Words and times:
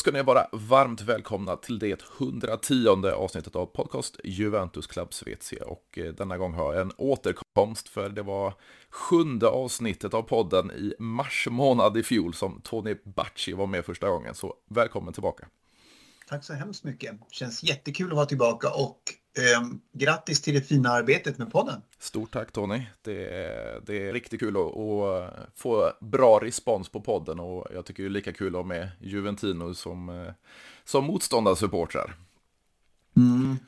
Då 0.00 0.02
ska 0.02 0.10
ni 0.10 0.22
vara 0.22 0.46
varmt 0.52 1.00
välkomna 1.00 1.56
till 1.56 1.78
det 1.78 2.02
110 2.20 2.88
avsnittet 3.14 3.56
av 3.56 3.66
podcast 3.66 4.16
Juventus 4.24 4.86
Club 4.86 5.14
Svezia. 5.14 5.64
Och 5.64 5.98
eh, 5.98 6.12
denna 6.12 6.38
gång 6.38 6.54
har 6.54 6.72
jag 6.72 6.82
en 6.82 6.92
återkomst 6.96 7.88
för 7.88 8.08
det 8.08 8.22
var 8.22 8.54
sjunde 8.90 9.48
avsnittet 9.48 10.14
av 10.14 10.22
podden 10.22 10.70
i 10.70 10.94
mars 10.98 11.48
månad 11.50 11.96
i 11.96 12.02
fjol 12.02 12.34
som 12.34 12.60
Tony 12.64 12.96
Bacci 13.04 13.52
var 13.52 13.66
med 13.66 13.84
första 13.84 14.08
gången. 14.08 14.34
Så 14.34 14.54
välkommen 14.70 15.12
tillbaka. 15.12 15.46
Tack 16.28 16.44
så 16.44 16.54
hemskt 16.54 16.84
mycket. 16.84 17.14
Känns 17.30 17.62
jättekul 17.62 18.10
att 18.10 18.16
vara 18.16 18.26
tillbaka 18.26 18.70
och 18.70 19.02
grattis 19.92 20.40
till 20.40 20.54
det 20.54 20.60
fina 20.60 20.90
arbetet 20.90 21.38
med 21.38 21.52
podden. 21.52 21.82
Stort 21.98 22.32
tack 22.32 22.52
Tony. 22.52 22.82
Det 23.02 23.26
är, 23.26 23.80
det 23.86 24.08
är 24.08 24.12
riktigt 24.12 24.40
kul 24.40 24.56
att, 24.56 24.76
att, 24.76 25.48
få 25.54 25.92
bra 26.00 26.38
respons 26.42 26.88
på 26.88 27.00
podden 27.00 27.40
och 27.40 27.66
jag 27.74 27.86
tycker 27.86 28.02
det 28.02 28.08
är 28.08 28.10
lika 28.10 28.32
kul 28.32 28.46
att 28.46 28.58
ha 28.58 28.62
med 28.62 28.90
Juventino 29.00 29.74
som, 29.74 30.08
eh, 30.08 30.32
som 30.84 31.04
motståndarsupportrar. 31.04 32.16
Mm. 33.16 33.58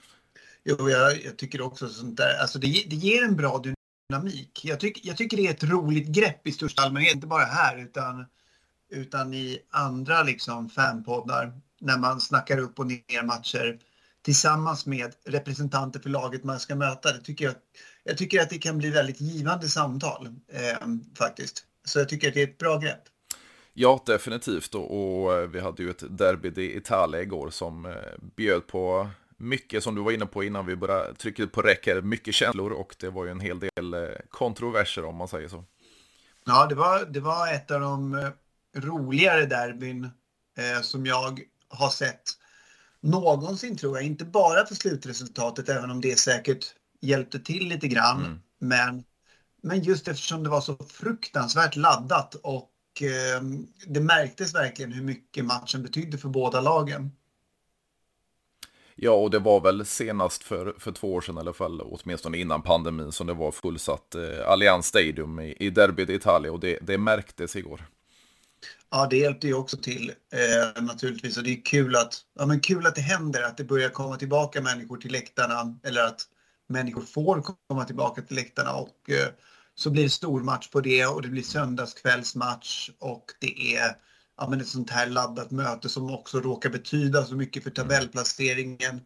Jo, 0.65 0.91
jag, 0.91 1.25
jag, 1.25 1.37
tycker 1.37 1.61
också 1.61 1.89
sånt 1.89 2.17
där, 2.17 2.41
alltså 2.41 2.59
det, 2.59 2.67
det 2.67 2.97
ger 2.97 3.25
en 3.25 3.37
bra 3.37 3.63
dynamik. 4.11 4.65
Jag, 4.65 4.81
tyck, 4.81 5.01
jag 5.05 5.17
tycker 5.17 5.37
det 5.37 5.47
är 5.47 5.51
ett 5.51 5.65
roligt 5.65 6.09
grepp 6.09 6.47
i 6.47 6.53
största 6.53 6.83
allmänhet, 6.83 7.15
inte 7.15 7.27
bara 7.27 7.45
här 7.45 7.79
utan, 7.79 8.27
utan 8.91 9.35
i 9.35 9.59
andra 9.71 10.23
liksom 10.23 10.69
fanpoddar 10.69 11.53
när 11.81 11.99
man 11.99 12.21
snackar 12.21 12.59
upp 12.59 12.79
och 12.79 12.87
ner 12.87 13.23
matcher 13.23 13.79
tillsammans 14.23 14.87
med 14.87 15.13
representanter 15.25 16.01
för 16.01 16.11
laget 16.11 16.45
man 16.45 16.61
ska 16.61 16.75
möta. 16.75 17.13
Det 17.13 17.21
tycker 17.21 17.45
jag, 17.45 17.55
jag 18.05 18.19
tycker 18.19 18.41
att 18.41 18.51
det 18.51 18.59
kan 18.59 18.79
bli 18.79 18.91
väldigt 18.91 19.21
givande 19.21 19.69
samtal 19.69 20.29
eh, 20.53 20.89
faktiskt. 21.19 21.65
Så 21.85 21.99
jag 21.99 22.09
tycker 22.09 22.29
att 22.29 22.35
det 22.35 22.43
är 22.43 22.47
ett 22.47 22.59
bra 22.59 22.79
grepp. 22.79 23.03
Ja, 23.75 24.03
definitivt. 24.07 24.75
Och, 24.75 25.23
och 25.23 25.35
eh, 25.35 25.49
vi 25.49 25.61
hade 25.61 25.83
ju 25.83 25.91
ett 25.91 26.19
derby 26.19 26.63
i 26.63 26.77
Italien 26.77 27.23
igår 27.23 27.51
som 27.51 27.87
eh, 27.87 27.93
bjöd 28.37 28.67
på 28.67 29.09
mycket 29.37 29.83
som 29.83 29.95
du 29.95 30.03
var 30.03 30.13
inne 30.13 30.27
på 30.27 30.45
innan 30.45 30.67
vi 30.67 30.77
började 30.77 31.15
trycka 31.15 31.47
på 31.47 31.63
räcker, 31.63 32.03
mycket 32.03 32.35
känslor 32.35 32.73
och 32.73 32.97
det 32.99 33.11
var 33.11 33.25
ju 33.25 33.31
en 33.31 33.41
hel 33.41 33.61
del 33.61 33.95
eh, 33.95 34.09
kontroverser 34.31 35.05
om 35.05 35.17
man 35.17 35.29
säger 35.29 35.49
så. 35.49 35.65
Ja, 36.45 36.67
det 36.67 36.75
var, 36.75 37.05
det 37.05 37.21
var 37.21 37.53
ett 37.53 37.71
av 37.71 37.81
de 37.81 38.15
eh, 38.15 38.31
roligare 38.81 39.47
derbyn 39.47 40.11
som 40.83 41.07
jag 41.07 41.41
har 41.69 41.89
sett 41.89 42.23
någonsin 43.03 43.77
tror 43.77 43.97
jag. 43.97 44.07
Inte 44.07 44.25
bara 44.25 44.67
för 44.67 44.75
slutresultatet, 44.75 45.69
även 45.69 45.91
om 45.91 46.01
det 46.01 46.19
säkert 46.19 46.67
hjälpte 47.01 47.39
till 47.39 47.69
lite 47.69 47.89
grann. 47.89 48.25
Mm. 48.25 48.39
Men, 48.59 49.05
men 49.63 49.83
just 49.83 50.09
eftersom 50.09 50.43
det 50.43 50.51
var 50.51 50.61
så 50.61 50.77
fruktansvärt 50.77 51.77
laddat 51.77 52.35
och 52.35 52.71
eh, 53.03 53.43
det 53.87 54.01
märktes 54.01 54.55
verkligen 54.55 54.93
hur 54.93 55.03
mycket 55.03 55.45
matchen 55.45 55.83
betydde 55.83 56.19
för 56.19 56.29
båda 56.29 56.61
lagen. 56.61 57.11
Ja, 58.95 59.13
och 59.13 59.31
det 59.31 59.39
var 59.39 59.61
väl 59.61 59.85
senast 59.87 60.43
för, 60.43 60.75
för 60.79 60.93
två 60.93 61.15
år 61.15 61.21
sedan 61.21 61.37
i 61.37 61.41
alla 61.41 61.53
fall, 61.53 61.81
åtminstone 61.81 62.39
innan 62.39 62.63
pandemin, 62.63 63.13
som 63.13 63.27
det 63.27 63.35
var 63.35 63.51
fullsatt 63.51 64.15
eh, 64.15 64.49
Allianz 64.49 64.87
Stadium 64.87 65.41
i, 65.41 65.57
i 65.61 65.71
derbyt 65.71 66.11
i 66.11 66.15
Italien 66.15 66.55
och 66.55 66.61
det, 66.61 66.79
det 66.83 66.99
märktes 66.99 67.57
igår. 67.57 67.87
Ja, 68.95 69.07
det 69.11 69.17
hjälpte 69.17 69.47
ju 69.47 69.55
också 69.55 69.77
till 69.77 70.11
eh, 70.11 70.83
naturligtvis 70.83 71.37
och 71.37 71.43
det 71.43 71.51
är 71.51 71.65
kul 71.65 71.97
att, 71.97 72.21
ja, 72.39 72.47
men 72.47 72.61
kul 72.61 72.87
att 72.87 72.95
det 72.95 73.01
händer, 73.01 73.43
att 73.43 73.57
det 73.57 73.65
börjar 73.65 73.89
komma 73.89 74.17
tillbaka 74.17 74.63
människor 74.63 74.97
till 74.97 75.13
läktarna 75.13 75.79
eller 75.83 76.05
att 76.05 76.21
människor 76.69 77.03
får 77.03 77.43
komma 77.69 77.85
tillbaka 77.85 78.23
till 78.23 78.37
läktarna 78.37 78.73
och 78.73 79.11
eh, 79.11 79.29
så 79.75 79.91
blir 79.91 80.03
det 80.03 80.11
stormatch 80.11 80.69
på 80.69 80.81
det 80.81 81.07
och 81.07 81.23
det 81.23 81.29
blir 81.29 81.43
söndagskvällsmatch 81.43 82.91
och 82.99 83.25
det 83.41 83.77
är 83.77 83.97
ja, 84.37 84.49
men 84.49 84.61
ett 84.61 84.69
sånt 84.69 84.91
här 84.91 85.07
laddat 85.07 85.51
möte 85.51 85.89
som 85.89 86.15
också 86.15 86.41
råkar 86.41 86.71
betyda 86.71 87.25
så 87.25 87.35
mycket 87.35 87.63
för 87.63 87.71
tabellplaceringen. 87.71 89.01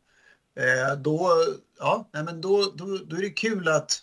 Eh, 0.59 0.99
då, 0.99 1.31
ja, 1.79 2.11
nej, 2.13 2.25
men 2.25 2.41
då, 2.41 2.73
då, 2.77 2.99
då 3.07 3.17
är 3.17 3.23
det 3.23 3.31
kul 3.31 3.69
att 3.69 4.03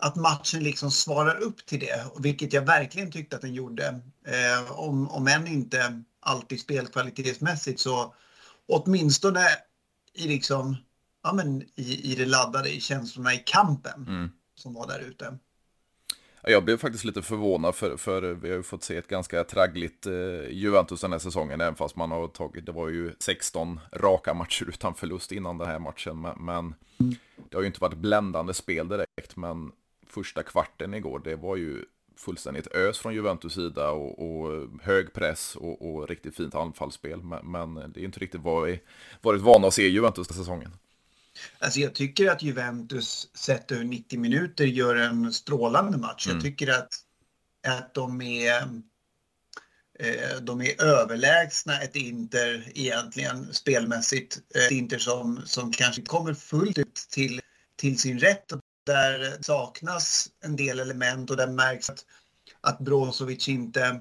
att 0.00 0.16
matchen 0.16 0.62
liksom 0.62 0.90
svarar 0.90 1.36
upp 1.42 1.66
till 1.66 1.80
det, 1.80 2.04
vilket 2.18 2.52
jag 2.52 2.62
verkligen 2.62 3.12
tyckte 3.12 3.36
att 3.36 3.42
den 3.42 3.54
gjorde. 3.54 4.00
Eh, 4.26 4.72
om, 4.72 5.10
om 5.10 5.28
än 5.28 5.46
inte 5.46 6.02
alltid 6.20 6.60
spelkvalitetsmässigt 6.60 7.80
så 7.80 8.14
åtminstone 8.68 9.40
i, 10.14 10.28
liksom, 10.28 10.76
ja, 11.22 11.32
men 11.32 11.62
i, 11.62 12.12
i 12.12 12.14
det 12.14 12.26
laddade, 12.26 12.70
i 12.70 12.80
känslorna 12.80 13.34
i 13.34 13.42
kampen 13.46 14.06
mm. 14.08 14.30
som 14.54 14.74
var 14.74 14.86
där 14.86 15.00
ute. 15.00 15.38
Jag 16.42 16.64
blev 16.64 16.76
faktiskt 16.76 17.04
lite 17.04 17.22
förvånad 17.22 17.74
för, 17.74 17.96
för 17.96 18.22
vi 18.22 18.48
har 18.48 18.56
ju 18.56 18.62
fått 18.62 18.84
se 18.84 18.96
ett 18.96 19.08
ganska 19.08 19.44
traggligt 19.44 20.06
eh, 20.06 20.12
Juventus 20.50 21.00
den 21.00 21.12
här 21.12 21.18
säsongen, 21.18 21.60
även 21.60 21.74
fast 21.74 21.96
man 21.96 22.10
har 22.10 22.28
tagit, 22.28 22.66
det 22.66 22.72
var 22.72 22.88
ju 22.88 23.12
16 23.18 23.80
raka 23.92 24.34
matcher 24.34 24.64
utan 24.68 24.94
förlust 24.94 25.32
innan 25.32 25.58
den 25.58 25.68
här 25.68 25.78
matchen, 25.78 26.20
men, 26.20 26.44
men 26.44 26.74
mm. 27.00 27.14
det 27.50 27.56
har 27.56 27.60
ju 27.60 27.66
inte 27.66 27.80
varit 27.80 27.98
bländande 27.98 28.54
spel 28.54 28.88
direkt, 28.88 29.36
men 29.36 29.72
första 30.12 30.42
kvarten 30.42 30.94
igår, 30.94 31.20
det 31.24 31.36
var 31.36 31.56
ju 31.56 31.84
fullständigt 32.20 32.66
ös 32.66 32.98
från 32.98 33.14
Juventus 33.14 33.54
sida 33.54 33.90
och, 33.90 34.18
och 34.18 34.68
hög 34.82 35.12
press 35.12 35.56
och, 35.56 35.90
och, 35.90 36.08
riktigt 36.08 36.36
fint 36.36 36.54
anfallsspel. 36.54 37.22
Men, 37.22 37.50
men, 37.50 37.74
det 37.74 38.00
är 38.00 38.04
inte 38.04 38.20
riktigt 38.20 38.40
vad 38.40 38.66
vi 38.66 38.80
varit 39.22 39.40
vana 39.40 39.66
att 39.66 39.74
se 39.74 39.88
Juventus 39.88 40.28
den 40.28 40.36
säsongen. 40.36 40.72
Alltså 41.58 41.80
jag 41.80 41.94
tycker 41.94 42.30
att 42.30 42.42
Juventus 42.42 43.28
sett 43.34 43.72
över 43.72 43.84
90 43.84 44.18
minuter 44.18 44.64
gör 44.64 44.96
en 44.96 45.32
strålande 45.32 45.98
match. 45.98 46.26
Mm. 46.26 46.36
Jag 46.36 46.44
tycker 46.44 46.68
att, 46.72 46.88
att 47.66 47.94
de 47.94 48.22
är 48.22 48.60
eh, 49.98 50.40
de 50.42 50.60
är 50.60 50.82
överlägsna 50.82 51.80
ett 51.80 51.96
Inter 51.96 52.72
egentligen 52.74 53.54
spelmässigt. 53.54 54.38
Ett 54.54 54.70
Inter 54.70 54.98
som, 54.98 55.40
som 55.44 55.72
kanske 55.72 56.02
kommer 56.02 56.34
fullt 56.34 56.78
ut 56.78 56.94
till, 57.10 57.40
till 57.76 57.98
sin 57.98 58.18
rätt 58.18 58.52
där 58.84 59.42
saknas 59.42 60.28
en 60.40 60.56
del 60.56 60.80
element 60.80 61.30
och 61.30 61.36
där 61.36 61.46
märks 61.46 61.90
att, 61.90 62.04
att 62.60 62.78
Brozovic 62.78 63.48
inte 63.48 64.00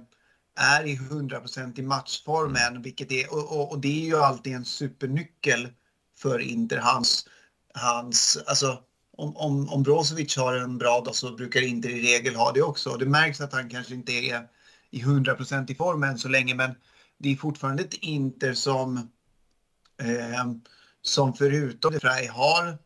är 0.56 0.88
i 0.88 0.98
100% 0.98 1.80
i 1.80 1.82
matchform 1.82 2.56
än, 2.56 2.68
mm. 2.68 2.82
vilket 2.82 3.12
är, 3.12 3.34
och, 3.34 3.60
och, 3.60 3.72
och, 3.72 3.80
det 3.80 4.02
är 4.02 4.06
ju 4.06 4.18
alltid 4.18 4.54
en 4.54 4.66
supernyckel 4.66 5.68
för 6.18 6.40
Inter. 6.40 6.78
Hans, 6.78 7.28
hans, 7.74 8.38
alltså, 8.48 8.84
om, 9.18 9.38
om, 9.38 9.70
om 9.70 9.84
Brozovic 9.84 10.38
har 10.38 10.54
en 10.54 10.78
bra 10.78 11.02
dag 11.02 11.16
så 11.16 11.32
brukar 11.32 11.62
Inter 11.62 11.90
i 11.90 12.02
regel 12.02 12.36
ha 12.36 12.52
det 12.52 12.62
också. 12.62 12.98
Det 12.98 13.06
märks 13.06 13.42
att 13.42 13.54
han 13.54 13.70
kanske 13.70 13.94
inte 13.94 14.12
är 14.12 14.48
i 14.92 15.02
100% 15.02 15.72
i 15.72 15.76
form 15.76 16.04
än 16.04 16.18
så 16.18 16.28
länge, 16.28 16.56
men 16.56 16.76
det 17.18 17.32
är 17.32 17.36
fortfarande 17.36 17.84
ett 17.84 17.94
Inter 17.94 18.54
som, 18.54 18.98
eh, 20.02 20.46
som 21.02 21.34
förutom 21.34 21.94
det 21.94 22.00
Frey 22.00 22.28
har 22.28 22.78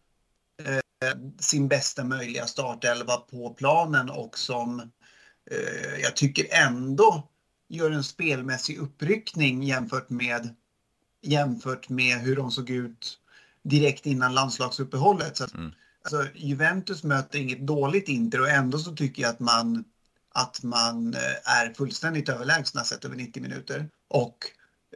sin 1.39 1.67
bästa 1.67 2.03
möjliga 2.03 2.47
startelva 2.47 3.17
på 3.17 3.53
planen 3.53 4.09
och 4.09 4.37
som 4.37 4.79
eh, 5.51 6.01
jag 6.01 6.15
tycker 6.15 6.47
ändå 6.51 7.29
gör 7.69 7.91
en 7.91 8.03
spelmässig 8.03 8.77
uppryckning 8.77 9.63
jämfört 9.63 10.09
med, 10.09 10.55
jämfört 11.21 11.89
med 11.89 12.17
hur 12.17 12.35
de 12.35 12.51
såg 12.51 12.69
ut 12.69 13.19
direkt 13.63 14.05
innan 14.05 14.33
landslagsuppehållet. 14.33 15.37
Så 15.37 15.43
att, 15.43 15.53
mm. 15.53 15.71
alltså, 16.03 16.27
Juventus 16.35 17.03
möter 17.03 17.39
inget 17.39 17.67
dåligt 17.67 18.09
Inter 18.09 18.41
och 18.41 18.49
ändå 18.49 18.77
så 18.77 18.95
tycker 18.95 19.21
jag 19.21 19.29
att 19.29 19.39
man, 19.39 19.83
att 20.29 20.63
man 20.63 21.13
eh, 21.13 21.59
är 21.61 21.73
fullständigt 21.73 22.29
överlägsna 22.29 22.83
sett 22.83 23.05
över 23.05 23.15
90 23.15 23.43
minuter. 23.43 23.89
Och 24.07 24.37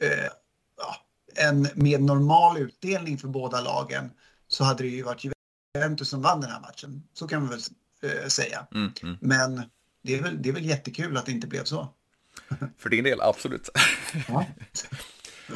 eh, 0.02 0.30
ja, 0.78 0.96
en 1.36 1.68
med 1.74 2.02
normal 2.02 2.58
utdelning 2.58 3.18
för 3.18 3.28
båda 3.28 3.62
lagen 3.62 4.12
så 4.48 4.64
hade 4.64 4.84
det 4.84 4.90
ju 4.90 5.04
varit 5.04 5.37
Juventus 5.78 6.10
som 6.10 6.22
vann 6.22 6.42
den 6.42 6.50
här 6.50 6.62
matchen. 6.62 7.04
Så 7.14 7.28
kan 7.28 7.42
man 7.42 7.50
väl 7.50 7.60
eh, 8.02 8.28
säga. 8.28 8.68
Mm, 8.76 8.92
mm. 9.04 9.18
Men 9.22 9.62
det 10.02 10.16
är, 10.16 10.24
väl, 10.24 10.42
det 10.42 10.50
är 10.50 10.54
väl 10.54 10.66
jättekul 10.66 11.18
att 11.18 11.26
det 11.26 11.32
inte 11.32 11.48
blev 11.48 11.64
så. 11.64 11.94
För 12.78 12.90
din 12.90 13.04
del, 13.04 13.22
absolut. 13.22 13.70
Ja. 14.28 14.46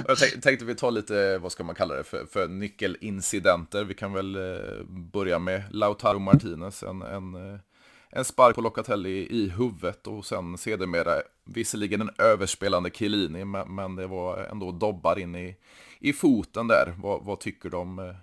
Jag 0.07 0.41
tänkte 0.41 0.65
vi 0.65 0.75
tar 0.75 0.91
lite, 0.91 1.38
vad 1.38 1.51
ska 1.51 1.63
man 1.63 1.75
kalla 1.75 1.95
det, 1.95 2.03
för, 2.03 2.25
för 2.25 2.47
nyckelincidenter. 2.47 3.83
Vi 3.83 3.94
kan 3.94 4.13
väl 4.13 4.35
eh, 4.35 4.83
börja 4.88 5.39
med 5.39 5.63
Lautaro 5.69 6.19
Martinez, 6.19 6.83
en, 6.83 7.01
en, 7.01 7.53
eh, 7.53 7.59
en 8.09 8.25
spark 8.25 8.56
på 8.56 8.62
Locatelli 8.62 9.27
i 9.29 9.50
huvudet 9.50 10.07
och 10.07 10.25
sen 10.25 10.57
sedermera 10.57 11.12
visserligen 11.45 12.01
en 12.01 12.09
överspelande 12.17 12.89
Chiellini, 12.89 13.45
men, 13.45 13.75
men 13.75 13.95
det 13.95 14.07
var 14.07 14.38
ändå 14.38 14.71
dobbar 14.71 15.19
in 15.19 15.35
i, 15.35 15.56
i 16.00 16.13
foten 16.13 16.67
där. 16.67 16.94
Vad, 16.97 17.25
vad 17.25 17.39
tycker 17.39 17.69
du 17.69 17.77
om 17.77 18.15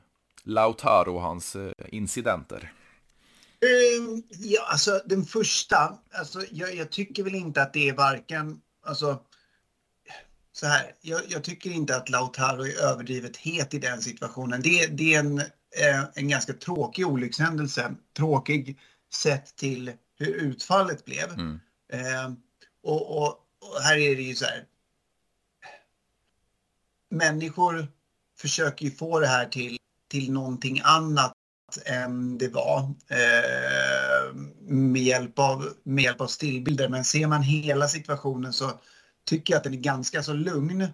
Lautaro 0.48 1.14
och 1.14 1.22
hans 1.22 1.56
eh, 1.56 1.72
incidenter? 1.88 2.72
Um, 4.00 4.22
ja, 4.28 4.66
alltså 4.70 5.00
den 5.06 5.24
första, 5.24 5.98
alltså, 6.10 6.42
jag, 6.50 6.74
jag, 6.74 6.90
tycker 6.92 7.22
väl 7.22 7.34
inte 7.34 7.62
att 7.62 7.72
det 7.72 7.88
är 7.88 7.94
varken, 7.94 8.60
alltså 8.86 9.22
så 10.52 10.66
här, 10.66 10.94
jag, 11.00 11.20
jag, 11.28 11.44
tycker 11.44 11.70
inte 11.70 11.96
att 11.96 12.08
Lautaro 12.08 12.66
är 12.66 12.82
överdrivet 12.82 13.36
het 13.36 13.74
i 13.74 13.78
den 13.78 14.02
situationen. 14.02 14.62
Det, 14.62 14.86
det 14.86 15.14
är 15.14 15.18
en, 15.18 15.38
eh, 15.38 16.04
en 16.14 16.28
ganska 16.28 16.52
tråkig 16.52 17.06
olyckshändelse, 17.06 17.94
tråkig 18.16 18.78
sett 19.14 19.56
till 19.56 19.92
hur 20.18 20.34
utfallet 20.34 21.04
blev. 21.04 21.32
Mm. 21.32 21.60
Eh, 21.92 22.32
och, 22.82 23.18
och, 23.18 23.28
och, 23.60 23.82
här 23.82 23.96
är 23.96 24.16
det 24.16 24.22
ju 24.22 24.34
så 24.34 24.44
här, 24.44 24.64
människor 27.10 27.88
försöker 28.38 28.84
ju 28.84 28.90
få 28.90 29.20
det 29.20 29.26
här 29.26 29.46
till, 29.46 29.77
till 30.08 30.32
någonting 30.32 30.80
annat 30.84 31.34
än 31.84 32.38
det 32.38 32.48
var 32.48 32.78
eh, 33.08 34.34
med, 34.60 35.02
hjälp 35.02 35.38
av, 35.38 35.68
med 35.82 36.04
hjälp 36.04 36.20
av 36.20 36.26
stillbilder. 36.26 36.88
Men 36.88 37.04
ser 37.04 37.26
man 37.26 37.42
hela 37.42 37.88
situationen 37.88 38.52
så 38.52 38.80
tycker 39.24 39.52
jag 39.52 39.58
att 39.58 39.64
den 39.64 39.74
är 39.74 39.78
ganska 39.78 40.22
så 40.22 40.32
lugn. 40.32 40.82
Eh, 40.82 40.88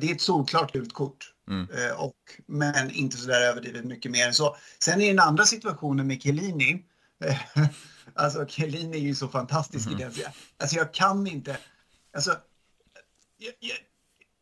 det 0.00 0.10
är 0.10 0.14
ett 0.14 0.20
solklart 0.20 0.72
gult 0.72 0.92
kort. 0.92 1.34
Mm. 1.50 1.68
Eh, 1.70 2.00
och, 2.00 2.14
men 2.46 2.90
inte 2.90 3.16
så 3.16 3.26
där 3.26 3.40
överdrivet 3.40 3.84
mycket 3.84 4.10
mer 4.10 4.26
än 4.26 4.34
så. 4.34 4.56
Sen 4.78 5.00
är 5.00 5.08
den 5.08 5.18
andra 5.18 5.44
situationen 5.44 6.06
med 6.06 6.22
Chiellini. 6.22 6.84
Eh, 7.24 7.38
alltså 8.14 8.46
Chiellini 8.46 8.96
är 8.96 9.00
ju 9.00 9.14
så 9.14 9.28
fantastisk 9.28 9.86
mm. 9.86 9.98
i 9.98 10.02
den. 10.02 10.12
Alltså 10.58 10.76
jag 10.76 10.94
kan 10.94 11.26
inte. 11.26 11.58
Alltså, 12.14 12.36
jag, 13.38 13.54
jag, 13.58 13.78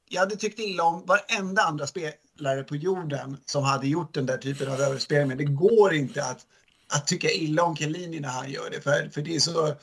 jag 0.09 0.21
hade 0.21 0.37
tyckt 0.37 0.59
illa 0.59 0.85
om 0.85 1.07
varenda 1.07 1.63
andra 1.63 1.87
spelare 2.37 2.63
på 2.63 2.77
jorden 2.77 3.37
som 3.47 3.65
hade 3.65 3.89
gjort 3.89 4.15
den 4.15 4.27
där 4.27 4.39
typen 4.39 4.69
av 4.73 4.81
överspelning. 4.81 5.29
Men 5.29 5.39
det 5.39 5.45
går 5.45 5.95
inte 5.95 6.25
att, 6.25 6.47
att 6.89 7.07
tycka 7.07 7.31
illa 7.31 7.63
om 7.63 7.77
Chiellini 7.77 8.21
när 8.21 8.29
han 8.29 8.51
gör 8.51 8.71
det. 8.71 8.81
För, 8.81 9.09
för 9.09 9.23
det, 9.23 9.37
är 9.37 9.41
så, 9.41 9.75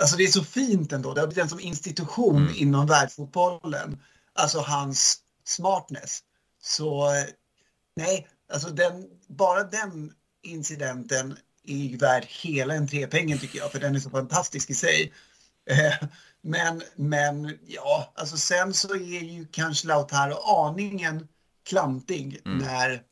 alltså 0.00 0.16
det 0.16 0.24
är 0.24 0.28
så 0.28 0.44
fint 0.44 0.92
ändå. 0.92 1.14
Det 1.14 1.20
har 1.20 1.26
blivit 1.26 1.42
en 1.42 1.48
som 1.48 1.60
institution 1.60 2.36
mm. 2.36 2.54
inom 2.56 2.86
världsfotbollen. 2.86 4.02
Alltså 4.34 4.58
hans 4.58 5.18
smartness. 5.44 6.20
Så 6.62 7.10
nej, 7.96 8.28
alltså 8.52 8.68
den, 8.68 9.04
bara 9.28 9.64
den 9.64 10.12
incidenten 10.42 11.36
är 11.64 11.76
ju 11.76 11.96
värd 11.96 12.24
hela 12.28 12.74
entrépengen 12.74 13.38
tycker 13.38 13.58
jag, 13.58 13.72
för 13.72 13.80
den 13.80 13.94
är 13.94 14.00
så 14.00 14.10
fantastisk 14.10 14.70
i 14.70 14.74
sig. 14.74 15.12
Eh, 15.70 16.08
men, 16.42 16.82
men 16.96 17.58
ja, 17.66 18.12
alltså 18.14 18.36
sen 18.36 18.74
så 18.74 18.94
är 18.94 19.22
ju 19.22 19.46
kanske 19.50 19.88
Lautaro 19.88 20.34
aningen 20.34 21.28
klantig 21.68 22.40
mm. 22.44 22.58
när, 22.58 23.02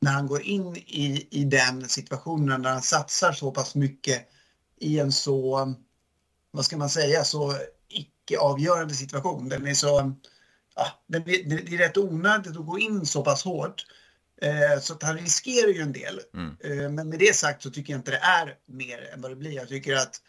när 0.00 0.12
han 0.12 0.26
går 0.26 0.42
in 0.42 0.76
i, 0.76 1.28
i 1.30 1.44
den 1.44 1.88
situationen, 1.88 2.62
när 2.62 2.70
han 2.70 2.82
satsar 2.82 3.32
så 3.32 3.50
pass 3.50 3.74
mycket 3.74 4.28
i 4.78 4.98
en 4.98 5.12
så, 5.12 5.74
vad 6.50 6.64
ska 6.64 6.76
man 6.76 6.90
säga, 6.90 7.24
så 7.24 7.54
icke 7.88 8.38
avgörande 8.38 8.94
situation. 8.94 9.48
Den 9.48 9.66
är 9.66 9.74
så, 9.74 10.12
ja, 10.74 10.86
det, 11.06 11.18
det 11.18 11.74
är 11.74 11.78
rätt 11.78 11.96
onödigt 11.96 12.56
att 12.56 12.66
gå 12.66 12.78
in 12.78 13.06
så 13.06 13.24
pass 13.24 13.44
hårt. 13.44 13.86
Eh, 14.42 14.80
så 14.80 14.92
att 14.92 15.02
han 15.02 15.18
riskerar 15.18 15.68
ju 15.68 15.80
en 15.80 15.92
del. 15.92 16.20
Mm. 16.34 16.56
Eh, 16.60 16.90
men 16.90 17.08
med 17.08 17.18
det 17.18 17.36
sagt 17.36 17.62
så 17.62 17.70
tycker 17.70 17.92
jag 17.92 18.00
inte 18.00 18.10
det 18.10 18.16
är 18.22 18.56
mer 18.66 19.10
än 19.12 19.20
vad 19.20 19.30
det 19.30 19.36
blir. 19.36 19.52
Jag 19.52 19.68
tycker 19.68 19.96
att 19.96 20.22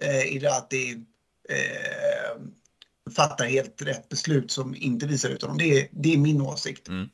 eh, 0.00 0.36
Irati 0.36 1.04
eh, 1.48 2.40
fattar 3.16 3.44
helt 3.44 3.82
rätt 3.82 4.08
beslut 4.08 4.50
som 4.50 4.74
inte 4.74 5.06
visar 5.06 5.30
ut 5.30 5.42
honom. 5.42 5.58
Det 5.58 5.80
är, 5.80 5.88
det 5.90 6.14
är 6.14 6.18
min 6.18 6.40
åsikt. 6.40 6.88
Mm. 6.88 7.08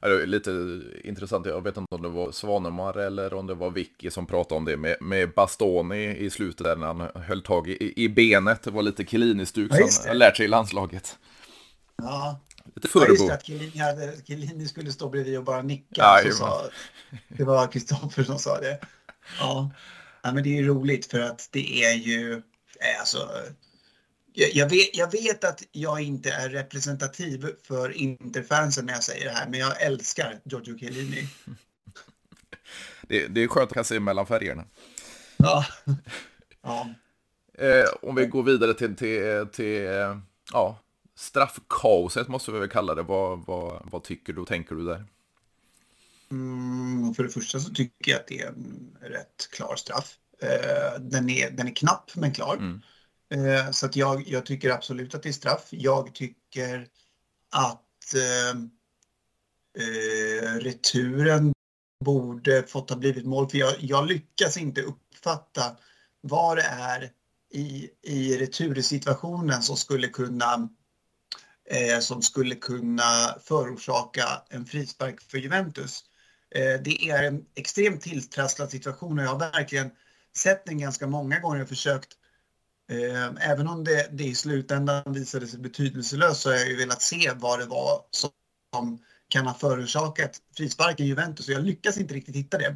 Är 0.00 0.26
lite 0.26 0.80
intressant, 1.04 1.46
jag 1.46 1.64
vet 1.64 1.76
inte 1.76 1.94
om 1.94 2.02
det 2.02 2.08
var 2.08 2.32
Svanemar 2.32 2.98
eller 2.98 3.34
om 3.34 3.46
det 3.46 3.54
var 3.54 3.70
Vicky 3.70 4.10
som 4.10 4.26
pratade 4.26 4.58
om 4.58 4.64
det 4.64 4.76
med, 4.76 4.96
med 5.00 5.34
Bastoni 5.34 6.16
i 6.16 6.30
slutet 6.30 6.64
där 6.66 6.76
när 6.76 6.86
han 6.86 7.22
höll 7.22 7.42
tag 7.42 7.68
i, 7.68 7.92
i 7.96 8.08
benet. 8.08 8.62
Det 8.62 8.70
var 8.70 8.82
lite 8.82 9.04
Chiellini-stuk 9.04 9.72
ja, 9.74 9.88
som 9.88 10.08
han 10.08 10.18
lärt 10.18 10.36
sig 10.36 10.44
i 10.44 10.48
landslaget. 10.48 11.18
Ja, 11.96 12.40
Lite 12.74 12.88
Ja, 12.94 13.06
just 13.08 13.28
det, 13.28 13.34
att 13.34 13.46
Chiellini, 13.46 13.78
hade, 13.78 14.16
Chiellini 14.26 14.68
skulle 14.68 14.92
stå 14.92 15.08
bredvid 15.08 15.38
och 15.38 15.44
bara 15.44 15.62
nicka. 15.62 16.22
Ja, 16.24 16.32
sa, 16.32 16.62
det 17.28 17.44
var 17.44 17.66
Kristoffer 17.66 18.24
som 18.24 18.38
sa 18.38 18.60
det. 18.60 18.78
Ja. 19.40 19.70
ja, 20.22 20.32
men 20.32 20.42
det 20.42 20.48
är 20.48 20.62
ju 20.62 20.68
roligt 20.68 21.06
för 21.06 21.20
att 21.20 21.48
det 21.52 21.84
är 21.84 21.94
ju, 21.94 22.32
eh, 22.32 23.00
alltså, 23.00 23.28
jag, 24.46 24.68
vet, 24.68 24.96
jag 24.96 25.12
vet 25.12 25.44
att 25.44 25.62
jag 25.72 26.00
inte 26.00 26.30
är 26.30 26.48
representativ 26.48 27.46
för 27.62 27.90
Interfansen 27.90 28.86
när 28.86 28.92
jag 28.92 29.04
säger 29.04 29.24
det 29.24 29.30
här, 29.30 29.48
men 29.48 29.60
jag 29.60 29.82
älskar 29.82 30.40
Giorgio 30.44 30.78
Chiellini. 30.78 31.28
Det, 33.02 33.26
det 33.26 33.42
är 33.42 33.48
skönt 33.48 33.76
att 33.76 33.86
se 33.86 34.00
mellan 34.00 34.26
färgerna. 34.26 34.64
Ja. 35.36 35.64
ja. 36.62 36.88
Eh, 37.58 37.88
om 38.02 38.14
vi 38.14 38.26
går 38.26 38.42
vidare 38.42 38.74
till, 38.74 38.96
till, 38.96 39.46
till 39.52 39.88
ja, 40.52 40.78
straffkaoset 41.16 42.28
måste 42.28 42.52
vi 42.52 42.58
väl 42.58 42.68
kalla 42.68 42.94
det. 42.94 43.02
Vad, 43.02 43.46
vad, 43.46 43.88
vad 43.90 44.04
tycker 44.04 44.32
du 44.32 44.40
och 44.40 44.48
tänker 44.48 44.74
du 44.74 44.84
där? 44.84 45.04
Mm, 46.30 47.14
för 47.14 47.22
det 47.22 47.28
första 47.28 47.60
så 47.60 47.70
tycker 47.70 48.10
jag 48.10 48.20
att 48.20 48.26
det 48.26 48.40
är 48.40 48.48
en 48.48 48.96
rätt 49.00 49.48
klar 49.52 49.76
straff. 49.76 50.14
Eh, 50.42 51.00
den, 51.00 51.30
är, 51.30 51.50
den 51.50 51.68
är 51.68 51.74
knapp 51.74 52.10
men 52.14 52.32
klar. 52.32 52.56
Mm. 52.56 52.80
Eh, 53.30 53.70
så 53.70 53.86
att 53.86 53.96
jag, 53.96 54.28
jag 54.28 54.46
tycker 54.46 54.70
absolut 54.70 55.14
att 55.14 55.22
det 55.22 55.28
är 55.28 55.32
straff. 55.32 55.68
Jag 55.70 56.14
tycker 56.14 56.88
att 57.50 58.14
eh, 58.14 58.60
eh 59.84 60.54
returen 60.54 61.52
borde 62.04 62.62
fått 62.62 62.90
ha 62.90 62.96
blivit 62.96 63.26
mål. 63.26 63.48
För 63.50 63.58
jag, 63.58 63.74
jag 63.78 64.06
lyckas 64.06 64.56
inte 64.56 64.82
uppfatta 64.82 65.76
vad 66.20 66.56
det 66.56 66.62
är 66.62 67.12
i, 67.50 67.90
i 68.02 68.38
retursituationen 68.38 69.62
som 69.62 69.76
skulle 69.76 70.08
kunna 70.08 70.68
eh, 71.70 72.00
som 72.00 72.22
skulle 72.22 72.54
kunna 72.54 73.34
förorsaka 73.44 74.42
en 74.50 74.66
frispark 74.66 75.20
för 75.20 75.38
Juventus. 75.38 76.04
Eh, 76.54 76.82
det 76.82 77.10
är 77.10 77.22
en 77.22 77.44
extremt 77.54 78.02
tilltrasslad 78.02 78.70
situation 78.70 79.18
och 79.18 79.24
jag 79.24 79.30
har 79.30 79.38
verkligen 79.38 79.90
sett 80.36 80.66
den 80.66 80.78
ganska 80.78 81.06
många 81.06 81.40
gånger 81.40 81.62
och 81.62 81.68
försökt 81.68 82.12
eh, 82.12 82.18
Även 83.40 83.68
om 83.68 83.84
det, 83.84 84.08
det 84.12 84.24
i 84.24 84.34
slutändan 84.34 85.12
visade 85.12 85.46
sig 85.46 85.58
betydelselöst 85.58 86.40
så 86.40 86.48
har 86.48 86.56
jag 86.56 86.68
ju 86.68 86.76
velat 86.76 87.02
se 87.02 87.32
vad 87.36 87.58
det 87.58 87.66
var 87.66 88.02
som 88.10 88.98
kan 89.28 89.46
ha 89.46 89.54
förorsakat 89.54 90.40
frisparken 90.56 91.06
i 91.06 91.08
Juventus 91.08 91.48
och 91.48 91.54
jag 91.54 91.64
lyckas 91.64 91.98
inte 91.98 92.14
riktigt 92.14 92.36
hitta 92.36 92.58
det. 92.58 92.66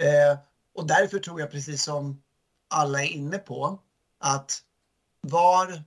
Eh, 0.00 0.38
och 0.74 0.86
därför 0.86 1.18
tror 1.18 1.40
jag 1.40 1.50
precis 1.50 1.82
som 1.82 2.22
alla 2.68 3.02
är 3.02 3.08
inne 3.08 3.38
på 3.38 3.82
att 4.20 4.62
var 5.20 5.82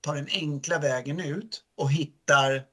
tar 0.00 0.14
den 0.14 0.28
enkla 0.32 0.78
vägen 0.78 1.20
ut 1.20 1.62
och 1.76 1.92
hittar 1.92 2.64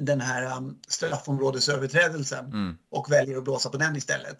den 0.00 0.20
här 0.20 0.56
um, 0.56 0.80
straffområdesöverträdelsen 0.88 2.46
mm. 2.46 2.78
och 2.90 3.12
väljer 3.12 3.36
att 3.36 3.44
blåsa 3.44 3.70
på 3.70 3.76
den 3.76 3.96
istället. 3.96 4.36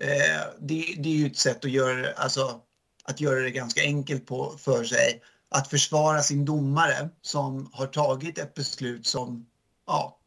Eh, 0.00 0.42
det, 0.58 0.94
det, 0.98 1.08
är 1.08 1.16
ju 1.16 1.26
ett 1.26 1.36
sätt 1.36 1.64
att 1.64 1.70
göra, 1.70 2.12
alltså, 2.12 2.60
att 3.08 3.20
göra 3.20 3.40
det 3.40 3.50
ganska 3.50 3.80
enkelt 3.80 4.26
på, 4.26 4.54
för 4.58 4.84
sig. 4.84 5.22
Att 5.48 5.70
försvara 5.70 6.22
sin 6.22 6.44
domare 6.44 7.08
som 7.22 7.70
har 7.72 7.86
tagit 7.86 8.38
ett 8.38 8.54
beslut 8.54 9.06
som, 9.06 9.46
ja, 9.86 10.18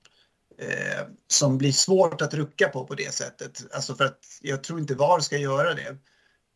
eh, 0.57 1.07
som 1.27 1.57
blir 1.57 1.71
svårt 1.71 2.21
att 2.21 2.33
rucka 2.33 2.69
på 2.69 2.85
på 2.85 2.95
det 2.95 3.13
sättet. 3.13 3.73
Alltså 3.73 3.95
för 3.95 4.05
att 4.05 4.19
jag 4.41 4.63
tror 4.63 4.79
inte 4.79 4.95
VAR 4.95 5.19
ska 5.19 5.37
göra 5.37 5.73
det. 5.73 5.97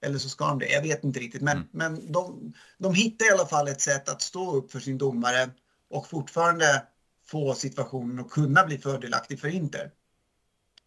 Eller 0.05 0.19
så 0.19 0.29
ska 0.29 0.47
de 0.47 0.59
det, 0.59 0.67
jag 0.69 0.81
vet 0.81 1.03
inte 1.03 1.19
riktigt. 1.19 1.41
Men, 1.41 1.57
mm. 1.57 1.69
men 1.71 2.11
de, 2.11 2.53
de 2.77 2.93
hittar 2.93 3.25
i 3.25 3.31
alla 3.31 3.45
fall 3.45 3.67
ett 3.67 3.81
sätt 3.81 4.09
att 4.09 4.21
stå 4.21 4.55
upp 4.55 4.71
för 4.71 4.79
sin 4.79 4.97
domare 4.97 5.49
och 5.89 6.07
fortfarande 6.07 6.83
få 7.25 7.53
situationen 7.53 8.19
att 8.19 8.31
kunna 8.31 8.65
bli 8.65 8.77
fördelaktig 8.77 9.39
för 9.39 9.47
Inter. 9.47 9.91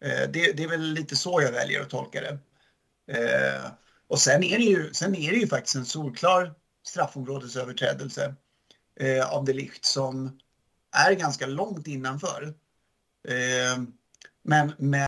Eh, 0.01 0.29
det, 0.29 0.51
det, 0.57 0.63
är 0.63 0.67
väl 0.67 0.81
lite 0.81 1.15
så 1.15 1.41
jag 1.41 1.51
väljer 1.51 1.81
att 1.81 1.89
tolka 1.89 2.21
det. 2.21 2.37
Eh, 3.11 3.71
och 4.07 4.19
sen 4.19 4.43
är 4.43 4.57
det, 4.57 4.63
ju, 4.63 4.93
sen 4.93 5.15
är 5.15 5.31
det 5.31 5.37
ju 5.37 5.47
faktiskt 5.47 5.75
en 5.75 5.85
solklar 5.85 6.53
straffområdesöverträdelse 6.87 8.35
eh, 8.99 9.33
av 9.33 9.45
Delicht 9.45 9.85
som 9.85 10.39
är 10.91 11.13
ganska 11.13 11.45
långt 11.45 11.87
innanför. 11.87 12.53
Eh, 13.27 13.83
men, 14.43 14.73
men 14.77 15.07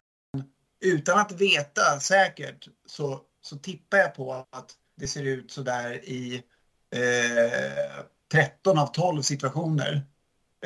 utan 0.82 1.20
att 1.20 1.32
veta 1.32 2.00
säkert 2.00 2.68
så 2.86 3.26
så 3.42 3.58
tippar 3.58 3.98
jag 3.98 4.16
på 4.16 4.34
att 4.50 4.76
det 4.96 5.08
ser 5.08 5.24
ut 5.24 5.52
så 5.52 5.62
där 5.62 6.10
i 6.10 6.44
eh, 6.96 8.04
13 8.32 8.80
av 8.80 8.88
12 8.88 9.22
situationer 9.22 10.06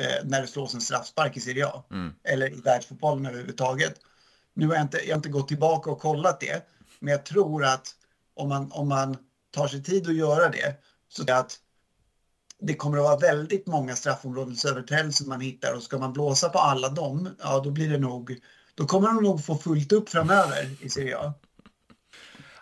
eh, 0.00 0.24
när 0.24 0.40
det 0.40 0.46
slås 0.46 0.74
en 0.74 0.80
straffspark 0.80 1.36
i 1.36 1.40
Serie 1.40 1.66
A. 1.66 1.84
Mm. 1.90 2.14
Eller 2.24 2.52
i 2.52 2.60
världsfotbollen 2.60 3.26
överhuvudtaget. 3.26 4.00
Nu 4.54 4.66
har 4.66 4.74
jag 4.74 4.82
inte, 4.82 4.98
jag 4.98 5.08
har 5.08 5.16
inte 5.16 5.28
gått 5.28 5.48
tillbaka 5.48 5.90
och 5.90 6.00
kollat 6.00 6.40
det. 6.40 6.66
Men 6.98 7.12
jag 7.12 7.24
tror 7.24 7.64
att 7.64 7.94
om 8.34 8.48
man, 8.48 8.72
om 8.72 8.88
man 8.88 9.16
tar 9.50 9.68
sig 9.68 9.82
tid 9.82 10.08
att 10.08 10.14
göra 10.14 10.48
det 10.48 10.74
så 11.08 11.32
att 11.32 11.58
det 12.58 12.74
kommer 12.74 12.98
att 12.98 13.04
vara 13.04 13.16
väldigt 13.16 13.66
många 13.66 13.96
straffområdesöverträdelser 13.96 15.26
man 15.26 15.40
hittar 15.40 15.74
och 15.74 15.82
ska 15.82 15.98
man 15.98 16.12
blåsa 16.12 16.48
på 16.48 16.58
alla 16.58 16.88
dem, 16.88 17.28
ja 17.42 17.60
då 17.64 17.70
blir 17.70 17.88
det 17.90 17.98
nog, 17.98 18.38
då 18.74 18.86
kommer 18.86 19.08
de 19.08 19.22
nog 19.22 19.44
få 19.44 19.56
fullt 19.56 19.92
upp 19.92 20.08
framöver 20.08 20.70
i 20.80 20.88
Serie 20.88 21.18
A. 21.18 21.34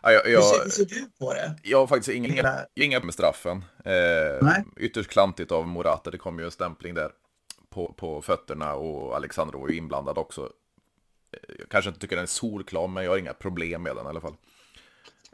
Ja, 0.02 0.12
jag, 0.12 0.28
jag, 0.28 0.40
Hur 0.40 0.70
ser 0.70 0.84
du 0.84 1.10
på 1.18 1.32
det? 1.32 1.56
Jag 1.62 1.78
har 1.78 1.86
faktiskt 1.86 2.08
inga, 2.08 2.58
inga 2.74 3.00
med 3.00 3.14
straffen. 3.14 3.64
Eh, 3.84 4.58
ytterst 4.76 5.10
klantigt 5.10 5.52
av 5.52 5.66
Morata. 5.66 6.10
Det 6.10 6.18
kom 6.18 6.38
ju 6.38 6.44
en 6.44 6.50
stämpling 6.50 6.94
där 6.94 7.10
på, 7.70 7.92
på 7.92 8.22
fötterna 8.22 8.74
och 8.74 9.16
Alexander 9.16 9.58
var 9.58 9.68
ju 9.68 9.76
inblandad 9.76 10.18
också. 10.18 10.40
Eh, 11.32 11.54
jag 11.58 11.68
kanske 11.68 11.88
inte 11.88 12.00
tycker 12.00 12.16
den 12.16 12.22
är 12.22 12.26
solklar, 12.26 12.88
men 12.88 13.04
jag 13.04 13.10
har 13.10 13.18
inga 13.18 13.34
problem 13.34 13.82
med 13.82 13.96
den 13.96 14.06
i 14.06 14.08
alla 14.08 14.20
fall. 14.20 14.36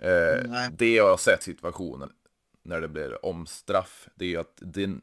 Eh, 0.03 0.71
det 0.73 0.95
jag 0.95 1.11
har 1.11 1.17
sett 1.17 1.43
situationen 1.43 2.13
när 2.63 2.81
det 2.81 2.89
blir 2.89 3.25
omstraff, 3.25 4.09
det 4.15 4.35
är 4.35 4.39
att 4.39 4.57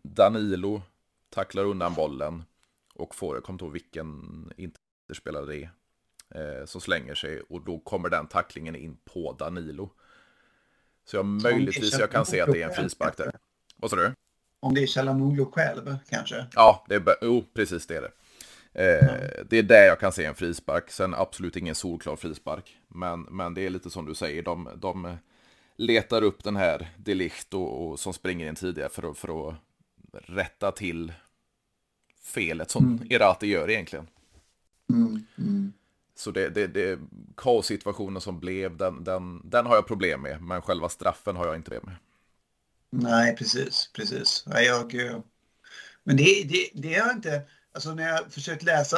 Danilo 0.04 0.82
tacklar 1.30 1.64
undan 1.66 1.94
bollen. 1.94 2.44
och 2.96 3.16
får, 3.16 3.36
jag 3.36 3.44
kommer 3.44 3.56
inte 3.56 3.66
ihåg 3.66 3.74
vilken 3.74 4.52
interspelare 4.58 5.46
det 5.46 5.64
är, 5.64 6.60
eh, 6.60 6.66
som 6.66 6.82
slänger 6.82 7.16
sig 7.16 7.42
och 7.42 7.62
då 7.62 7.80
kommer 7.80 8.10
den 8.10 8.28
tacklingen 8.28 8.76
in 8.76 8.98
på 9.14 9.36
Danilo. 9.40 9.90
Så 11.06 11.16
jag 11.16 11.26
möjligtvis 11.26 12.00
jag 12.00 12.12
kan 12.12 12.26
se 12.26 12.42
att 12.42 12.52
det 12.52 12.62
är 12.62 12.68
en 12.70 12.76
frispark 12.76 13.18
där. 13.18 13.36
Vad 13.76 13.90
sa 13.90 13.96
du? 13.96 14.14
Om 14.60 14.74
det 14.74 14.84
är 14.84 14.88
Chalanoglu 14.88 15.46
själv 15.46 15.98
kanske? 16.10 16.46
Ja, 16.56 16.86
det 16.90 16.96
är, 16.96 17.02
oh, 17.22 17.44
precis 17.54 17.88
det 17.88 17.96
är 17.96 18.02
det. 18.02 18.12
Eh, 18.74 19.46
Det 19.50 19.58
är 19.58 19.64
där 19.64 19.88
jag 19.88 20.00
kan 20.00 20.12
se 20.12 20.26
en 20.26 20.36
frispark. 20.36 20.92
Sen 20.92 21.14
absolut 21.14 21.56
ingen 21.56 21.76
solklar 21.76 22.16
frispark. 22.16 22.78
Men, 22.96 23.22
men 23.22 23.54
det 23.54 23.62
är 23.62 23.70
lite 23.70 23.90
som 23.90 24.06
du 24.06 24.16
säger, 24.16 24.44
de, 24.44 24.70
de 24.78 25.18
letar 25.76 26.22
upp 26.22 26.44
den 26.44 26.56
här 26.56 26.90
Delicht 26.98 27.54
och, 27.54 27.88
och 27.88 28.00
som 28.00 28.14
springer 28.14 28.48
in 28.50 28.56
tidigare 28.56 28.90
för 28.90 29.12
att, 29.12 29.18
för 29.18 29.50
att 29.50 29.56
rätta 30.12 30.72
till 30.72 31.14
felet 32.22 32.72
som 32.72 32.86
mm. 32.86 33.12
Irati 33.12 33.48
gör 33.48 33.70
egentligen. 33.70 34.08
Mm. 34.90 35.26
Mm. 35.38 35.74
Så 36.16 36.32
det, 36.32 36.50
det, 36.50 36.68
det 36.68 37.00
kaossituationen 37.38 38.22
som 38.22 38.40
blev, 38.40 38.78
den, 38.78 39.04
den, 39.04 39.50
den 39.50 39.66
har 39.66 39.76
jag 39.76 39.88
problem 39.88 40.22
med. 40.22 40.42
Men 40.42 40.62
själva 40.62 40.90
straffen 40.90 41.36
har 41.36 41.46
jag 41.46 41.56
inte 41.56 41.72
problem 41.72 41.84
med. 41.86 41.96
Nej, 43.04 43.36
precis, 43.36 43.90
precis. 43.94 44.44
Jag, 44.46 44.96
men 46.04 46.18
det, 46.18 46.44
det, 46.44 46.70
det 46.74 46.96
är 46.96 47.12
inte, 47.12 47.42
alltså 47.72 47.94
när 47.94 48.08
jag 48.08 48.34
försökt 48.34 48.64
läsa 48.64 48.98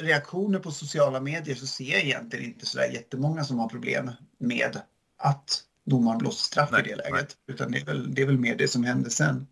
reaktioner 0.00 0.58
på 0.58 0.70
sociala 0.70 1.20
medier 1.20 1.54
så 1.54 1.66
ser 1.66 1.90
jag 1.90 2.04
egentligen 2.04 2.44
inte 2.44 2.66
så 2.66 2.78
där 2.78 2.88
jättemånga 2.88 3.44
som 3.44 3.58
har 3.58 3.68
problem 3.68 4.10
med 4.38 4.80
att 5.16 5.64
domaren 5.84 6.18
blåser 6.18 6.44
straff 6.44 6.68
nej, 6.72 6.80
i 6.80 6.88
det 6.88 6.96
läget. 6.96 7.12
Nej. 7.46 7.54
Utan 7.54 7.72
det 7.72 7.78
är, 7.78 7.84
väl, 7.84 8.14
det 8.14 8.22
är 8.22 8.26
väl 8.26 8.38
mer 8.38 8.56
det 8.56 8.68
som 8.68 8.84
hände 8.84 9.10
sen. 9.10 9.46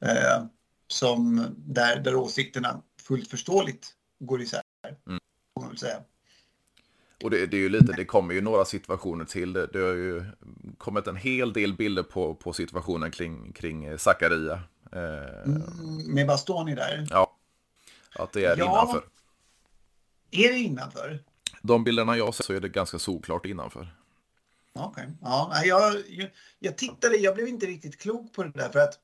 Eh, 0.00 0.44
som 0.86 1.46
där, 1.56 2.00
där 2.00 2.14
åsikterna 2.14 2.82
fullt 3.00 3.30
förståeligt 3.30 3.86
går 4.18 4.42
isär. 4.42 4.62
Mm. 5.06 5.20
man 5.60 5.68
väl 5.68 5.78
säga. 5.78 6.00
Och 7.24 7.30
det, 7.30 7.46
det, 7.46 7.56
är 7.56 7.60
ju 7.60 7.68
lite, 7.68 7.92
det 7.92 8.04
kommer 8.04 8.34
ju 8.34 8.40
några 8.40 8.64
situationer 8.64 9.24
till. 9.24 9.52
Det, 9.52 9.66
det 9.66 9.78
har 9.78 9.94
ju 9.94 10.24
kommit 10.78 11.06
en 11.06 11.16
hel 11.16 11.52
del 11.52 11.76
bilder 11.76 12.02
på, 12.02 12.34
på 12.34 12.52
situationen 12.52 13.10
kring, 13.10 13.52
kring 13.52 13.98
Zakaria. 13.98 14.62
Eh, 14.92 15.42
mm, 15.46 15.62
med 16.14 16.26
Bastoni 16.26 16.74
där? 16.74 17.06
Ja, 17.10 17.36
att 18.14 18.32
det 18.32 18.44
är 18.44 18.56
ja, 18.56 18.64
innanför. 18.64 19.02
Är 20.30 20.52
det 20.52 20.58
innanför? 20.58 21.22
De 21.62 21.84
bilderna 21.84 22.16
jag 22.16 22.34
ser 22.34 22.44
så 22.44 22.52
är 22.52 22.60
det 22.60 22.68
ganska 22.68 22.98
solklart 22.98 23.46
innanför. 23.46 23.94
Okej. 24.72 25.04
Okay. 25.04 25.14
Ja, 25.20 25.62
jag, 25.64 25.94
jag, 26.08 26.30
jag 26.58 26.78
tittade, 26.78 27.16
jag 27.16 27.34
blev 27.34 27.48
inte 27.48 27.66
riktigt 27.66 27.98
klok 27.98 28.32
på 28.32 28.42
det 28.42 28.50
där 28.50 28.68
för 28.68 28.78
att 28.78 29.00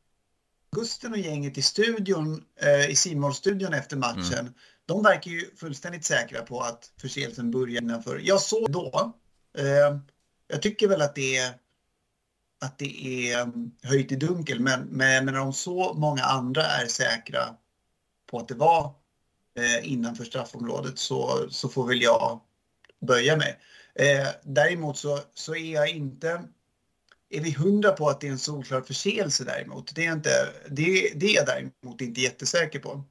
Gusten 0.71 1.12
och 1.12 1.19
gänget 1.19 1.59
i 1.59 1.62
studion, 1.62 2.45
eh, 2.57 2.90
i 2.90 2.97
Simon-studion 2.97 3.75
efter 3.75 3.97
matchen, 3.97 4.38
mm. 4.38 4.52
de 4.87 5.02
verkar 5.02 5.31
ju 5.31 5.50
fullständigt 5.57 6.04
säkra 6.04 6.43
på 6.43 6.61
att 6.61 6.93
förseelsen 7.00 7.50
börjar 7.50 7.83
innanför. 7.83 8.21
Jag 8.25 8.40
såg 8.40 8.71
då, 8.73 9.14
eh, 9.59 9.99
jag 10.49 10.62
tycker 10.62 10.88
väl 10.88 11.02
att 11.02 11.14
det 11.14 11.37
är 11.37 11.54
att 12.61 12.78
det 12.78 13.07
är 13.07 13.43
mm, 13.43 13.71
höjt 13.83 14.12
i 14.12 14.16
dunkel, 14.16 14.61
men, 14.61 14.81
men, 14.81 15.25
men 15.25 15.37
om 15.37 15.52
så 15.52 15.95
många 15.95 16.23
andra 16.23 16.62
är 16.62 16.87
säkra 16.87 17.57
på 18.26 18.38
att 18.38 18.49
det 18.49 18.54
var 18.54 18.95
eh, 19.56 19.92
innanför 19.92 20.25
straffområdet 20.25 20.99
så, 20.99 21.46
så 21.50 21.68
får 21.68 21.87
väl 21.87 22.02
jag 22.02 22.40
böja 23.00 23.37
mig. 23.37 23.61
Eh, 23.94 24.28
däremot 24.42 24.99
så, 24.99 25.18
så 25.34 25.54
är 25.54 25.75
jag 25.75 25.90
inte... 25.90 26.42
Är 27.30 27.40
vi 27.40 27.52
hundra 27.52 27.92
på 27.92 28.08
att 28.08 28.20
det 28.20 28.26
är 28.26 28.30
en 28.30 28.38
solklar 28.38 28.80
förseelse 28.80 29.44
däremot? 29.44 29.94
Det 29.94 30.06
är, 30.06 30.12
inte, 30.12 30.30
det, 30.70 31.12
det 31.14 31.26
är 31.26 31.34
jag 31.34 31.46
däremot 31.46 32.00
inte 32.00 32.20
jättesäker 32.20 32.78
på. 32.78 33.04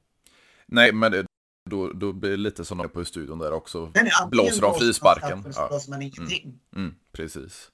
Nej, 0.66 0.92
men 0.92 1.12
det, 1.12 1.26
då, 1.70 1.92
då 1.92 2.12
blir 2.12 2.30
det 2.30 2.36
lite 2.36 2.64
som 2.64 2.88
på 2.88 3.04
studion 3.04 3.38
där 3.38 3.52
också. 3.52 3.90
Nej, 3.94 4.04
nej, 4.04 4.30
blåser 4.30 4.62
de 4.62 4.74
frisparken. 4.74 5.52
Ja. 5.54 5.80
man 5.88 6.02
ingenting. 6.02 6.60
Mm, 6.76 6.86
mm, 6.86 6.94
precis. 7.12 7.70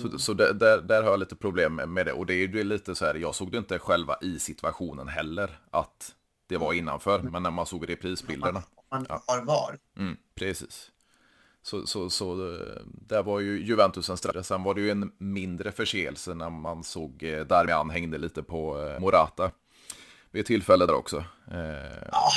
Så, 0.00 0.06
mm. 0.06 0.18
så 0.18 0.34
där, 0.34 0.52
där, 0.52 0.82
där 0.82 1.02
har 1.02 1.10
jag 1.10 1.20
lite 1.20 1.36
problem 1.36 1.74
med 1.74 2.06
det. 2.06 2.12
Och 2.12 2.26
det 2.26 2.34
är 2.34 2.48
ju 2.48 2.64
lite 2.64 2.94
så 2.94 3.04
här, 3.04 3.14
jag 3.14 3.34
såg 3.34 3.52
det 3.52 3.58
inte 3.58 3.78
själva 3.78 4.16
i 4.22 4.38
situationen 4.38 5.08
heller, 5.08 5.58
att 5.70 6.14
det 6.46 6.56
var 6.56 6.72
innanför. 6.72 7.18
Mm. 7.18 7.32
Men 7.32 7.42
när 7.42 7.50
man 7.50 7.66
såg 7.66 7.88
reprisbilderna. 7.88 8.62
Man, 8.90 9.06
har 9.26 9.44
var. 9.44 9.78
Mm, 9.98 10.16
precis. 10.34 10.90
Så, 11.62 11.86
så, 11.86 12.10
så 12.10 12.34
där 12.84 13.22
var 13.22 13.40
ju 13.40 13.64
Juventus 13.64 14.10
en 14.10 14.16
straff. 14.16 14.46
Sen 14.46 14.62
var 14.62 14.74
det 14.74 14.80
ju 14.80 14.90
en 14.90 15.12
mindre 15.18 15.72
förseelse 15.72 16.34
när 16.34 16.50
man 16.50 16.84
såg 16.84 17.22
eh, 17.22 17.40
Darmian 17.40 17.90
hängde 17.90 18.18
lite 18.18 18.42
på 18.42 18.88
eh, 18.88 19.00
Morata. 19.00 19.50
Vid 20.30 20.40
ett 20.40 20.46
tillfälle 20.46 20.86
där 20.86 20.94
också. 20.94 21.24
Eh, 21.50 22.08
ja. 22.12 22.30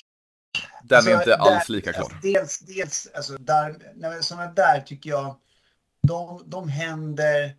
Den 0.84 0.98
alltså, 0.98 1.12
är 1.12 1.16
inte 1.16 1.30
där, 1.30 1.38
alls 1.38 1.70
lika 1.70 1.94
klar. 1.94 2.04
Alltså, 2.04 2.18
dels, 2.22 2.60
dels 2.60 3.08
alltså, 3.16 3.38
där, 3.38 4.22
sådana 4.22 4.52
där 4.52 4.82
tycker 4.82 5.10
jag, 5.10 5.36
de, 6.02 6.44
de 6.46 6.70
händer... 6.70 7.56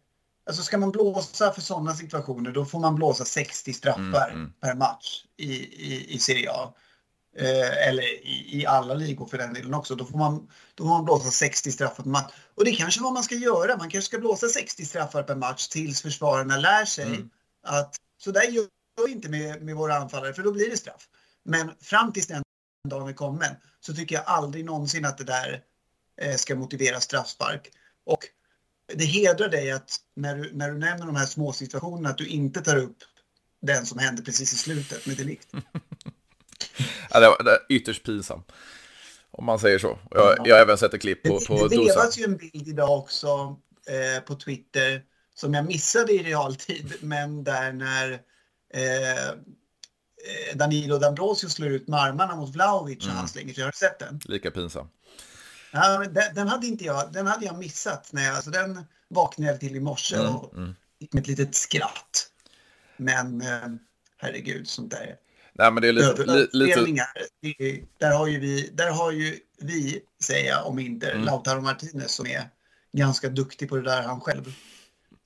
Alltså 0.46 0.62
ska 0.62 0.78
man 0.78 0.90
blåsa 0.90 1.52
för 1.52 1.60
sådana 1.60 1.94
situationer 1.94 2.52
då 2.52 2.64
får 2.64 2.78
man 2.78 2.94
blåsa 2.94 3.24
60 3.24 3.72
straffar 3.72 4.28
mm, 4.28 4.40
mm. 4.40 4.52
per 4.60 4.74
match 4.74 5.24
i, 5.36 5.52
i, 5.54 6.14
i 6.14 6.18
Serie 6.18 6.50
A 6.50 6.74
eh, 7.36 7.88
eller 7.88 8.02
i, 8.02 8.60
i, 8.60 8.66
alla 8.66 8.94
ligor 8.94 9.26
för 9.26 9.38
den 9.38 9.54
delen 9.54 9.74
också, 9.74 9.94
då 9.94 10.04
får 10.04 10.18
man, 10.18 10.50
då 10.74 10.84
får 10.84 10.90
man 10.90 11.04
blåsa 11.04 11.30
60 11.30 11.72
straffar 11.72 12.02
per 12.02 12.10
match. 12.10 12.32
Och 12.54 12.64
det 12.64 12.70
är 12.70 12.76
kanske 12.76 13.02
vad 13.02 13.12
man 13.12 13.22
ska 13.22 13.34
göra. 13.34 13.76
Man 13.76 13.90
kanske 13.90 14.08
ska 14.08 14.18
blåsa 14.18 14.48
60 14.48 14.84
straffar 14.84 15.22
per 15.22 15.36
match 15.36 15.68
tills 15.68 16.02
försvararna 16.02 16.56
lär 16.56 16.84
sig 16.84 17.06
mm. 17.06 17.30
att 17.62 17.96
så 18.18 18.30
där 18.30 18.42
gör 18.42 18.66
vi 19.06 19.12
inte 19.12 19.28
med, 19.28 19.62
med 19.62 19.76
våra 19.76 19.96
anfallare, 19.96 20.34
för 20.34 20.42
då 20.42 20.52
blir 20.52 20.70
det 20.70 20.76
straff. 20.76 21.08
Men 21.44 21.70
fram 21.80 22.12
tills 22.12 22.26
den 22.26 22.42
dagen 22.88 23.08
är 23.08 23.12
kommen 23.12 23.56
så 23.80 23.94
tycker 23.94 24.14
jag 24.14 24.24
aldrig 24.26 24.64
någonsin 24.64 25.04
att 25.04 25.18
det 25.18 25.24
där 25.24 25.62
eh, 26.20 26.36
ska 26.36 26.54
motivera 26.54 27.00
straffspark. 27.00 27.68
Och 28.04 28.28
det 28.94 29.04
hedrar 29.04 29.48
dig 29.48 29.70
att 29.70 29.96
när 30.16 30.36
du, 30.36 30.52
när 30.52 30.70
du 30.70 30.78
nämner 30.78 31.06
de 31.06 31.16
här 31.16 31.26
små 31.26 31.52
situationerna 31.52 32.08
att 32.08 32.18
du 32.18 32.26
inte 32.26 32.60
tar 32.60 32.76
upp 32.76 32.96
den 33.62 33.86
som 33.86 33.98
hände 33.98 34.22
precis 34.22 34.52
i 34.52 34.56
slutet 34.56 35.06
med 35.06 35.16
delikt. 35.16 35.48
ja, 37.10 37.20
det, 37.20 37.28
var, 37.28 37.44
det 37.44 37.50
är 37.50 37.58
ytterst 37.68 38.02
pinsamt. 38.02 38.52
Om 39.30 39.44
man 39.44 39.58
säger 39.58 39.78
så. 39.78 39.98
Jag, 40.10 40.36
jag 40.44 40.54
har 40.54 40.62
även 40.62 40.78
sett 40.78 40.94
ett 40.94 41.00
klipp 41.00 41.22
på, 41.22 41.40
på 41.40 41.68
Det 41.68 41.76
vevas 41.76 42.18
ju 42.18 42.24
en 42.24 42.36
bild 42.36 42.68
idag 42.68 42.98
också 42.98 43.56
eh, 43.88 44.22
på 44.24 44.34
Twitter 44.34 45.02
som 45.34 45.54
jag 45.54 45.66
missade 45.66 46.12
i 46.12 46.22
realtid, 46.22 46.92
men 47.00 47.44
där 47.44 47.72
när 47.72 48.12
eh, 48.74 49.28
eh 49.28 49.36
Danilo 50.54 50.98
D'Ambrosio 50.98 51.48
slår 51.48 51.68
ut 51.68 51.88
med 51.88 52.00
armarna 52.00 52.36
mot 52.36 52.54
Vlahovic 52.54 53.04
mm. 53.04 53.14
och 53.14 53.18
han 53.18 53.28
slänger 53.28 53.54
sig. 53.54 53.64
Har 53.64 53.70
du 53.70 53.76
sett 53.76 53.98
den? 53.98 54.20
Lika 54.24 54.50
pinsam. 54.50 54.88
Ja, 55.76 55.98
den, 55.98 56.34
den, 56.34 56.48
hade 56.48 56.66
inte 56.66 56.84
jag, 56.84 57.12
den 57.12 57.26
hade 57.26 57.46
jag 57.46 57.58
missat. 57.58 58.12
När 58.12 58.24
jag, 58.24 58.36
alltså 58.36 58.50
den 58.50 58.84
vaknade 59.08 59.52
jag 59.52 59.60
till 59.60 59.76
i 59.76 59.80
morse 59.80 60.16
mm, 60.16 60.36
och 60.36 60.54
mm. 60.54 60.74
med 61.10 61.20
ett 61.20 61.26
litet 61.26 61.54
skratt. 61.54 62.30
Men 62.96 63.40
eh, 63.40 63.68
herregud, 64.16 64.68
sånt 64.68 64.90
där 64.90 65.16
Nej, 65.58 65.72
men 65.72 65.82
det 65.82 65.88
är 65.88 65.92
lite... 65.92 66.24
Li, 66.24 66.48
lite... 66.52 67.86
Där, 67.98 68.12
har 68.12 68.26
ju 68.26 68.40
vi, 68.40 68.70
där 68.72 68.90
har 68.90 69.12
ju 69.12 69.38
vi, 69.58 70.00
säger 70.22 70.50
jag, 70.50 70.66
om 70.66 70.78
inte 70.78 71.10
mm. 71.10 71.24
Lautaro 71.24 71.60
Martinez 71.60 72.12
som 72.12 72.26
är 72.26 72.50
ganska 72.92 73.28
duktig 73.28 73.68
på 73.68 73.76
det 73.76 73.82
där 73.82 74.02
han 74.02 74.20
själv. 74.20 74.54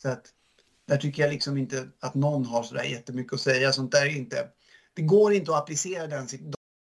Så 0.02 0.09
att 0.09 0.25
där 0.88 0.97
tycker 0.97 1.23
jag 1.23 1.33
liksom 1.33 1.57
inte 1.57 1.88
att 2.00 2.14
någon 2.14 2.45
har 2.45 2.62
så 2.62 2.75
där 2.75 2.85
jättemycket 2.85 3.33
att 3.33 3.40
säga. 3.40 3.73
Sånt 3.73 3.92
där 3.92 4.07
inte... 4.16 4.49
Det 4.95 5.02
går 5.02 5.33
inte 5.33 5.50
att 5.50 5.59
applicera 5.59 6.07
den, 6.07 6.28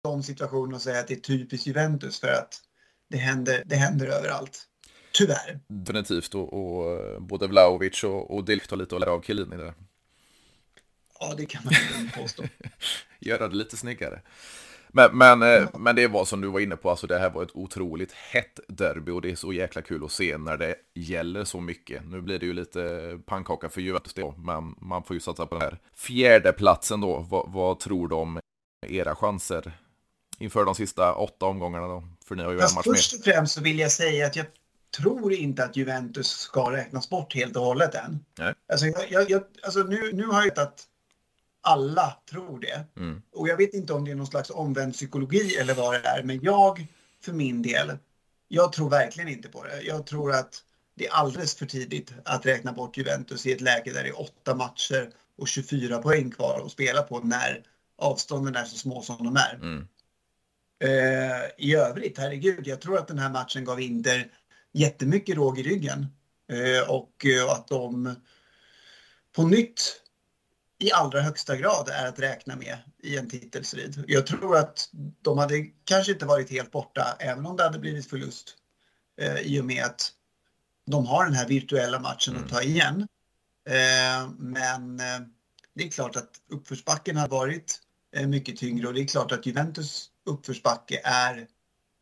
de 0.02 0.22
situationerna 0.22 0.76
och 0.76 0.82
säga 0.82 1.00
att 1.00 1.08
det 1.08 1.14
är 1.14 1.20
typiskt 1.20 1.66
Juventus 1.66 2.20
för 2.20 2.32
att 2.32 2.60
det 3.14 3.20
händer, 3.20 3.62
det 3.66 3.76
händer 3.76 4.06
överallt. 4.06 4.62
Tyvärr. 5.12 5.60
Definitivt 5.68 6.34
och, 6.34 6.52
och 6.52 7.00
eh, 7.00 7.20
både 7.20 7.46
Vlaovic 7.46 8.04
och, 8.04 8.34
och 8.34 8.44
Delikt 8.44 8.70
har 8.70 8.78
lite 8.78 8.94
att 8.94 9.00
lära 9.00 9.12
av 9.12 9.22
Chiellini 9.22 9.56
där. 9.56 9.74
Ja, 11.20 11.34
det 11.36 11.46
kan 11.46 11.62
man 11.64 11.74
inte 11.74 12.18
påstå. 12.18 12.42
Göra 13.18 13.48
det 13.48 13.56
lite 13.56 13.76
snyggare. 13.76 14.20
Men, 14.88 15.18
men, 15.18 15.42
eh, 15.42 15.48
ja. 15.48 15.78
men 15.78 15.96
det 15.96 16.06
var 16.06 16.24
som 16.24 16.40
du 16.40 16.48
var 16.48 16.60
inne 16.60 16.76
på, 16.76 16.90
alltså 16.90 17.06
det 17.06 17.18
här 17.18 17.30
var 17.30 17.42
ett 17.42 17.56
otroligt 17.56 18.12
hett 18.12 18.60
derby 18.68 19.12
och 19.12 19.22
det 19.22 19.30
är 19.30 19.36
så 19.36 19.52
jäkla 19.52 19.82
kul 19.82 20.04
att 20.04 20.12
se 20.12 20.38
när 20.38 20.56
det 20.56 20.74
gäller 20.94 21.44
så 21.44 21.60
mycket. 21.60 22.06
Nu 22.06 22.20
blir 22.20 22.38
det 22.38 22.46
ju 22.46 22.52
lite 22.52 23.18
pannkaka 23.26 23.68
för 23.68 23.80
Juventus 23.80 24.14
men 24.36 24.74
man 24.78 25.04
får 25.04 25.14
ju 25.14 25.20
satsa 25.20 25.46
på 25.46 25.54
den 25.54 25.62
här 25.62 25.78
fjärde 25.94 26.52
platsen 26.52 27.00
då. 27.00 27.26
Vad, 27.30 27.52
vad 27.52 27.78
tror 27.78 28.08
du 28.08 28.14
om 28.14 28.40
era 28.86 29.14
chanser 29.14 29.72
inför 30.38 30.64
de 30.64 30.74
sista 30.74 31.14
åtta 31.14 31.46
omgångarna 31.46 31.86
då? 31.86 32.04
För 32.28 32.34
ni 32.34 32.42
har 32.42 32.52
ju 32.52 32.60
en 32.60 32.74
match 32.74 32.84
Först 32.84 33.14
och 33.14 33.24
främst 33.24 33.54
så 33.54 33.60
vill 33.60 33.78
jag 33.78 33.92
säga 33.92 34.26
att 34.26 34.36
jag 34.36 34.46
tror 34.96 35.32
inte 35.32 35.64
att 35.64 35.76
Juventus 35.76 36.28
ska 36.28 36.72
räknas 36.72 37.10
bort 37.10 37.34
helt 37.34 37.56
och 37.56 37.62
hållet 37.62 37.94
än. 37.94 38.24
Nej. 38.38 38.54
Alltså, 38.68 38.86
jag, 38.86 39.30
jag, 39.30 39.42
alltså 39.62 39.80
nu, 39.80 40.12
nu 40.12 40.26
har 40.26 40.42
jag 40.42 40.58
att 40.58 40.88
alla 41.60 42.16
tror 42.30 42.60
det. 42.60 42.84
Mm. 42.96 43.22
Och 43.32 43.48
jag 43.48 43.56
vet 43.56 43.74
inte 43.74 43.92
om 43.92 44.04
det 44.04 44.10
är 44.10 44.14
någon 44.14 44.26
slags 44.26 44.50
omvänd 44.50 44.92
psykologi 44.92 45.56
eller 45.56 45.74
vad 45.74 45.94
det 45.94 46.08
är, 46.08 46.22
men 46.22 46.40
jag 46.42 46.86
för 47.24 47.32
min 47.32 47.62
del, 47.62 47.92
jag 48.48 48.72
tror 48.72 48.90
verkligen 48.90 49.28
inte 49.28 49.48
på 49.48 49.64
det. 49.64 49.82
Jag 49.82 50.06
tror 50.06 50.32
att 50.32 50.62
det 50.94 51.06
är 51.06 51.12
alldeles 51.12 51.54
för 51.54 51.66
tidigt 51.66 52.12
att 52.24 52.46
räkna 52.46 52.72
bort 52.72 52.96
Juventus 52.96 53.46
i 53.46 53.52
ett 53.52 53.60
läge 53.60 53.92
där 53.92 54.02
det 54.02 54.08
är 54.08 54.20
åtta 54.20 54.54
matcher 54.54 55.10
och 55.38 55.48
24 55.48 55.98
poäng 55.98 56.30
kvar 56.30 56.62
att 56.64 56.72
spela 56.72 57.02
på 57.02 57.20
när 57.20 57.62
avstånden 57.98 58.56
är 58.56 58.64
så 58.64 58.76
små 58.76 59.02
som 59.02 59.24
de 59.24 59.36
är. 59.36 59.54
Mm. 59.54 59.88
Eh, 60.78 61.66
I 61.66 61.74
övrigt, 61.74 62.18
herregud, 62.18 62.66
jag 62.66 62.80
tror 62.80 62.98
att 62.98 63.08
den 63.08 63.18
här 63.18 63.30
matchen 63.30 63.64
gav 63.64 63.80
Inter 63.80 64.30
jättemycket 64.72 65.36
råg 65.36 65.58
i 65.58 65.62
ryggen. 65.62 66.06
Eh, 66.52 66.90
och 66.90 67.26
eh, 67.26 67.50
att 67.50 67.68
de 67.68 68.14
på 69.32 69.42
nytt 69.42 70.00
i 70.78 70.92
allra 70.92 71.20
högsta 71.20 71.56
grad 71.56 71.88
är 71.88 72.06
att 72.06 72.18
räkna 72.18 72.56
med 72.56 72.78
i 73.02 73.16
en 73.16 73.30
titelstrid. 73.30 74.04
Jag 74.08 74.26
tror 74.26 74.56
att 74.56 74.88
de 75.22 75.38
hade 75.38 75.66
kanske 75.84 76.12
inte 76.12 76.26
varit 76.26 76.50
helt 76.50 76.70
borta 76.70 77.16
även 77.18 77.46
om 77.46 77.56
det 77.56 77.62
hade 77.62 77.78
blivit 77.78 78.10
förlust 78.10 78.56
eh, 79.20 79.38
i 79.38 79.60
och 79.60 79.64
med 79.64 79.84
att 79.84 80.12
de 80.86 81.06
har 81.06 81.24
den 81.24 81.34
här 81.34 81.48
virtuella 81.48 82.00
matchen 82.00 82.34
mm. 82.34 82.44
att 82.44 82.50
ta 82.50 82.62
igen. 82.62 83.08
Eh, 83.68 84.30
men 84.38 85.00
eh, 85.00 85.20
det 85.74 85.84
är 85.84 85.90
klart 85.90 86.16
att 86.16 86.30
uppförsbacken 86.48 87.16
har 87.16 87.28
varit 87.28 87.80
Eh, 88.14 88.26
mycket 88.26 88.56
tyngre 88.56 88.86
och 88.86 88.94
det 88.94 89.00
är 89.00 89.06
klart 89.06 89.32
att 89.32 89.46
Juventus 89.46 90.10
uppförsbacke 90.26 91.00
är 91.04 91.46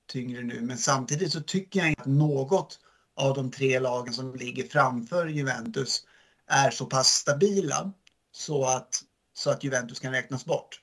tyngre 0.09 0.42
nu. 0.42 0.61
Men 0.61 0.78
samtidigt 0.78 1.33
så 1.33 1.40
tycker 1.40 1.81
jag 1.81 1.88
inte 1.88 2.00
att 2.00 2.07
något 2.07 2.78
av 3.16 3.35
de 3.35 3.50
tre 3.50 3.78
lagen 3.78 4.14
som 4.14 4.35
ligger 4.35 4.69
framför 4.69 5.26
Juventus 5.26 6.07
är 6.47 6.71
så 6.71 6.87
pass 6.87 7.09
stabila 7.09 7.92
så 8.33 8.64
att, 8.64 9.02
så 9.35 9.50
att 9.50 9.64
Juventus 9.64 10.00
kan 10.00 10.12
räknas 10.12 10.45
bort. 10.45 10.81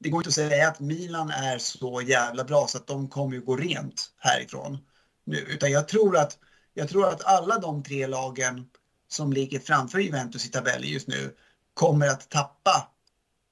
Det 0.00 0.08
går 0.08 0.20
inte 0.20 0.28
att 0.28 0.34
säga 0.34 0.68
att 0.68 0.80
Milan 0.80 1.30
är 1.30 1.58
så 1.58 2.02
jävla 2.02 2.44
bra 2.44 2.66
så 2.66 2.78
att 2.78 2.86
de 2.86 3.08
kommer 3.08 3.34
ju 3.34 3.40
gå 3.40 3.56
rent 3.56 4.12
härifrån 4.18 4.78
nu. 5.24 5.36
Utan 5.36 5.70
jag 5.70 5.88
tror 5.88 6.16
att, 6.16 6.38
jag 6.74 6.88
tror 6.88 7.08
att 7.08 7.24
alla 7.24 7.58
de 7.58 7.82
tre 7.82 8.06
lagen 8.06 8.66
som 9.08 9.32
ligger 9.32 9.58
framför 9.58 9.98
Juventus 9.98 10.46
i 10.46 10.48
tabellen 10.48 10.88
just 10.88 11.08
nu 11.08 11.36
kommer 11.74 12.08
att 12.08 12.28
tappa 12.28 12.88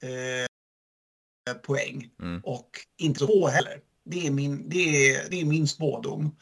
eh, 0.02 0.47
poäng. 1.55 2.11
Mm. 2.23 2.41
Och 2.45 2.71
inte 2.99 3.26
få 3.26 3.49
heller. 3.49 3.81
Det 4.05 4.26
är 4.26 4.31
min, 4.31 4.69
det 4.69 5.15
är, 5.15 5.31
det 5.31 5.41
är 5.41 5.45
min 5.45 5.69
spådom. 5.69 6.37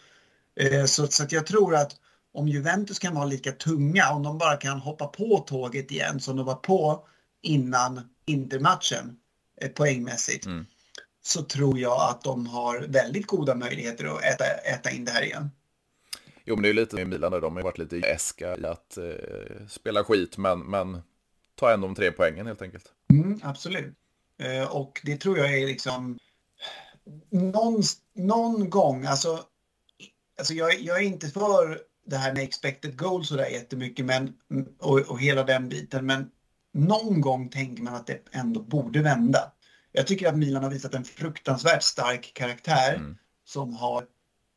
Eh, 0.60 0.84
så, 0.84 1.06
så 1.06 1.24
jag 1.30 1.46
tror 1.46 1.74
att 1.74 1.96
om 2.32 2.48
Juventus 2.48 2.98
kan 2.98 3.14
vara 3.14 3.24
lika 3.24 3.52
tunga, 3.52 4.10
om 4.12 4.22
de 4.22 4.38
bara 4.38 4.56
kan 4.56 4.78
hoppa 4.78 5.06
på 5.06 5.38
tåget 5.38 5.90
igen 5.90 6.20
som 6.20 6.36
de 6.36 6.46
var 6.46 6.54
på 6.54 7.08
innan 7.42 8.00
Intermatchen 8.26 9.16
eh, 9.60 9.68
poängmässigt, 9.68 10.46
mm. 10.46 10.66
så 11.22 11.42
tror 11.42 11.78
jag 11.78 12.10
att 12.10 12.24
de 12.24 12.46
har 12.46 12.80
väldigt 12.80 13.26
goda 13.26 13.54
möjligheter 13.54 14.04
att 14.04 14.22
äta, 14.22 14.44
äta 14.44 14.90
in 14.90 15.04
det 15.04 15.10
här 15.10 15.22
igen. 15.22 15.50
Jo, 16.44 16.54
men 16.54 16.62
det 16.62 16.68
är 16.68 16.74
lite 16.74 16.96
med 16.96 17.08
Milan 17.08 17.32
där 17.32 17.40
de 17.40 17.56
har 17.56 17.62
varit 17.62 17.78
lite 17.78 17.96
äska 17.96 18.56
i 18.56 18.66
att 18.66 18.96
eh, 18.96 19.66
spela 19.68 20.04
skit, 20.04 20.38
men, 20.38 20.60
men 20.60 21.02
ta 21.54 21.72
ändå 21.72 21.86
de 21.86 21.94
tre 21.94 22.12
poängen 22.12 22.46
helt 22.46 22.62
enkelt. 22.62 22.92
Mm, 23.12 23.40
absolut. 23.42 23.94
Eh, 24.38 24.76
och 24.76 25.00
det 25.04 25.16
tror 25.16 25.38
jag 25.38 25.58
är 25.58 25.66
liksom 25.66 26.18
någon, 27.30 27.82
någon 28.14 28.70
gång, 28.70 29.04
alltså, 29.04 29.44
alltså 30.38 30.54
jag, 30.54 30.80
jag 30.80 30.96
är 30.96 31.02
inte 31.02 31.28
för 31.28 31.80
det 32.06 32.16
här 32.16 32.34
med 32.34 32.44
expected 32.44 32.98
goals 32.98 33.30
och 33.30 33.36
där 33.36 33.46
jättemycket 33.46 34.04
men, 34.06 34.34
och, 34.78 34.98
och 34.98 35.20
hela 35.20 35.44
den 35.44 35.68
biten. 35.68 36.06
Men 36.06 36.30
någon 36.72 37.20
gång 37.20 37.48
tänker 37.48 37.82
man 37.82 37.94
att 37.94 38.06
det 38.06 38.20
ändå 38.32 38.60
borde 38.60 39.02
vända. 39.02 39.52
Jag 39.92 40.06
tycker 40.06 40.28
att 40.28 40.36
Milan 40.36 40.62
har 40.62 40.70
visat 40.70 40.94
en 40.94 41.04
fruktansvärt 41.04 41.82
stark 41.82 42.34
karaktär 42.34 42.94
mm. 42.94 43.16
som 43.44 43.74
har 43.74 44.06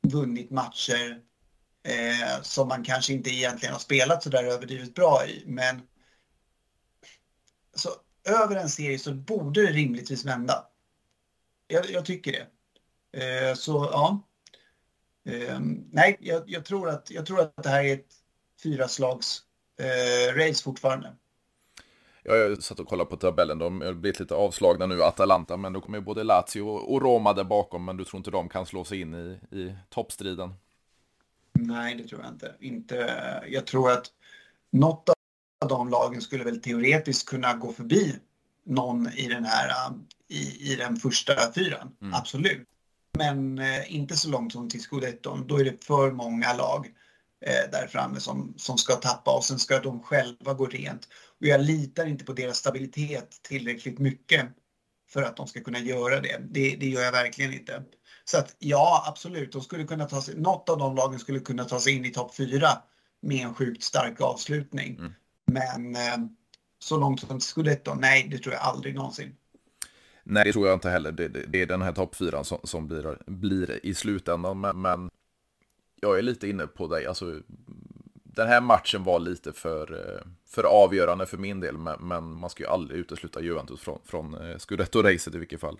vunnit 0.07 0.51
matcher 0.51 1.21
eh, 1.83 2.41
som 2.41 2.67
man 2.67 2.83
kanske 2.83 3.13
inte 3.13 3.29
egentligen 3.29 3.73
har 3.73 3.79
spelat 3.79 4.23
så 4.23 4.29
där 4.29 4.43
överdrivet 4.43 4.95
bra 4.95 5.25
i. 5.27 5.43
Men 5.45 5.81
så 7.75 7.89
över 8.27 8.55
en 8.55 8.69
serie 8.69 8.99
så 8.99 9.13
borde 9.13 9.61
det 9.61 9.71
rimligtvis 9.71 10.25
vända. 10.25 10.67
Jag, 11.67 11.89
jag 11.89 12.05
tycker 12.05 12.31
det. 12.31 12.47
Eh, 13.23 13.53
så 13.55 13.89
ja, 13.91 14.27
Eh, 15.27 15.59
nej, 15.91 16.17
jag, 16.19 16.43
jag, 16.45 16.65
tror 16.65 16.89
att, 16.89 17.11
jag 17.11 17.25
tror 17.25 17.41
att 17.41 17.63
det 17.63 17.69
här 17.69 17.83
är 17.83 17.93
ett 17.93 18.13
fyraslags 18.63 19.41
eh, 19.79 20.35
race 20.35 20.63
fortfarande. 20.63 21.15
Ja, 22.23 22.35
jag 22.35 22.63
satt 22.63 22.79
och 22.79 22.87
kollade 22.87 23.09
på 23.09 23.17
tabellen. 23.17 23.59
De 23.59 23.81
har 23.81 23.93
blivit 23.93 24.19
lite 24.19 24.35
avslagna 24.35 24.85
nu, 24.85 25.03
Atalanta, 25.03 25.57
men 25.57 25.73
då 25.73 25.81
kommer 25.81 25.99
både 25.99 26.23
Lazio 26.23 26.61
och 26.61 27.01
Roma 27.01 27.33
där 27.33 27.43
bakom. 27.43 27.85
Men 27.85 27.97
du 27.97 28.05
tror 28.05 28.17
inte 28.17 28.31
de 28.31 28.49
kan 28.49 28.65
slå 28.65 28.83
sig 28.83 29.01
in 29.01 29.13
i, 29.13 29.57
i 29.57 29.75
toppstriden? 29.89 30.53
Nej, 31.53 31.95
det 31.95 32.03
tror 32.03 32.21
jag 32.21 32.33
inte. 32.33 32.55
inte. 32.59 33.43
Jag 33.47 33.67
tror 33.67 33.91
att 33.91 34.05
något 34.71 35.09
av 35.09 35.15
de 35.65 35.89
lagen 35.89 36.21
skulle 36.21 36.43
väl 36.43 36.61
teoretiskt 36.61 37.29
kunna 37.29 37.53
gå 37.53 37.73
förbi 37.73 38.15
någon 38.65 39.09
i 39.13 39.27
den 39.27 39.45
här 39.45 39.71
i, 40.27 40.71
i 40.71 40.75
den 40.75 40.97
första 40.97 41.53
fyran. 41.53 41.95
Mm. 42.01 42.13
Absolut. 42.13 42.67
Men 43.17 43.59
eh, 43.59 43.95
inte 43.95 44.17
så 44.17 44.29
långt 44.29 44.53
som 44.53 44.69
till 44.69 44.81
scudetton. 44.81 45.47
Då 45.47 45.59
är 45.59 45.65
det 45.65 45.83
för 45.83 46.11
många 46.11 46.53
lag 46.53 46.87
eh, 47.45 47.71
där 47.71 47.87
framme 47.87 48.19
som, 48.19 48.53
som 48.57 48.77
ska 48.77 48.95
tappa 48.95 49.31
och 49.31 49.43
sen 49.43 49.59
ska 49.59 49.79
de 49.79 50.03
själva 50.03 50.53
gå 50.53 50.65
rent. 50.65 51.07
Och 51.39 51.47
jag 51.47 51.61
litar 51.61 52.05
inte 52.05 52.25
på 52.25 52.33
deras 52.33 52.57
stabilitet 52.57 53.39
tillräckligt 53.41 53.99
mycket 53.99 54.45
för 55.09 55.23
att 55.23 55.37
de 55.37 55.47
ska 55.47 55.61
kunna 55.61 55.79
göra 55.79 56.21
det. 56.21 56.41
Det, 56.49 56.75
det 56.75 56.87
gör 56.87 57.01
jag 57.01 57.11
verkligen 57.11 57.53
inte. 57.53 57.83
Så 58.25 58.37
att 58.37 58.55
ja, 58.59 59.03
absolut, 59.07 59.51
de 59.51 59.61
skulle 59.61 59.83
kunna 59.83 60.05
ta 60.05 60.21
sig, 60.21 60.35
något 60.35 60.69
av 60.69 60.77
de 60.77 60.95
lagen 60.95 61.19
skulle 61.19 61.39
kunna 61.39 61.65
ta 61.65 61.79
sig 61.79 61.93
in 61.93 62.05
i 62.05 62.09
topp 62.09 62.35
fyra 62.35 62.69
med 63.21 63.45
en 63.45 63.53
sjukt 63.53 63.83
stark 63.83 64.21
avslutning. 64.21 64.95
Mm. 64.95 65.13
Men 65.51 65.95
eh, 65.95 66.17
så 66.79 66.97
långt 66.97 67.19
som 67.19 67.39
scudetton, 67.39 67.97
nej, 68.01 68.27
det 68.31 68.37
tror 68.37 68.53
jag 68.53 68.63
aldrig 68.63 68.95
någonsin. 68.95 69.35
Nej, 70.23 70.43
det 70.43 70.53
tror 70.53 70.67
jag 70.67 70.75
inte 70.75 70.89
heller. 70.89 71.11
Det, 71.11 71.27
det, 71.27 71.45
det 71.47 71.61
är 71.61 71.65
den 71.65 71.81
här 71.81 71.91
toppfyran 71.91 72.45
som, 72.45 72.59
som 72.63 72.87
blir, 72.87 73.17
blir 73.25 73.85
i 73.85 73.93
slutändan. 73.93 74.59
Men, 74.59 74.81
men, 74.81 75.09
jag 76.01 76.17
är 76.17 76.21
lite 76.21 76.49
inne 76.49 76.67
på 76.67 76.87
dig. 76.87 77.05
Alltså, 77.05 77.41
den 78.23 78.47
här 78.47 78.61
matchen 78.61 79.03
var 79.03 79.19
lite 79.19 79.53
för, 79.53 79.93
eh, 79.93 80.21
för 80.45 80.63
avgörande 80.63 81.25
för 81.25 81.37
min 81.37 81.59
del. 81.59 81.77
Men, 81.77 82.07
men 82.07 82.23
man 82.23 82.49
ska 82.49 82.63
ju 82.63 82.69
aldrig 82.69 82.99
utesluta 82.99 83.41
Juventus 83.41 83.79
från, 83.79 83.99
från 84.05 84.33
eh, 84.33 84.57
Scudetto-racet 84.57 85.35
i 85.35 85.37
vilket 85.37 85.59
fall. 85.59 85.79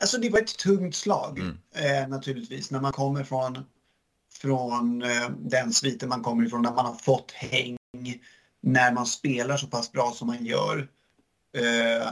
Alltså 0.00 0.18
det 0.18 0.30
var 0.30 0.38
ett 0.38 0.58
tungt 0.58 0.94
slag 0.94 1.38
mm. 1.38 1.58
eh, 1.72 2.08
naturligtvis 2.08 2.70
när 2.70 2.80
man 2.80 2.92
kommer 2.92 3.24
från, 3.24 3.58
från 4.32 5.02
eh, 5.02 5.30
den 5.38 5.72
sviten 5.72 6.08
man 6.08 6.22
kommer 6.22 6.46
ifrån. 6.46 6.62
När 6.62 6.72
man 6.72 6.86
har 6.86 6.94
fått 6.94 7.32
häng. 7.32 7.76
När 8.60 8.92
man 8.92 9.06
spelar 9.06 9.56
så 9.56 9.66
pass 9.66 9.92
bra 9.92 10.12
som 10.12 10.26
man 10.26 10.44
gör. 10.44 10.88
Eh, 11.56 12.08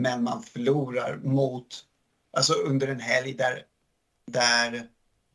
men 0.00 0.22
man 0.22 0.42
förlorar 0.42 1.16
mot, 1.16 1.84
alltså 2.32 2.52
under 2.52 2.88
en 2.88 3.00
helg 3.00 3.34
där, 3.34 3.62
där 4.26 4.74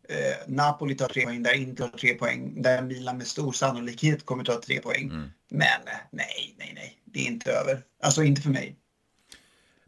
eh, 0.09 0.47
Napoli 0.47 0.95
tar 0.95 1.07
tre 1.07 1.23
poäng, 1.23 1.43
där 1.43 1.53
Inter 1.53 1.87
tar 1.87 1.97
tre 1.97 2.13
poäng, 2.13 2.61
där 2.61 2.81
Milan 2.81 3.17
med 3.17 3.27
stor 3.27 3.51
sannolikhet 3.51 4.25
kommer 4.25 4.43
ta 4.43 4.61
tre 4.61 4.79
poäng. 4.79 5.09
Mm. 5.09 5.29
Men 5.49 5.81
nej, 6.11 6.55
nej, 6.57 6.71
nej, 6.75 7.01
det 7.05 7.19
är 7.19 7.27
inte 7.27 7.51
över. 7.51 7.83
Alltså 8.03 8.23
inte 8.23 8.41
för 8.41 8.49
mig. 8.49 8.75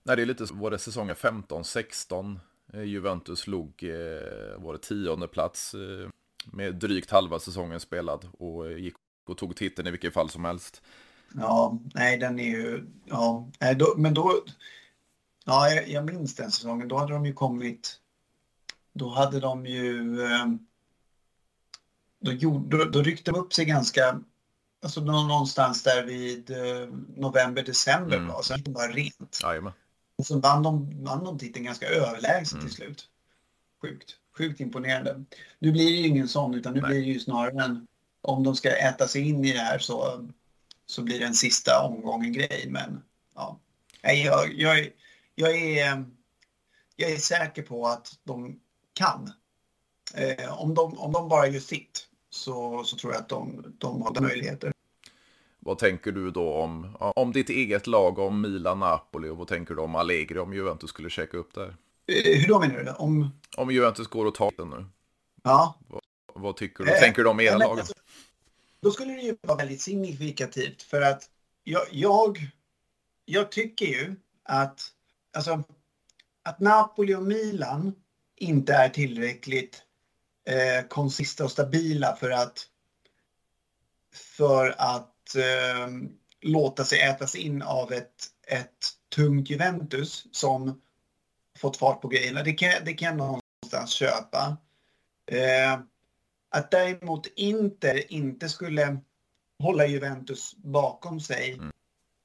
Nej, 0.04 0.16
det 0.16 0.22
är 0.22 0.26
lite, 0.26 0.46
var 0.54 0.72
det 0.72 0.80
säsongen 0.80 1.16
15-16? 1.16 2.40
Eh, 2.74 2.84
Juventus 2.84 3.48
låg, 3.48 3.84
eh, 3.84 4.62
var 4.62 4.74
det 4.74 4.80
tionde 4.80 5.28
plats 5.28 5.74
eh, 5.74 6.10
med 6.52 6.76
drygt 6.76 7.12
halva 7.12 7.40
säsongen 7.40 7.80
spelad 7.80 8.28
och 8.38 8.80
gick 8.80 8.96
och 9.30 9.38
tog 9.38 9.56
titeln 9.56 9.88
i 9.88 9.92
vilket 9.92 10.14
fall 10.14 10.30
som 10.30 10.46
helst. 10.46 10.82
Ja, 11.34 11.80
nej 11.94 12.18
den 12.18 12.40
är 12.40 12.50
ju, 12.50 12.86
ja, 13.06 13.48
då, 13.76 13.94
men 13.98 14.14
då, 14.14 14.44
ja 15.46 15.70
jag, 15.70 15.90
jag 15.90 16.06
minns 16.06 16.36
den 16.36 16.52
säsongen, 16.52 16.88
då 16.88 16.98
hade 16.98 17.14
de 17.14 17.26
ju 17.26 17.34
kommit, 17.34 18.00
då 18.94 19.10
hade 19.10 19.40
de 19.40 19.66
ju, 19.66 20.22
eh, 20.26 20.46
då, 22.20 22.32
gjorde, 22.32 22.78
då, 22.78 22.86
då 22.86 23.02
ryckte 23.02 23.32
de 23.32 23.40
upp 23.40 23.54
sig 23.54 23.66
ganska, 23.66 24.20
alltså 24.84 25.02
någonstans 25.02 25.84
där 25.84 26.04
vid 26.04 26.52
eh, 26.52 26.88
november, 27.16 27.64
december, 27.64 28.18
mm. 28.18 28.36
sen 28.44 28.58
gick 28.58 28.66
de 28.66 28.74
bara 28.74 28.92
rent. 28.92 29.40
Jajamän. 29.44 29.74
Och 30.16 30.26
så 30.26 30.40
vann 30.40 30.64
de, 30.64 31.04
vann 31.04 31.24
de 31.24 31.40
titeln 31.40 31.66
ganska 31.66 31.88
överlägset 31.88 32.54
mm. 32.54 32.66
till 32.66 32.76
slut. 32.76 33.10
Sjukt, 33.82 34.12
sjukt 34.38 34.60
imponerande. 34.60 35.24
Nu 35.60 35.72
blir 35.72 35.86
det 35.86 35.98
ju 35.98 36.08
ingen 36.08 36.28
sån, 36.28 36.54
utan 36.54 36.74
nu 36.74 36.82
Nej. 36.82 36.90
blir 36.90 37.02
det 37.02 37.08
ju 37.08 37.20
snarare 37.20 37.64
en, 37.64 37.88
om 38.24 38.44
de 38.44 38.56
ska 38.56 38.76
äta 38.76 39.08
sig 39.08 39.30
in 39.30 39.46
i 39.46 39.54
det 39.54 39.60
här 39.60 39.80
så 39.80 40.28
så 40.86 41.02
blir 41.02 41.20
det 41.20 41.26
en 41.26 41.34
sista 41.34 41.86
omgången 41.86 42.34
grej. 42.34 42.66
Men 42.70 43.04
ja, 43.36 43.60
jag, 44.02 44.54
jag, 44.54 44.90
jag, 45.36 45.56
är, 45.56 46.06
jag 46.96 47.12
är 47.12 47.18
säker 47.18 47.64
på 47.64 47.88
att 47.88 48.20
de 48.24 48.60
kan. 48.94 49.32
Eh, 50.14 50.62
om, 50.62 50.74
de, 50.74 50.98
om 50.98 51.12
de 51.12 51.30
bara 51.30 51.48
gör 51.48 51.60
sitt 51.60 52.08
så, 52.30 52.84
så 52.84 52.98
tror 52.98 53.14
jag 53.14 53.22
att 53.22 53.30
de, 53.30 53.74
de 53.78 54.02
har 54.02 54.22
möjligheter. 54.22 54.74
Vad 55.60 55.78
tänker 55.78 56.12
du 56.12 56.32
då 56.32 56.54
om, 56.54 56.98
om 57.00 57.32
ditt 57.32 57.50
eget 57.50 57.88
lag, 57.88 58.20
om 58.20 58.42
Milan, 58.42 58.80
Napoli 58.80 59.30
och 59.30 59.38
vad 59.38 59.48
tänker 59.48 59.76
du 59.76 59.82
om 59.82 59.96
Allegri 59.96 60.40
om 60.40 60.54
Juventus 60.54 60.90
skulle 60.90 61.10
checka 61.10 61.38
upp 61.38 61.54
där? 61.54 61.76
Eh, 62.08 62.40
hur 62.40 62.48
då 62.48 62.60
menar 62.60 62.84
du? 62.84 62.92
Om, 62.92 63.30
om 63.58 63.72
Juventus 63.72 64.08
går 64.08 64.26
och 64.26 64.36
tar 64.36 64.52
den 64.58 64.70
nu? 64.70 64.86
Ja. 65.44 65.76
Vad, 66.36 66.58
tycker 66.58 66.84
du? 66.84 66.92
Eh, 66.92 67.00
tänker 67.00 67.24
du 67.24 67.30
om 67.30 67.40
era 67.40 67.58
lag? 67.58 67.80
Alltså, 67.80 67.94
då 68.82 68.92
skulle 68.92 69.14
det 69.14 69.22
ju 69.22 69.38
vara 69.42 69.58
väldigt 69.58 69.82
signifikativt 69.82 70.82
för 70.82 71.02
att 71.02 71.30
jag, 71.64 71.84
jag, 71.92 72.40
jag 73.26 73.52
tycker 73.52 73.86
ju 73.86 74.16
att 74.44 74.82
alltså, 75.38 75.64
att 76.44 76.60
Napoli 76.60 77.16
och 77.16 77.24
Milan 77.24 77.96
inte 78.36 78.74
är 78.74 78.90
tillräckligt 78.90 79.84
eh, 80.50 80.88
konsista 80.88 81.44
och 81.44 81.52
stabila 81.52 82.16
för 82.16 82.30
att 82.30 82.68
för 84.14 84.76
att 84.78 85.36
eh, 85.36 85.88
låta 86.42 86.84
sig 86.84 87.02
ätas 87.02 87.36
in 87.36 87.62
av 87.62 87.94
ett, 87.94 88.28
ett 88.48 88.88
tungt 89.16 89.50
Juventus 89.50 90.28
som 90.32 90.82
fått 91.60 91.78
fart 91.78 92.02
på 92.02 92.08
grejerna. 92.08 92.44
Det 92.44 92.54
kan, 92.54 92.72
det 92.86 92.94
kan 92.94 93.08
jag 93.08 93.18
någonstans 93.18 93.92
köpa. 93.92 94.58
Eh, 95.32 95.80
att 96.54 96.72
däremot 96.72 97.28
Inter 97.36 98.14
inte 98.14 98.50
skulle 98.50 98.98
hålla 99.60 99.86
Juventus 99.86 100.56
bakom 100.58 101.20
sig 101.20 101.54
mm. 101.54 101.72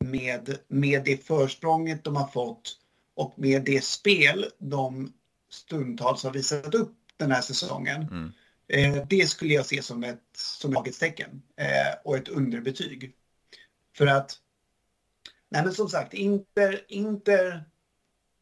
med, 0.05 0.59
med 0.69 1.05
det 1.05 1.27
försprånget 1.27 2.05
de 2.05 2.17
har 2.17 2.27
fått 2.27 2.79
och 3.14 3.35
med 3.37 3.64
det 3.64 3.85
spel 3.85 4.47
de 4.59 5.12
stundtals 5.51 6.25
har 6.25 6.33
visat 6.33 6.75
upp 6.75 6.97
den 7.17 7.31
här 7.31 7.41
säsongen. 7.41 8.03
Mm. 8.03 8.33
Eh, 8.69 9.07
det 9.09 9.27
skulle 9.27 9.55
jag 9.55 9.67
se 9.67 9.83
som 9.83 10.05
ett 10.05 10.23
som 10.33 10.73
laghetstecken 10.73 11.43
eh, 11.57 12.01
och 12.05 12.17
ett 12.17 12.29
underbetyg. 12.29 13.14
För 13.97 14.07
att, 14.07 14.38
nej 15.49 15.64
men 15.64 15.75
som 15.75 15.88
sagt, 15.88 16.14
Inter, 16.14 16.85
Inter 16.88 17.64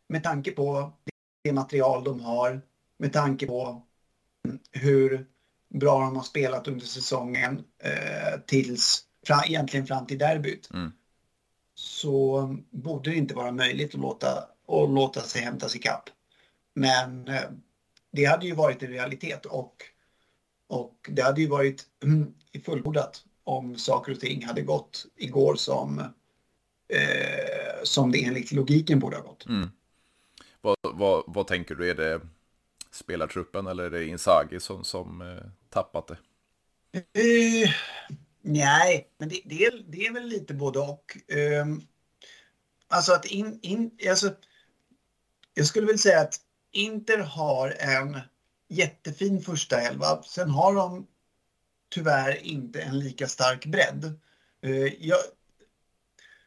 med 0.08 0.22
tanke 0.22 0.50
på 0.50 0.92
det 1.42 1.52
material 1.52 2.04
de 2.04 2.20
har, 2.20 2.62
med 2.98 3.12
tanke 3.12 3.46
på 3.46 3.86
hur 4.72 5.26
bra 5.78 6.00
de 6.00 6.16
har 6.16 6.22
spelat 6.22 6.68
under 6.68 6.86
säsongen 6.86 7.64
eh, 7.82 8.40
tills, 8.46 9.04
fra, 9.26 9.44
egentligen 9.46 9.86
fram 9.86 10.06
till 10.06 10.18
derbyt. 10.18 10.70
Mm. 10.74 10.92
Så 11.74 12.56
borde 12.70 13.10
det 13.10 13.16
inte 13.16 13.34
vara 13.34 13.52
möjligt 13.52 13.94
att 13.94 14.00
låta, 14.00 14.38
att 14.68 14.90
låta 14.90 15.20
sig 15.20 15.42
hämtas 15.42 15.76
ikapp. 15.76 16.10
Men 16.74 17.28
eh, 17.28 17.50
det 18.12 18.24
hade 18.24 18.46
ju 18.46 18.54
varit 18.54 18.82
en 18.82 18.90
realitet 18.90 19.46
och, 19.46 19.74
och 20.68 21.10
det 21.10 21.22
hade 21.22 21.40
ju 21.40 21.48
varit 21.48 21.84
mm, 22.04 22.34
fullbordat 22.64 23.24
om 23.44 23.76
saker 23.76 24.12
och 24.12 24.20
ting 24.20 24.44
hade 24.44 24.62
gått 24.62 25.06
igår 25.16 25.54
som, 25.54 25.98
eh, 26.88 27.82
som 27.82 28.12
det 28.12 28.24
enligt 28.24 28.52
logiken 28.52 28.98
borde 28.98 29.16
ha 29.16 29.22
gått. 29.22 29.46
Mm. 29.46 29.68
Vad, 30.60 30.76
vad, 30.82 31.24
vad, 31.26 31.46
tänker 31.46 31.74
du, 31.74 31.90
är 31.90 31.94
det 31.94 32.20
spelartruppen 32.96 33.66
eller 33.66 33.84
är 33.84 33.90
det 33.90 34.06
Inzaghi 34.06 34.60
som, 34.60 34.84
som 34.84 35.20
eh, 35.20 35.50
tappat 35.70 36.06
det? 36.06 36.16
Uh, 36.98 37.70
nej, 38.42 39.10
men 39.18 39.28
det, 39.28 39.40
det, 39.44 39.64
är, 39.64 39.84
det 39.88 40.06
är 40.06 40.12
väl 40.12 40.26
lite 40.26 40.54
både 40.54 40.78
och. 40.78 41.16
Um, 41.62 41.86
alltså 42.88 43.12
att 43.12 43.24
in, 43.24 43.58
in, 43.62 43.90
alltså, 44.08 44.34
jag 45.54 45.66
skulle 45.66 45.86
väl 45.86 45.98
säga 45.98 46.20
att 46.20 46.40
Inter 46.72 47.18
har 47.18 47.76
en 47.78 48.20
jättefin 48.68 49.42
första 49.42 49.80
elva. 49.80 50.22
Sen 50.22 50.50
har 50.50 50.74
de 50.74 51.06
tyvärr 51.90 52.46
inte 52.46 52.80
en 52.80 52.98
lika 52.98 53.26
stark 53.26 53.66
bredd. 53.66 54.20
Uh, 54.64 55.04
jag, 55.04 55.18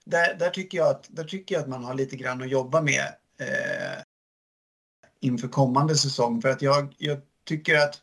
där, 0.05 0.35
där, 0.35 0.49
tycker 0.49 0.77
jag 0.77 0.88
att, 0.88 1.07
där 1.09 1.23
tycker 1.23 1.55
jag 1.55 1.62
att 1.62 1.69
man 1.69 1.83
har 1.83 1.93
lite 1.93 2.15
grann 2.15 2.41
att 2.41 2.49
jobba 2.49 2.81
med 2.81 3.15
eh, 3.39 4.03
inför 5.19 5.47
kommande 5.47 5.95
säsong. 5.95 6.41
För 6.41 6.49
att 6.49 6.62
jag, 6.62 6.95
jag 6.97 7.21
tycker 7.45 7.75
att 7.75 8.01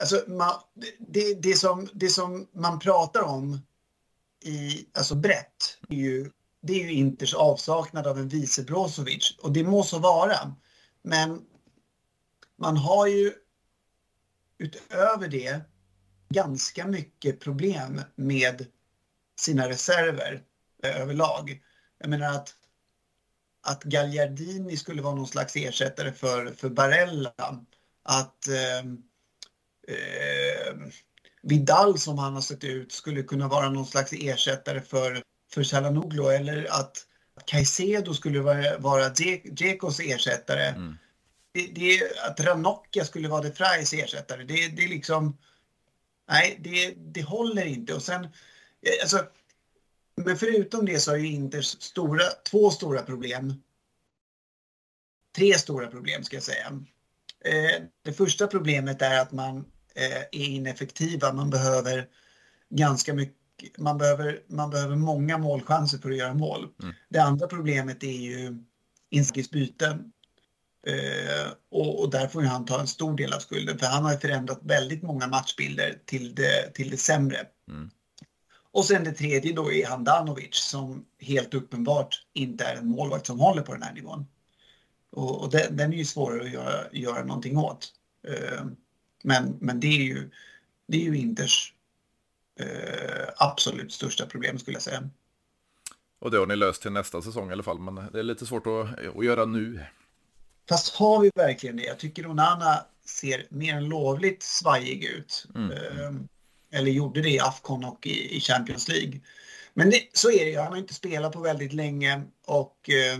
Alltså, 0.00 0.24
man, 0.26 0.52
det, 0.98 1.34
det, 1.34 1.54
som, 1.54 1.88
det 1.92 2.08
som 2.08 2.48
man 2.52 2.78
pratar 2.78 3.22
om 3.22 3.60
i, 4.44 4.86
alltså 4.92 5.14
brett 5.14 5.78
är 5.88 5.96
ju, 5.96 6.30
det 6.60 6.72
är 6.72 6.84
ju 6.84 6.92
Inters 6.92 7.34
avsaknad 7.34 8.06
av 8.06 8.18
en 8.18 8.28
vice 8.28 8.62
Brozovic 8.62 9.36
och 9.42 9.52
det 9.52 9.64
må 9.64 9.82
så 9.82 9.98
vara. 9.98 10.54
Men 11.02 11.42
man 12.56 12.76
har 12.76 13.06
ju 13.06 13.32
utöver 14.58 15.28
det 15.28 15.60
ganska 16.28 16.86
mycket 16.86 17.40
problem 17.40 18.02
med 18.14 18.66
sina 19.40 19.68
reserver 19.68 20.42
eh, 20.82 21.00
överlag. 21.00 21.62
Jag 21.98 22.10
menar 22.10 22.34
att 22.34 22.54
att 23.62 23.82
Gagliardini 23.82 24.76
skulle 24.76 25.02
vara 25.02 25.14
någon 25.14 25.26
slags 25.26 25.56
ersättare 25.56 26.12
för, 26.12 26.52
för 26.52 26.68
Barella. 26.68 27.32
Att 28.02 28.48
eh, 28.48 28.78
eh, 29.88 30.76
Vidal 31.42 31.98
som 31.98 32.18
han 32.18 32.34
har 32.34 32.40
sett 32.40 32.64
ut 32.64 32.92
skulle 32.92 33.22
kunna 33.22 33.48
vara 33.48 33.70
någon 33.70 33.86
slags 33.86 34.12
ersättare 34.12 34.80
för, 34.80 35.22
för 35.52 35.64
Chalanoglu 35.64 36.26
eller 36.26 36.66
att 36.70 37.06
Caicedo 37.46 38.14
skulle 38.14 38.40
vara, 38.40 38.78
vara 38.78 39.08
Dzekos 39.08 40.00
ersättare. 40.00 40.66
Mm. 40.66 40.96
Det, 41.52 41.66
det, 41.66 42.18
att 42.26 42.40
Ranocchia 42.40 43.04
skulle 43.04 43.28
vara 43.28 43.42
De 43.42 43.52
Frais 43.52 43.92
ersättare, 43.92 44.44
det, 44.44 44.68
det 44.68 44.84
är 44.84 44.88
liksom... 44.88 45.38
Nej, 46.28 46.58
det, 46.60 46.94
det 46.96 47.22
håller 47.22 47.66
inte. 47.66 47.94
Och 47.94 48.02
sen, 48.02 48.28
alltså, 49.02 49.24
men 50.14 50.36
förutom 50.36 50.86
det 50.86 50.98
så 50.98 51.10
har 51.10 51.16
ju 51.16 51.26
Inters 51.26 51.66
stora, 51.66 52.22
två 52.50 52.70
stora 52.70 53.02
problem. 53.02 53.54
Tre 55.36 55.58
stora 55.58 55.86
problem 55.86 56.24
ska 56.24 56.36
jag 56.36 56.42
säga. 56.42 56.66
Eh, 57.44 57.82
det 58.02 58.12
första 58.12 58.46
problemet 58.46 59.02
är 59.02 59.20
att 59.20 59.32
man 59.32 59.56
eh, 59.94 60.20
är 60.20 60.44
ineffektiva. 60.44 61.32
Man 61.32 61.50
behöver 61.50 62.08
ganska 62.70 63.14
mycket 63.14 63.36
man 63.78 63.98
behöver, 63.98 64.42
man 64.46 64.70
behöver 64.70 64.96
många 64.96 65.38
målchanser 65.38 65.98
för 65.98 66.10
att 66.10 66.16
göra 66.16 66.34
mål. 66.34 66.68
Mm. 66.82 66.94
Det 67.08 67.18
andra 67.18 67.46
problemet 67.46 68.02
är 68.02 68.20
ju 68.20 68.64
Inskis 69.10 69.50
byte. 69.50 69.98
Eh, 70.86 71.52
och, 71.70 72.02
och, 72.02 72.10
där 72.10 72.28
får 72.28 72.42
ju 72.42 72.48
han 72.48 72.64
ta 72.64 72.80
en 72.80 72.86
stor 72.86 73.16
del 73.16 73.32
av 73.32 73.38
skulden 73.38 73.78
för 73.78 73.86
han 73.86 74.04
har 74.04 74.16
förändrat 74.16 74.60
väldigt 74.62 75.02
många 75.02 75.26
matchbilder 75.26 75.98
till 76.04 76.34
det, 76.34 76.74
till 76.74 76.90
det 76.90 76.96
sämre. 76.96 77.46
Mm. 77.68 77.90
Och 78.72 78.84
sen 78.84 79.04
det 79.04 79.12
tredje 79.12 79.52
då 79.52 79.72
är 79.72 79.86
Handanovic 79.86 80.54
som 80.54 81.04
helt 81.18 81.54
uppenbart 81.54 82.26
inte 82.32 82.64
är 82.64 82.76
en 82.76 82.88
målvakt 82.88 83.26
som 83.26 83.40
håller 83.40 83.62
på 83.62 83.72
den 83.72 83.82
här 83.82 83.92
nivån. 83.92 84.26
Och, 85.10 85.42
och 85.42 85.50
den, 85.50 85.76
den, 85.76 85.92
är 85.92 85.96
ju 85.96 86.04
svårare 86.04 86.42
att 86.42 86.50
göra, 86.50 86.92
göra 86.92 87.24
någonting 87.24 87.58
åt. 87.58 87.92
Uh, 88.28 88.66
men, 89.22 89.56
men 89.60 89.80
det 89.80 89.86
är 89.86 90.02
ju, 90.02 90.30
det 90.86 90.96
är 90.96 91.04
ju 91.04 91.18
Inters 91.18 91.74
uh, 92.60 93.28
absolut 93.36 93.92
största 93.92 94.26
problem 94.26 94.58
skulle 94.58 94.74
jag 94.74 94.82
säga. 94.82 95.10
Och 96.18 96.30
det 96.30 96.38
har 96.38 96.46
ni 96.46 96.56
löst 96.56 96.82
till 96.82 96.92
nästa 96.92 97.22
säsong 97.22 97.50
i 97.50 97.52
alla 97.52 97.62
fall, 97.62 97.78
men 97.78 97.94
det 98.12 98.18
är 98.18 98.22
lite 98.22 98.46
svårt 98.46 98.66
att, 98.66 99.16
att 99.16 99.24
göra 99.24 99.44
nu. 99.44 99.80
Fast 100.68 100.94
har 100.94 101.20
vi 101.20 101.30
verkligen 101.34 101.76
det? 101.76 101.82
Jag 101.82 101.98
tycker 101.98 102.26
Onana 102.26 102.84
ser 103.04 103.46
mer 103.48 103.74
än 103.74 103.84
lovligt 103.84 104.42
svajig 104.42 105.04
ut. 105.04 105.46
Mm. 105.54 105.70
Uh, 105.70 106.20
eller 106.72 106.90
gjorde 106.90 107.22
det 107.22 107.30
i 107.30 107.40
Afcon 107.40 107.84
och 107.84 108.06
i, 108.06 108.36
i 108.36 108.40
Champions 108.40 108.88
League. 108.88 109.20
Men 109.74 109.90
det, 109.90 110.02
så 110.12 110.30
är 110.30 110.44
det 110.44 110.50
ju. 110.50 110.58
Han 110.58 110.72
har 110.72 110.78
inte 110.78 110.94
spelat 110.94 111.32
på 111.32 111.40
väldigt 111.40 111.72
länge 111.72 112.22
och 112.46 112.90
eh, 112.90 113.18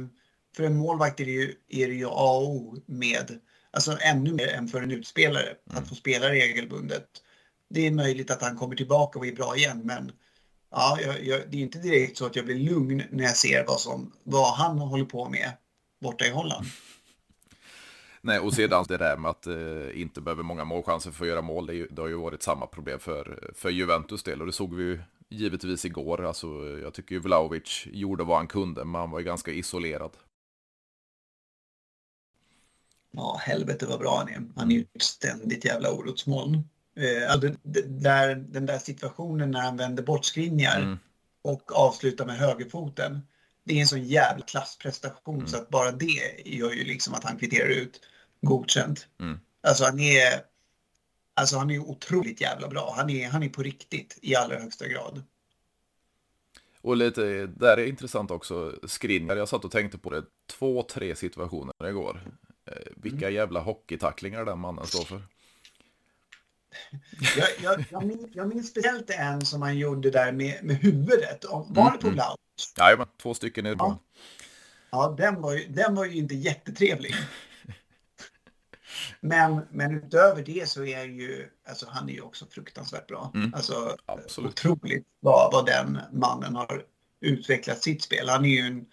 för 0.56 0.62
en 0.62 0.76
målvakt 0.76 1.20
är 1.20 1.24
det 1.24 1.30
ju, 1.30 1.54
är 1.68 1.88
det 1.88 1.94
ju 1.94 2.06
A 2.06 2.36
och 2.36 2.50
O 2.50 2.76
med, 2.86 3.40
alltså 3.70 3.98
ännu 4.00 4.32
mer 4.32 4.48
än 4.48 4.68
för 4.68 4.82
en 4.82 4.90
utspelare, 4.90 5.46
mm. 5.46 5.82
att 5.82 5.88
få 5.88 5.94
spela 5.94 6.30
regelbundet. 6.30 7.06
Det 7.70 7.86
är 7.86 7.90
möjligt 7.90 8.30
att 8.30 8.42
han 8.42 8.56
kommer 8.56 8.76
tillbaka 8.76 9.18
och 9.18 9.26
är 9.26 9.32
bra 9.32 9.56
igen, 9.56 9.80
men 9.84 10.12
ja, 10.70 10.98
jag, 11.02 11.24
jag, 11.24 11.40
det 11.50 11.56
är 11.56 11.62
inte 11.62 11.78
direkt 11.78 12.16
så 12.16 12.26
att 12.26 12.36
jag 12.36 12.44
blir 12.44 12.70
lugn 12.70 13.02
när 13.10 13.24
jag 13.24 13.36
ser 13.36 13.64
vad, 13.66 13.80
som, 13.80 14.12
vad 14.22 14.54
han 14.54 14.78
håller 14.78 15.04
på 15.04 15.28
med 15.28 15.52
borta 16.00 16.26
i 16.26 16.30
Holland. 16.30 16.66
Nej, 18.22 18.38
och 18.38 18.54
sedan 18.54 18.84
det 18.88 18.96
där 18.96 19.16
med 19.16 19.30
att 19.30 19.46
eh, 19.46 20.00
inte 20.00 20.20
behöver 20.20 20.42
många 20.42 20.64
målchanser 20.64 21.10
för 21.10 21.24
att 21.24 21.28
göra 21.28 21.42
mål, 21.42 21.66
det, 21.66 21.74
ju, 21.74 21.86
det, 21.86 22.02
har 22.02 22.08
ju 22.08 22.14
varit 22.14 22.42
samma 22.42 22.66
problem 22.66 23.00
för, 23.00 23.52
för 23.54 23.70
Juventus 23.70 24.22
del 24.22 24.40
och 24.40 24.46
det 24.46 24.52
såg 24.52 24.74
vi 24.74 24.82
ju 24.82 25.00
givetvis 25.28 25.84
igår. 25.84 26.26
Alltså, 26.26 26.46
jag 26.82 26.94
tycker 26.94 27.14
ju 27.14 27.20
Vlaovic 27.20 27.86
gjorde 27.86 28.24
vad 28.24 28.36
han 28.36 28.46
kunde, 28.46 28.84
men 28.84 29.00
han 29.00 29.10
var 29.10 29.18
ju 29.18 29.24
ganska 29.24 29.50
isolerad. 29.50 30.10
Ja, 33.12 33.40
helvete 33.42 33.86
vad 33.86 33.98
bra 33.98 34.18
han 34.18 34.28
är. 34.28 34.42
Han 34.56 34.70
är 34.70 34.74
ju 34.74 34.86
ett 34.94 35.02
ständigt 35.02 35.64
jävla 35.64 35.92
orosmoln. 35.92 36.54
Eh, 36.96 37.32
alltså, 37.32 37.48
där, 37.86 38.34
den 38.34 38.66
där 38.66 38.78
situationen 38.78 39.50
när 39.50 39.60
han 39.60 39.76
vänder 39.76 40.02
bort 40.02 40.24
skrivningar 40.24 40.80
mm. 40.80 40.98
och 41.42 41.72
avslutar 41.72 42.26
med 42.26 42.36
högerfoten 42.36 43.20
det 43.64 43.74
är 43.74 43.80
en 43.80 43.86
sån 43.86 44.04
jävla 44.04 44.44
klassprestation 44.44 45.34
mm. 45.34 45.46
så 45.46 45.56
att 45.56 45.68
bara 45.68 45.92
det 45.92 46.42
gör 46.44 46.72
ju 46.72 46.84
liksom 46.84 47.14
att 47.14 47.24
han 47.24 47.38
kvitterar 47.38 47.68
ut 47.68 48.00
godkänt. 48.40 49.08
Mm. 49.20 49.40
Alltså 49.62 49.84
han 49.84 50.00
är 50.00 50.42
Alltså 51.34 51.56
han 51.56 51.70
är 51.70 51.78
otroligt 51.78 52.40
jävla 52.40 52.68
bra. 52.68 52.94
Han 52.96 53.10
är, 53.10 53.28
han 53.28 53.42
är 53.42 53.48
på 53.48 53.62
riktigt 53.62 54.18
i 54.22 54.36
allra 54.36 54.58
högsta 54.58 54.88
grad. 54.88 55.22
Och 56.82 56.96
lite, 56.96 57.46
där 57.46 57.76
är 57.76 57.86
intressant 57.86 58.30
också, 58.30 58.74
Skriniar, 58.84 59.36
jag 59.36 59.48
satt 59.48 59.64
och 59.64 59.70
tänkte 59.70 59.98
på 59.98 60.10
det, 60.10 60.24
två, 60.46 60.82
tre 60.82 61.16
situationer 61.16 61.88
igår. 61.88 62.20
Eh, 62.66 62.92
vilka 62.96 63.26
mm. 63.26 63.34
jävla 63.34 63.60
hockeytacklingar 63.60 64.44
den 64.44 64.58
mannen 64.58 64.86
står 64.86 65.04
för. 65.04 65.22
Jag, 67.36 67.48
jag, 67.62 67.84
jag, 67.90 68.06
minns, 68.06 68.26
jag 68.32 68.48
minns 68.48 68.68
speciellt 68.68 69.10
en 69.10 69.46
som 69.46 69.62
han 69.62 69.78
gjorde 69.78 70.10
där 70.10 70.32
med, 70.32 70.64
med 70.64 70.76
huvudet. 70.76 71.44
Var 71.50 71.64
det 71.66 71.74
på 71.74 71.82
mm, 71.84 71.98
mm. 72.02 72.14
Blau? 72.14 72.36
Jajamän, 72.78 73.06
två 73.22 73.34
stycken 73.34 73.64
det 73.64 73.76
bra. 73.76 73.98
Ja, 74.90 75.14
den 75.18 75.40
var 75.40 75.52
ju, 75.52 75.66
den 75.68 75.94
var 75.94 76.04
ju 76.04 76.16
inte 76.16 76.34
jättetrevlig. 76.34 77.14
Men, 79.20 79.60
men 79.70 79.94
utöver 79.94 80.42
det 80.42 80.68
så 80.68 80.84
är 80.84 81.04
ju, 81.04 81.50
alltså 81.68 81.86
han 81.88 82.08
är 82.08 82.12
ju 82.12 82.20
också 82.20 82.46
fruktansvärt 82.50 83.06
bra. 83.06 83.32
Mm. 83.34 83.54
Alltså 83.54 83.96
Absolut. 84.06 84.50
otroligt 84.50 85.06
vad, 85.20 85.52
vad 85.52 85.66
den 85.66 85.98
mannen 86.12 86.56
har 86.56 86.84
utvecklat 87.20 87.82
sitt 87.82 88.02
spel. 88.02 88.28
Han 88.28 88.44
är 88.44 88.48
ju 88.48 88.60
en 88.60 88.86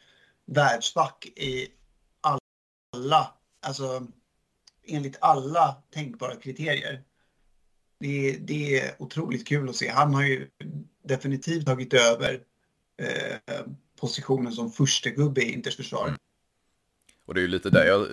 världsback 0.45 1.25
i 1.25 1.67
alla, 2.91 3.33
alltså 3.61 4.07
enligt 4.83 5.17
alla 5.21 5.75
tänkbara 5.91 6.35
kriterier. 6.35 7.03
Det, 7.99 8.37
det 8.37 8.79
är 8.79 8.95
otroligt 8.99 9.47
kul 9.47 9.69
att 9.69 9.75
se. 9.75 9.89
Han 9.89 10.13
har 10.13 10.23
ju 10.23 10.49
definitivt 11.03 11.65
tagit 11.65 11.93
över 11.93 12.43
eh, 12.97 13.65
positionen 13.99 14.51
som 14.51 14.71
första 14.71 15.09
gubbe 15.09 15.41
i 15.41 15.53
Inters 15.53 15.77
försvar. 15.77 16.07
Mm. 16.07 16.19
Och 17.25 17.33
det 17.33 17.39
är 17.39 17.41
ju 17.41 17.47
lite 17.47 17.69
där 17.69 17.85
jag 17.85 18.07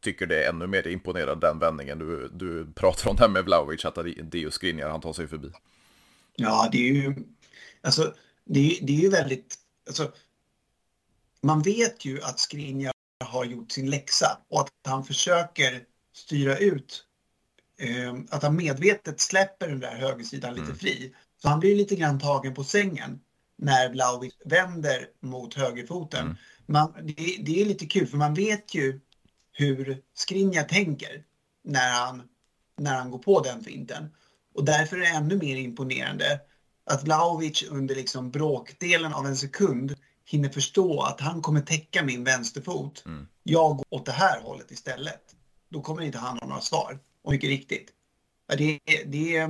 tycker 0.00 0.26
det 0.26 0.44
är 0.44 0.48
ännu 0.48 0.66
mer 0.66 0.86
imponerande 0.86 1.46
den 1.46 1.58
vändningen 1.58 1.98
du, 1.98 2.28
du 2.28 2.72
pratar 2.72 3.10
om 3.10 3.16
det 3.16 3.22
här 3.22 3.28
med 3.28 3.44
Vlahovic, 3.44 3.84
att 3.84 3.98
Dio 4.22 4.50
Skriniar, 4.50 4.90
han 4.90 5.00
tar 5.00 5.12
sig 5.12 5.28
förbi. 5.28 5.50
Ja, 6.36 6.68
det 6.72 6.78
är 6.78 6.92
ju, 6.92 7.14
alltså, 7.82 8.14
det 8.44 8.60
är, 8.60 8.86
det 8.86 8.92
är 8.92 9.00
ju 9.00 9.08
väldigt, 9.08 9.54
alltså, 9.86 10.12
man 11.40 11.62
vet 11.62 12.04
ju 12.04 12.22
att 12.22 12.38
Skriniar 12.38 12.92
har 13.24 13.44
gjort 13.44 13.72
sin 13.72 13.90
läxa 13.90 14.38
och 14.48 14.60
att 14.60 14.70
han 14.84 15.04
försöker 15.04 15.84
styra 16.12 16.58
ut, 16.58 17.04
eh, 17.78 18.14
att 18.30 18.42
han 18.42 18.56
medvetet 18.56 19.20
släpper 19.20 19.68
den 19.68 19.80
där 19.80 19.94
högersidan 19.94 20.54
lite 20.54 20.64
mm. 20.64 20.78
fri. 20.78 21.14
Så 21.42 21.48
han 21.48 21.60
blir 21.60 21.76
lite 21.76 21.96
grann 21.96 22.20
tagen 22.20 22.54
på 22.54 22.64
sängen 22.64 23.20
när 23.56 23.92
Vlahovic 23.92 24.34
vänder 24.44 25.06
mot 25.20 25.54
högerfoten. 25.54 26.24
Mm. 26.24 26.36
Man, 26.66 26.92
det, 27.02 27.36
det, 27.40 27.60
är 27.60 27.64
lite 27.64 27.86
kul 27.86 28.06
för 28.06 28.16
man 28.16 28.34
vet 28.34 28.74
ju 28.74 29.00
hur 29.58 30.02
Skrinja 30.14 30.64
tänker 30.64 31.24
när 31.64 31.90
han, 31.90 32.22
när 32.76 32.94
han 32.94 33.10
går 33.10 33.18
på 33.18 33.40
den 33.40 33.64
finten. 33.64 34.14
Och 34.54 34.64
därför 34.64 34.96
är 34.96 35.00
det 35.00 35.06
ännu 35.06 35.36
mer 35.36 35.56
imponerande 35.56 36.40
att 36.84 37.04
Vlahovic 37.04 37.62
under 37.62 37.94
liksom 37.94 38.30
bråkdelen 38.30 39.12
av 39.12 39.26
en 39.26 39.36
sekund 39.36 39.94
hinner 40.24 40.48
förstå 40.48 41.00
att 41.00 41.20
han 41.20 41.42
kommer 41.42 41.60
täcka 41.60 42.02
min 42.02 42.24
vänsterfot. 42.24 43.04
Mm. 43.06 43.28
Jag 43.42 43.76
går 43.76 43.86
åt 43.90 44.06
det 44.06 44.12
här 44.12 44.40
hållet 44.40 44.70
istället. 44.70 45.36
Då 45.68 45.82
kommer 45.82 46.02
inte 46.02 46.18
han 46.18 46.38
ha 46.38 46.46
några 46.46 46.60
svar. 46.60 46.98
Och 47.22 47.32
mycket 47.32 47.50
riktigt. 47.50 47.92
Det, 48.58 48.78
det, 48.86 49.44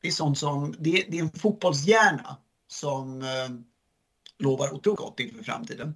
det 0.00 0.08
är 0.08 0.10
sånt 0.10 0.38
som, 0.38 0.74
det, 0.78 1.06
det 1.08 1.18
är 1.18 1.22
en 1.22 1.32
fotbollshjärna 1.32 2.36
som 2.68 3.22
eh, 3.22 3.48
lovar 4.38 4.74
otroligt 4.74 4.98
gott 4.98 5.20
inför 5.20 5.44
framtiden. 5.44 5.94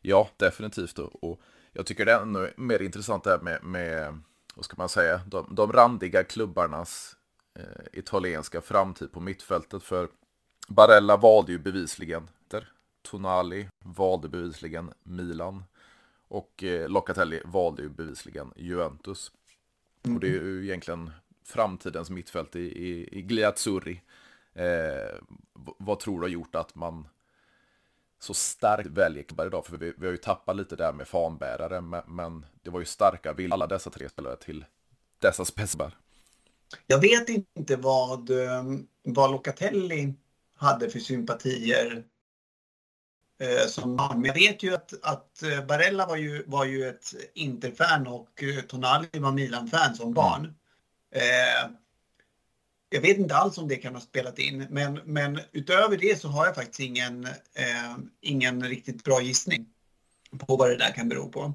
Ja, 0.00 0.28
definitivt. 0.36 0.98
Och 0.98 1.40
jag 1.72 1.86
tycker 1.86 2.04
det 2.04 2.12
är 2.12 2.22
ännu 2.22 2.52
mer 2.56 2.82
intressant 2.82 3.24
det 3.24 3.30
här 3.30 3.38
med, 3.38 3.64
med 3.64 4.20
vad 4.54 4.64
ska 4.64 4.74
man 4.76 4.88
säga, 4.88 5.20
de, 5.26 5.54
de 5.54 5.72
randiga 5.72 6.24
klubbarnas 6.24 7.16
eh, 7.54 7.98
italienska 7.98 8.60
framtid 8.60 9.12
på 9.12 9.20
mittfältet. 9.20 9.82
För 9.82 10.08
Barella 10.68 11.16
valde 11.16 11.52
ju 11.52 11.58
bevisligen 11.58 12.30
där. 12.48 12.68
Tonali 13.02 13.68
valde 13.84 14.28
bevisligen 14.28 14.92
Milan. 15.02 15.64
Och 16.28 16.64
eh, 16.64 16.88
Locatelli 16.88 17.42
valde 17.44 17.82
ju 17.82 17.88
bevisligen 17.88 18.52
Juventus. 18.56 19.32
Mm. 20.02 20.16
Och 20.16 20.20
det 20.20 20.26
är 20.26 20.42
ju 20.42 20.64
egentligen 20.64 21.10
framtidens 21.44 22.10
mittfält 22.10 22.56
i, 22.56 22.88
i, 22.88 23.18
i 23.18 23.22
Gliazzurri. 23.22 24.02
Eh, 24.54 25.18
vad 25.78 26.00
tror 26.00 26.20
du 26.20 26.24
har 26.24 26.28
gjort 26.28 26.54
att 26.54 26.74
man 26.74 27.08
så 28.22 28.34
starkt 28.34 28.88
väljer 28.88 29.46
idag? 29.46 29.66
För 29.66 29.76
vi, 29.76 29.92
vi, 29.96 30.06
har 30.06 30.12
ju 30.12 30.16
tappat 30.16 30.56
lite 30.56 30.76
där 30.76 30.92
med 30.92 31.08
fanbärare, 31.08 31.80
men, 31.80 32.02
men 32.06 32.46
det 32.62 32.70
var 32.70 32.80
ju 32.80 32.86
starka 32.86 33.32
vill 33.32 33.52
alla 33.52 33.66
dessa 33.66 33.90
tre 33.90 34.08
spelare 34.08 34.36
till 34.36 34.64
dessa 35.18 35.44
spetsar. 35.44 35.96
Jag 36.86 37.00
vet 37.00 37.28
inte 37.28 37.76
vad, 37.76 38.30
eh, 38.30 38.64
vad 39.02 39.30
Locatelli 39.30 40.14
hade 40.54 40.90
för 40.90 40.98
sympatier 40.98 42.04
eh, 43.40 43.66
som 43.66 43.96
barn. 43.96 44.20
Men 44.20 44.26
jag 44.26 44.34
vet 44.34 44.62
ju 44.62 44.74
att, 44.74 44.92
att 45.02 45.42
eh, 45.42 45.64
Barella 45.64 46.06
var 46.06 46.16
ju, 46.16 46.44
var 46.46 46.64
ju 46.64 46.88
ett 46.88 47.14
Interfan 47.34 48.06
och 48.06 48.42
Tonali 48.68 49.08
var 49.12 49.32
Milan-fan 49.32 49.94
som 49.94 50.14
barn. 50.14 50.40
Mm. 50.40 50.54
Eh, 51.10 51.81
jag 52.92 53.00
vet 53.00 53.18
inte 53.18 53.34
alls 53.34 53.58
om 53.58 53.68
det 53.68 53.76
kan 53.76 53.94
ha 53.94 54.00
spelat 54.00 54.38
in, 54.38 54.66
men, 54.70 55.00
men 55.04 55.40
utöver 55.52 55.96
det 55.96 56.20
så 56.20 56.28
har 56.28 56.46
jag 56.46 56.54
faktiskt 56.54 56.80
ingen, 56.80 57.24
eh, 57.24 57.96
ingen 58.20 58.64
riktigt 58.64 59.04
bra 59.04 59.22
gissning 59.22 59.66
på 60.38 60.56
vad 60.56 60.70
det 60.70 60.76
där 60.76 60.92
kan 60.92 61.08
bero 61.08 61.28
på. 61.28 61.54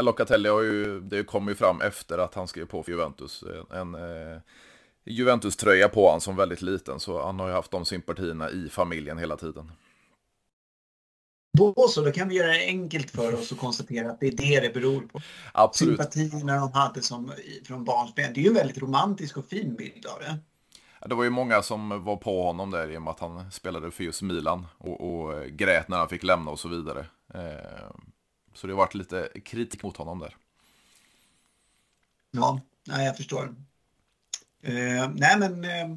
Locatelli 0.00 0.48
har 0.48 0.62
ju, 0.62 1.00
det 1.00 1.24
kom 1.24 1.48
ju 1.48 1.54
fram 1.54 1.80
efter 1.80 2.18
att 2.18 2.34
han 2.34 2.48
skrev 2.48 2.64
på 2.64 2.82
för 2.82 2.92
Juventus. 2.92 3.44
En 3.70 3.94
eh, 3.94 4.40
Juventus-tröja 5.04 5.88
på 5.88 6.06
honom 6.06 6.20
som 6.20 6.36
väldigt 6.36 6.62
liten, 6.62 7.00
så 7.00 7.22
han 7.22 7.40
har 7.40 7.48
ju 7.48 7.54
haft 7.54 7.70
de 7.70 7.84
sympatierna 7.84 8.50
i 8.50 8.68
familjen 8.68 9.18
hela 9.18 9.36
tiden. 9.36 9.72
Då 11.58 11.88
så, 11.88 12.02
då 12.02 12.12
kan 12.12 12.28
vi 12.28 12.34
göra 12.34 12.52
det 12.52 12.66
enkelt 12.66 13.10
för 13.10 13.34
oss 13.34 13.52
och 13.52 13.58
konstatera 13.58 14.10
att 14.10 14.20
det 14.20 14.26
är 14.26 14.32
det 14.32 14.60
det 14.60 14.74
beror 14.74 15.00
på. 15.00 15.20
Absolut. 15.52 15.98
Sympatierna 15.98 16.60
de 16.60 16.72
hade 16.72 17.02
som, 17.02 17.32
från 17.64 17.84
barnsben. 17.84 18.32
Det 18.34 18.40
är 18.40 18.42
ju 18.42 18.48
en 18.48 18.54
väldigt 18.54 18.78
romantisk 18.78 19.36
och 19.36 19.46
fin 19.46 19.74
bild 19.74 20.06
av 20.06 20.20
det. 20.20 20.38
Det 21.06 21.14
var 21.14 21.24
ju 21.24 21.30
många 21.30 21.62
som 21.62 22.04
var 22.04 22.16
på 22.16 22.42
honom 22.42 22.70
där 22.70 22.90
i 22.90 22.96
och 22.96 23.02
med 23.02 23.10
att 23.10 23.20
han 23.20 23.50
spelade 23.50 23.90
för 23.90 24.04
just 24.04 24.22
Milan 24.22 24.66
och, 24.78 25.00
och 25.00 25.46
grät 25.46 25.88
när 25.88 25.98
han 25.98 26.08
fick 26.08 26.22
lämna 26.22 26.50
och 26.50 26.60
så 26.60 26.68
vidare. 26.68 27.06
Eh, 27.34 27.90
så 28.54 28.66
det 28.66 28.72
har 28.72 28.78
varit 28.78 28.94
lite 28.94 29.28
kritik 29.44 29.82
mot 29.82 29.96
honom 29.96 30.18
där. 30.18 30.36
Ja, 32.30 32.60
nej, 32.86 33.06
jag 33.06 33.16
förstår. 33.16 33.54
Eh, 34.62 35.10
nej, 35.14 35.38
men 35.38 35.64
eh, 35.64 35.88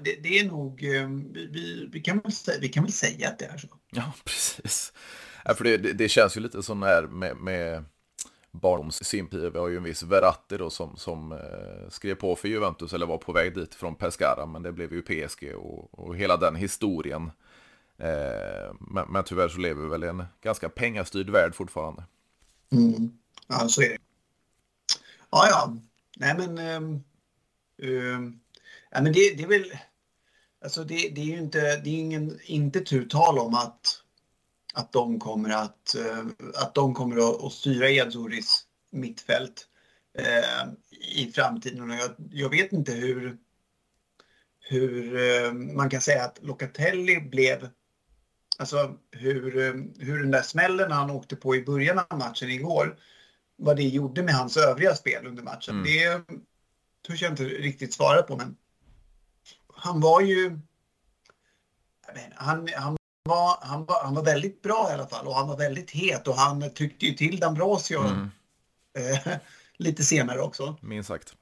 det, 0.00 0.22
det, 0.22 0.38
är 0.38 0.44
nog, 0.44 0.84
eh, 0.84 1.08
vi, 1.32 1.88
vi, 1.92 2.00
kan 2.00 2.18
väl 2.18 2.32
säga, 2.32 2.58
vi 2.60 2.68
kan 2.68 2.84
väl 2.84 2.92
säga 2.92 3.28
att 3.28 3.38
det 3.38 3.44
är 3.44 3.58
så. 3.58 3.68
Ja, 3.90 4.12
precis. 4.24 4.92
Ja, 5.44 5.54
för 5.54 5.64
det, 5.64 5.76
det, 5.76 5.92
det 5.92 6.08
känns 6.08 6.36
ju 6.36 6.40
lite 6.40 6.62
sån 6.62 6.82
här 6.82 7.02
med, 7.02 7.36
med 7.36 7.84
barndomssympatier. 8.60 9.50
Vi 9.50 9.58
har 9.58 9.68
ju 9.68 9.76
en 9.76 9.82
viss 9.82 10.02
Verratti 10.02 10.56
då 10.56 10.70
som, 10.70 10.96
som 10.96 11.32
eh, 11.32 11.88
skrev 11.88 12.14
på 12.14 12.36
för 12.36 12.48
Juventus 12.48 12.92
eller 12.92 13.06
var 13.06 13.18
på 13.18 13.32
väg 13.32 13.54
dit 13.54 13.74
från 13.74 13.94
Pescara. 13.94 14.46
Men 14.46 14.62
det 14.62 14.72
blev 14.72 14.92
ju 14.92 15.02
PSG 15.02 15.54
och, 15.54 15.98
och 15.98 16.16
hela 16.16 16.36
den 16.36 16.56
historien. 16.56 17.30
Eh, 17.98 18.74
men, 18.80 19.08
men 19.08 19.24
tyvärr 19.24 19.48
så 19.48 19.58
lever 19.58 19.82
vi 19.82 19.88
väl 19.88 20.04
i 20.04 20.08
en 20.08 20.24
ganska 20.42 20.68
pengastyrd 20.68 21.30
värld 21.30 21.54
fortfarande. 21.54 22.04
Mm. 22.72 23.18
Ja, 23.48 23.68
så 23.68 23.82
är 23.82 23.88
det. 23.88 23.98
Ja, 25.30 25.46
ja. 25.50 25.76
Nej, 26.16 26.34
men... 26.38 26.82
Um, 26.82 27.04
um, 27.82 28.40
ja, 28.90 29.02
men 29.02 29.12
det, 29.12 29.34
det 29.36 29.42
är 29.42 29.48
väl... 29.48 29.78
Alltså 30.64 30.84
det, 30.84 31.08
det 31.08 31.20
är 31.20 31.24
ju 31.24 31.38
inte, 31.38 31.60
det 31.60 31.90
är 31.90 31.98
ingen, 31.98 32.40
inte 32.44 32.80
tu 32.80 33.04
tal 33.04 33.38
om 33.38 33.54
att 33.54 34.02
att 34.76 34.92
de 34.92 35.20
kommer 35.20 35.50
att, 35.50 35.94
eh, 35.94 36.26
att, 36.54 36.74
de 36.74 36.94
kommer 36.94 37.46
att, 37.46 37.52
styra 37.52 37.90
Edzoris 37.90 38.64
mittfält 38.90 39.66
eh, 40.18 40.68
i 41.00 41.32
framtiden. 41.32 41.90
Och 41.90 41.96
jag, 41.96 42.10
jag, 42.30 42.50
vet 42.50 42.72
inte 42.72 42.92
hur, 42.92 43.36
hur 44.60 45.16
eh, 45.16 45.52
man 45.52 45.90
kan 45.90 46.00
säga 46.00 46.24
att 46.24 46.38
Locatelli 46.42 47.20
blev 47.20 47.68
Alltså 48.58 48.96
hur, 49.10 49.50
hur 50.04 50.18
den 50.18 50.30
där 50.30 50.42
smällen 50.42 50.92
han 50.92 51.10
åkte 51.10 51.36
på 51.36 51.56
i 51.56 51.64
början 51.64 51.98
av 52.08 52.18
matchen 52.18 52.50
igår, 52.50 52.98
vad 53.56 53.76
det 53.76 53.82
gjorde 53.82 54.22
med 54.22 54.34
hans 54.34 54.56
övriga 54.56 54.94
spel 54.94 55.26
under 55.26 55.42
matchen. 55.42 55.74
Mm. 55.74 55.84
Det 55.84 56.24
törs 57.08 57.22
jag 57.22 57.32
inte 57.32 57.44
riktigt 57.44 57.94
svara 57.94 58.22
på, 58.22 58.36
men 58.36 58.56
han 59.74 60.00
var 60.00 60.20
ju... 60.20 60.58
Han, 62.34 62.68
han 62.76 62.96
var, 63.26 63.58
han, 63.60 63.84
var, 63.84 64.04
han 64.04 64.14
var 64.14 64.24
väldigt 64.24 64.62
bra 64.62 64.88
i 64.90 64.94
alla 64.94 65.06
fall 65.06 65.26
och 65.26 65.34
han 65.34 65.48
var 65.48 65.56
väldigt 65.56 65.90
het 65.90 66.28
och 66.28 66.34
han 66.34 66.70
tyckte 66.74 67.06
ju 67.06 67.12
till 67.12 67.42
D'Ambrosio 67.42 68.06
mm. 68.06 68.30
eh, 68.98 69.32
lite 69.76 70.02
senare 70.02 70.40
också. 70.40 70.76
Minst 70.80 71.08
sagt. 71.08 71.34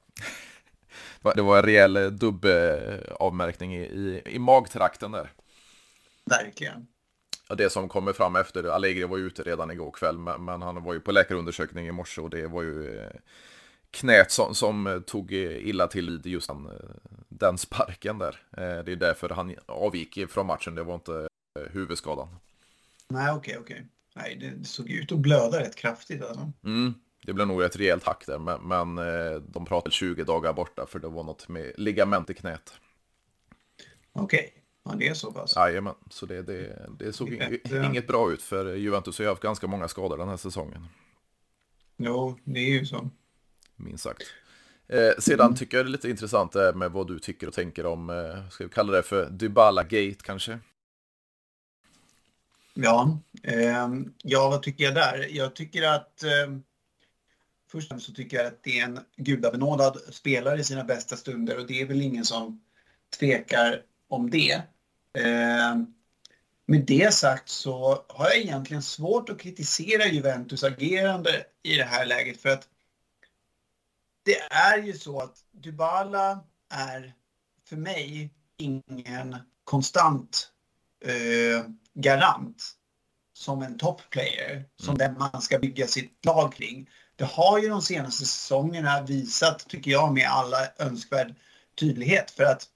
Det 1.35 1.41
var 1.41 1.57
en 1.57 1.63
rejäl 1.63 2.17
dubbavmärkning 2.17 3.75
i, 3.75 3.81
i, 3.81 4.21
i 4.25 4.39
magtrakten 4.39 5.11
där. 5.11 5.31
Verkligen. 6.25 6.87
Det 7.57 7.69
som 7.69 7.89
kommer 7.89 8.13
fram 8.13 8.35
efter, 8.35 8.63
Allegri 8.63 9.03
var 9.03 9.17
ute 9.17 9.43
redan 9.43 9.71
igår 9.71 9.91
kväll, 9.91 10.17
men, 10.17 10.45
men 10.45 10.61
han 10.61 10.83
var 10.83 10.93
ju 10.93 10.99
på 10.99 11.11
läkarundersökning 11.11 11.87
i 11.87 11.91
morse 11.91 12.21
och 12.21 12.29
det 12.29 12.47
var 12.47 12.61
ju 12.61 12.99
eh, 12.99 13.09
knät 13.91 14.31
som, 14.31 14.55
som 14.55 15.03
tog 15.07 15.31
illa 15.31 15.87
till 15.87 16.21
just 16.23 16.47
den, 16.47 16.69
den 17.29 17.57
sparken 17.57 18.17
där. 18.17 18.41
Eh, 18.57 18.83
det 18.83 18.91
är 18.91 18.95
därför 18.95 19.29
han 19.29 19.55
avgick 19.65 20.31
från 20.31 20.47
matchen, 20.47 20.75
det 20.75 20.83
var 20.83 20.95
inte 20.95 21.11
Eh, 21.13 21.34
huvudskadan. 21.73 22.27
Nej, 23.07 23.31
okej, 23.31 23.57
okay, 23.57 23.61
okej. 23.61 23.75
Okay. 23.75 23.87
Nej, 24.15 24.35
det 24.35 24.67
såg 24.67 24.89
ut 24.89 25.11
att 25.11 25.19
blöda 25.19 25.59
rätt 25.59 25.75
kraftigt. 25.75 26.23
Alltså. 26.23 26.51
Mm, 26.63 26.93
det 27.25 27.33
blev 27.33 27.47
nog 27.47 27.61
ett 27.61 27.75
rejält 27.75 28.03
hack 28.03 28.25
där, 28.25 28.39
men, 28.39 28.61
men 28.61 28.97
eh, 28.97 29.41
de 29.41 29.65
pratade 29.65 29.91
20 29.91 30.23
dagar 30.23 30.53
borta 30.53 30.85
för 30.85 30.99
det 30.99 31.07
var 31.07 31.23
något 31.23 31.49
med 31.49 31.71
ligament 31.77 32.29
i 32.29 32.33
knät. 32.33 32.73
Okej. 34.13 34.39
Okay. 34.39 34.61
Ja, 34.85 34.95
det 34.99 35.07
är 35.07 35.13
så 35.13 35.31
pass. 35.31 35.55
Jajamän, 35.55 35.93
så 36.09 36.25
det, 36.25 36.41
det, 36.41 36.89
det 36.99 37.13
såg 37.13 37.29
det 37.63 37.85
inget 37.85 38.07
bra 38.07 38.31
ut 38.31 38.41
för 38.41 38.75
Juventus 38.75 39.19
har 39.19 39.25
haft 39.25 39.41
ganska 39.41 39.67
många 39.67 39.87
skador 39.87 40.17
den 40.17 40.29
här 40.29 40.37
säsongen. 40.37 40.87
Jo, 41.97 42.39
det 42.43 42.59
är 42.59 42.69
ju 42.69 42.85
så. 42.85 43.09
Minst 43.75 44.03
sagt. 44.03 44.23
Eh, 44.87 45.11
sedan 45.19 45.45
mm. 45.45 45.55
tycker 45.55 45.77
jag 45.77 45.85
det 45.85 45.89
är 45.89 45.91
lite 45.91 46.09
intressant 46.09 46.51
det 46.51 46.73
med 46.75 46.91
vad 46.91 47.07
du 47.07 47.19
tycker 47.19 47.47
och 47.47 47.53
tänker 47.53 47.85
om, 47.85 48.09
eh, 48.09 48.49
ska 48.49 48.63
vi 48.63 48.69
kalla 48.69 48.91
det 48.91 49.03
för 49.03 49.29
Dybala 49.29 49.83
Gate 49.83 50.17
kanske? 50.21 50.59
Ja, 52.77 53.19
eh, 53.43 53.89
ja 54.23 54.49
vad 54.49 54.63
tycker 54.63 54.83
jag 54.83 54.95
där? 54.95 55.27
Jag 55.31 55.55
tycker 55.55 55.83
att 55.83 56.23
eh, 56.23 56.57
först 57.71 57.85
och 57.85 57.89
främst 57.89 58.05
så 58.05 58.13
tycker 58.13 58.37
jag 58.37 58.45
att 58.45 58.63
det 58.63 58.79
är 58.79 58.85
en 58.85 58.99
gudabenådad 59.15 59.97
spelare 60.11 60.59
i 60.59 60.63
sina 60.63 60.83
bästa 60.83 61.17
stunder 61.17 61.59
och 61.59 61.67
det 61.67 61.81
är 61.81 61.85
väl 61.85 62.01
ingen 62.01 62.25
som 62.25 62.63
tvekar 63.19 63.81
om 64.07 64.29
det. 64.29 64.53
Eh, 65.13 65.75
med 66.65 66.85
det 66.87 67.13
sagt 67.13 67.49
så 67.49 68.05
har 68.09 68.25
jag 68.25 68.37
egentligen 68.37 68.83
svårt 68.83 69.29
att 69.29 69.39
kritisera 69.39 70.05
Juventus 70.05 70.63
agerande 70.63 71.45
i 71.63 71.75
det 71.75 71.83
här 71.83 72.05
läget 72.05 72.41
för 72.41 72.49
att 72.49 72.67
det 74.23 74.39
är 74.39 74.77
ju 74.77 74.93
så 74.93 75.19
att 75.19 75.37
Dybala 75.51 76.43
är 76.69 77.13
för 77.69 77.75
mig 77.75 78.33
ingen 78.57 79.37
konstant 79.63 80.51
eh, 81.05 81.63
garant 81.93 82.63
som 83.33 83.61
en 83.61 83.77
topplayer, 83.77 84.65
som 84.79 84.95
mm. 84.95 84.97
den 84.97 85.17
man 85.17 85.41
ska 85.41 85.59
bygga 85.59 85.87
sitt 85.87 86.25
lag 86.25 86.53
kring. 86.53 86.89
Det 87.15 87.25
har 87.25 87.59
ju 87.59 87.69
de 87.69 87.81
senaste 87.81 88.25
säsongerna 88.25 89.01
visat, 89.01 89.59
tycker 89.69 89.91
jag, 89.91 90.13
med 90.13 90.29
alla 90.29 90.57
önskvärd 90.79 91.35
tydlighet. 91.79 92.31
För 92.31 92.43
att 92.43 92.67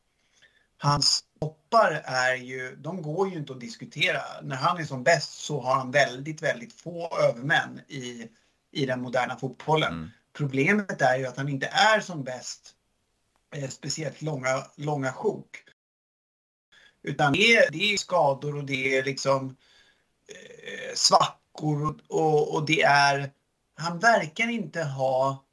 hans 0.78 1.24
toppar 1.40 2.02
är 2.06 2.36
ju, 2.36 2.76
de 2.76 3.02
går 3.02 3.30
ju 3.30 3.38
inte 3.38 3.54
att 3.54 3.60
diskutera. 3.60 4.22
När 4.44 4.56
han 4.56 4.78
är 4.78 4.86
som 4.86 5.04
bäst 5.04 5.32
så 5.32 5.62
har 5.62 5.76
han 5.76 5.92
väldigt, 5.92 6.42
väldigt 6.42 6.74
få 6.74 7.18
övermän 7.30 7.82
i, 7.88 8.28
i 8.72 8.86
den 8.86 9.02
moderna 9.02 9.40
fotbollen. 9.40 9.94
Mm. 9.94 10.10
Problemet 10.34 11.02
är 11.02 11.18
ju 11.18 11.26
att 11.26 11.38
han 11.38 11.50
inte 11.50 11.68
är 11.68 12.00
som 12.00 12.24
bäst 12.24 12.76
eh, 13.56 13.70
speciellt 13.70 14.22
långa, 14.22 14.64
långa 14.76 15.14
sjok. 15.14 15.64
Utan 17.04 17.34
det 17.34 17.56
är, 17.56 17.72
det 17.72 17.94
är 17.94 17.98
skador 17.98 18.58
och 18.58 18.64
det 18.64 18.98
är 18.98 19.04
liksom 19.04 19.58
eh, 20.28 20.96
svackor 20.96 21.86
och, 21.86 21.96
och, 22.08 22.56
och, 22.56 22.66
det 22.66 22.82
är... 22.82 23.32
Han 23.76 24.00
verkar 24.00 24.50
inte 24.50 24.84
ha 24.84 25.46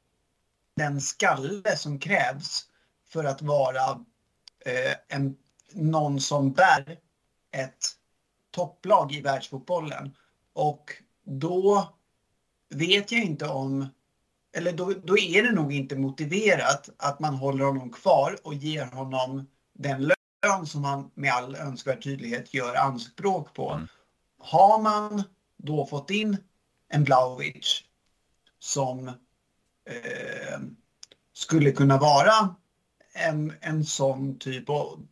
den 0.75 1.01
skalle 1.01 1.77
som 1.77 1.99
krävs 1.99 2.65
för 3.09 3.23
att 3.23 3.41
vara 3.41 3.89
eh, 4.65 4.95
en, 5.07 5.37
någon 5.73 6.19
som 6.19 6.51
bär 6.51 6.99
ett 7.51 7.85
topplag 8.51 9.11
i 9.11 9.21
världsfotbollen. 9.21 10.15
Och 10.53 10.91
då 11.23 11.93
vet 12.69 13.11
jag 13.11 13.21
inte 13.21 13.47
om 13.47 13.87
eller 14.57 14.73
då, 14.73 14.93
då 15.03 15.17
är 15.17 15.43
det 15.43 15.51
nog 15.51 15.73
inte 15.73 15.95
motiverat 15.95 16.89
att 16.97 17.19
man 17.19 17.35
håller 17.35 17.65
honom 17.65 17.91
kvar 17.91 18.37
och 18.43 18.53
ger 18.53 18.85
honom 18.85 19.47
den 19.73 20.11
lön 20.47 20.67
som 20.67 20.83
han 20.83 21.11
med 21.13 21.33
all 21.33 21.55
önskvärd 21.55 22.03
tydlighet 22.03 22.53
gör 22.53 22.75
anspråk 22.75 23.53
på. 23.53 23.71
Mm. 23.71 23.87
Har 24.39 24.81
man 24.81 25.23
då 25.57 25.85
fått 25.85 26.09
in 26.09 26.37
en 26.89 27.03
Blaovic 27.03 27.83
som 28.59 29.07
eh, 29.07 30.59
skulle 31.33 31.71
kunna 31.71 31.97
vara 31.97 32.55
en, 33.13 33.53
en 33.61 33.85
sån 33.85 34.39
typ 34.39 34.69
av 34.69 35.07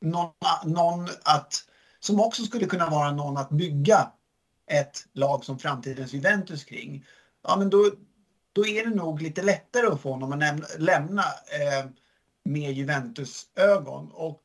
någon, 0.00 0.32
någon 0.64 1.08
att 1.22 1.64
som 2.00 2.20
också 2.20 2.42
skulle 2.42 2.66
kunna 2.66 2.90
vara 2.90 3.12
någon 3.12 3.36
att 3.36 3.50
bygga 3.50 4.12
ett 4.66 5.06
lag 5.12 5.44
som 5.44 5.58
framtidens 5.58 6.12
Juventus 6.12 6.64
kring. 6.64 7.04
Ja, 7.42 7.56
men 7.56 7.70
då, 7.70 7.90
då 8.52 8.66
är 8.66 8.84
det 8.84 8.94
nog 8.94 9.22
lite 9.22 9.42
lättare 9.42 9.86
att 9.86 10.00
få 10.00 10.10
honom 10.10 10.32
att 10.32 10.80
lämna 10.80 11.22
eh, 11.22 11.90
med 12.48 12.72
Juventus 12.72 13.46
ögon. 13.56 14.10
Och, 14.12 14.40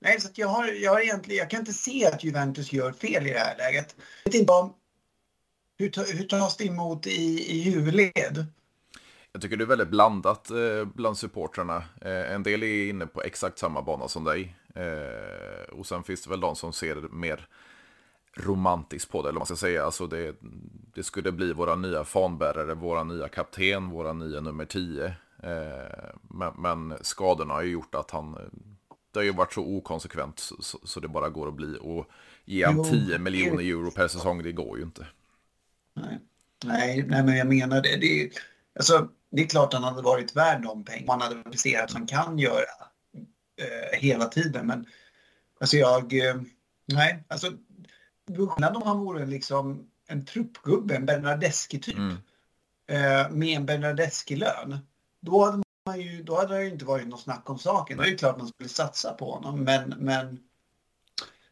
nej, 0.00 0.20
så 0.20 0.28
jag, 0.34 0.48
har, 0.48 0.66
jag, 0.66 0.92
har 0.92 1.00
egentligen, 1.00 1.38
jag 1.38 1.50
kan 1.50 1.60
inte 1.60 1.72
se 1.72 2.06
att 2.06 2.24
Juventus 2.24 2.72
gör 2.72 2.92
fel 2.92 3.26
i 3.26 3.32
det 3.32 3.38
här 3.38 3.56
läget. 3.58 3.96
Jag 4.24 4.32
vet 4.32 4.40
inte 4.40 4.52
om, 4.52 4.74
hur, 5.78 6.14
hur 6.18 6.24
tas 6.24 6.56
det 6.56 6.64
emot 6.64 7.06
i, 7.06 7.52
i 7.58 7.62
huvudled? 7.62 8.46
Jag 9.32 9.42
tycker 9.42 9.56
det 9.56 9.64
är 9.64 9.66
väldigt 9.66 9.88
blandat 9.88 10.50
eh, 10.50 10.84
bland 10.94 11.18
supportrarna. 11.18 11.76
Eh, 12.00 12.32
en 12.32 12.42
del 12.42 12.62
är 12.62 12.88
inne 12.88 13.06
på 13.06 13.22
exakt 13.22 13.58
samma 13.58 13.82
bana 13.82 14.08
som 14.08 14.24
dig. 14.24 14.56
Eh, 14.74 15.74
och 15.78 15.86
sen 15.86 16.02
finns 16.02 16.22
det 16.22 16.30
väl 16.30 16.40
de 16.40 16.56
som 16.56 16.72
ser 16.72 16.96
mer 17.12 17.48
romantiskt 18.34 19.10
på 19.10 19.22
det, 19.22 19.28
eller 19.28 19.40
vad 19.40 19.40
man 19.40 19.56
ska 19.56 19.66
säga. 19.66 19.84
Alltså 19.84 20.06
det, 20.06 20.36
det 20.94 21.02
skulle 21.02 21.32
bli 21.32 21.52
våra 21.52 21.76
nya 21.76 22.04
fanbärare, 22.04 22.74
våra 22.74 23.04
nya 23.04 23.28
kapten, 23.28 23.90
våra 23.90 24.12
nya 24.12 24.40
nummer 24.40 24.64
10. 24.64 25.14
Eh, 25.42 26.10
men, 26.22 26.52
men, 26.58 26.98
skadorna 27.00 27.54
har 27.54 27.62
ju 27.62 27.70
gjort 27.70 27.94
att 27.94 28.10
han, 28.10 28.32
det 29.12 29.18
har 29.18 29.24
ju 29.24 29.32
varit 29.32 29.52
så 29.52 29.62
okonsekvent 29.62 30.38
så, 30.38 30.78
så 30.84 31.00
det 31.00 31.08
bara 31.08 31.28
går 31.28 31.48
att 31.48 31.54
bli. 31.54 31.78
Och 31.80 32.10
ge 32.44 32.64
han 32.66 32.84
10 32.84 33.18
miljoner 33.18 33.62
euro 33.62 33.90
per 33.90 34.08
säsong, 34.08 34.42
det 34.42 34.52
går 34.52 34.78
ju 34.78 34.84
inte. 34.84 35.06
Nej, 35.94 36.18
nej, 36.64 37.04
nej 37.08 37.22
men 37.22 37.36
jag 37.36 37.46
menar 37.46 37.80
det. 37.82 37.96
Det 37.96 38.22
är, 38.22 38.30
alltså, 38.78 39.08
det 39.30 39.42
är 39.42 39.46
klart 39.46 39.72
han 39.72 39.84
hade 39.84 40.02
varit 40.02 40.36
värd 40.36 40.62
de 40.62 40.84
pengarna. 40.84 41.12
Han 41.12 41.20
hade 41.20 41.50
presterat 41.50 41.90
som 41.90 42.00
han 42.00 42.06
kan 42.06 42.38
göra 42.38 42.88
eh, 43.56 43.98
hela 43.98 44.24
tiden. 44.24 44.66
Men 44.66 44.86
alltså 45.60 45.76
jag, 45.76 46.26
eh, 46.26 46.36
nej, 46.86 47.24
alltså 47.28 47.52
skillnad 48.26 48.76
om 48.76 48.82
han 48.82 48.98
vore 48.98 49.26
liksom 49.26 49.90
en 50.06 50.24
truppgubbe, 50.24 50.96
en 50.96 51.06
Bernadeschi-typ. 51.06 51.96
Mm. 51.96 52.16
Eh, 52.86 53.30
med 53.30 53.56
en 53.56 53.66
Bernadeschi-lön. 53.66 54.78
Då 55.20 55.44
hade 55.44 55.62
man 55.86 56.00
ju, 56.00 56.22
då 56.22 56.36
hade 56.36 56.54
det 56.54 56.64
ju 56.64 56.70
inte 56.70 56.84
varit 56.84 57.08
något 57.08 57.20
snack 57.20 57.50
om 57.50 57.58
saken. 57.58 57.96
Då 57.96 58.02
är 58.02 58.10
det 58.10 58.16
klart 58.16 58.38
man 58.38 58.48
skulle 58.48 58.68
satsa 58.68 59.12
på 59.12 59.32
honom. 59.32 59.64
Men, 59.64 59.94
men 59.98 60.38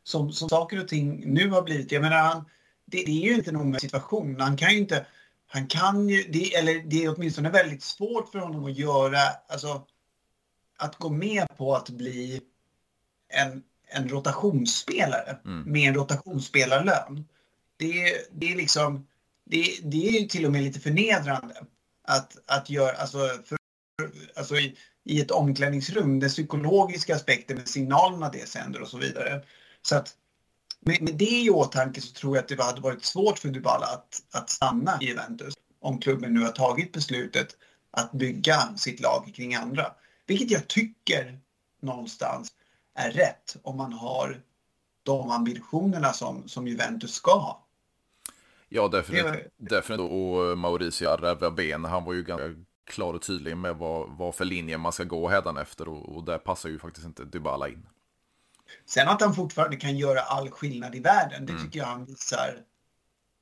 som, 0.02 0.32
som 0.32 0.48
saker 0.48 0.80
och 0.80 0.88
ting 0.88 1.34
nu 1.34 1.48
har 1.48 1.62
blivit, 1.62 1.92
jag 1.92 2.02
menar 2.02 2.16
han, 2.16 2.44
det, 2.84 3.04
det 3.04 3.10
är 3.10 3.28
ju 3.28 3.34
inte 3.34 3.52
någon 3.52 3.80
situation. 3.80 4.40
Han 4.40 4.56
kan 4.56 4.70
ju 4.72 4.78
inte, 4.78 5.06
han 5.46 5.66
kan 5.66 6.08
ju, 6.08 6.22
det, 6.22 6.54
eller 6.54 6.82
det 6.82 7.04
är 7.04 7.14
åtminstone 7.16 7.50
väldigt 7.50 7.82
svårt 7.82 8.28
för 8.28 8.38
honom 8.38 8.64
att 8.64 8.78
göra, 8.78 9.18
alltså 9.48 9.86
att 10.78 10.96
gå 10.96 11.08
med 11.08 11.56
på 11.56 11.74
att 11.74 11.90
bli 11.90 12.40
en 13.28 13.62
en 13.86 14.08
rotationsspelare 14.08 15.38
mm. 15.44 15.72
med 15.72 15.88
en 15.88 15.94
rotationsspelarlön. 15.94 17.24
Det, 17.76 18.16
det 18.32 18.52
är 18.52 18.56
liksom, 18.56 19.06
det, 19.44 19.78
det 19.82 20.08
är 20.08 20.20
ju 20.20 20.28
till 20.28 20.46
och 20.46 20.52
med 20.52 20.62
lite 20.62 20.80
förnedrande 20.80 21.54
att, 22.02 22.36
att 22.46 22.70
göra, 22.70 22.96
alltså, 22.96 23.18
för, 23.44 23.55
alltså 24.34 24.56
i, 24.56 24.76
i 25.04 25.20
ett 25.20 25.30
omklädningsrum, 25.30 26.20
den 26.20 26.30
psykologiska 26.30 27.14
aspekten 27.14 27.56
med 27.56 27.68
signalerna 27.68 28.28
det 28.28 28.48
sänder 28.48 28.82
och 28.82 28.88
så 28.88 28.98
vidare. 28.98 29.42
Så 29.82 29.96
att 29.96 30.16
med, 30.80 31.02
med 31.02 31.14
det 31.14 31.42
i 31.42 31.50
åtanke 31.50 32.00
så 32.00 32.12
tror 32.12 32.36
jag 32.36 32.42
att 32.42 32.48
det 32.48 32.62
hade 32.62 32.80
varit 32.80 33.04
svårt 33.04 33.38
för 33.38 33.48
Dybala 33.48 33.86
att, 33.86 34.22
att 34.32 34.50
stanna 34.50 34.98
i 35.00 35.06
Juventus 35.06 35.54
om 35.80 35.98
klubben 36.00 36.34
nu 36.34 36.40
har 36.40 36.52
tagit 36.52 36.92
beslutet 36.92 37.56
att 37.90 38.12
bygga 38.12 38.76
sitt 38.76 39.00
lag 39.00 39.32
kring 39.34 39.54
andra. 39.54 39.92
Vilket 40.26 40.50
jag 40.50 40.68
tycker 40.68 41.38
någonstans 41.82 42.52
är 42.94 43.10
rätt 43.10 43.56
om 43.62 43.76
man 43.76 43.92
har 43.92 44.40
de 45.02 45.30
ambitionerna 45.30 46.12
som, 46.12 46.48
som 46.48 46.68
Juventus 46.68 47.14
ska 47.14 47.38
ha. 47.38 47.66
Ja, 48.68 48.88
definitivt. 48.88 49.52
definitivt. 49.56 50.10
Och 50.10 50.58
Mauricio 50.58 51.08
Arrabben, 51.08 51.84
han 51.84 52.04
var 52.04 52.12
ju 52.12 52.22
ganska 52.22 52.54
klar 52.86 53.14
och 53.14 53.22
tydlig 53.22 53.56
med 53.56 53.76
vad, 53.76 54.10
vad 54.10 54.34
för 54.34 54.44
linje 54.44 54.78
man 54.78 54.92
ska 54.92 55.04
gå 55.04 55.28
hädanefter 55.28 55.88
och, 55.88 56.16
och 56.16 56.24
där 56.24 56.38
passar 56.38 56.68
ju 56.68 56.78
faktiskt 56.78 57.06
inte 57.06 57.24
Dybala 57.24 57.68
in. 57.68 57.86
Sen 58.84 59.08
att 59.08 59.20
han 59.20 59.34
fortfarande 59.34 59.76
kan 59.76 59.96
göra 59.96 60.20
all 60.20 60.50
skillnad 60.50 60.94
i 60.94 61.00
världen, 61.00 61.46
det 61.46 61.52
mm. 61.52 61.64
tycker 61.64 61.78
jag 61.78 61.86
han 61.86 62.04
visar 62.04 62.62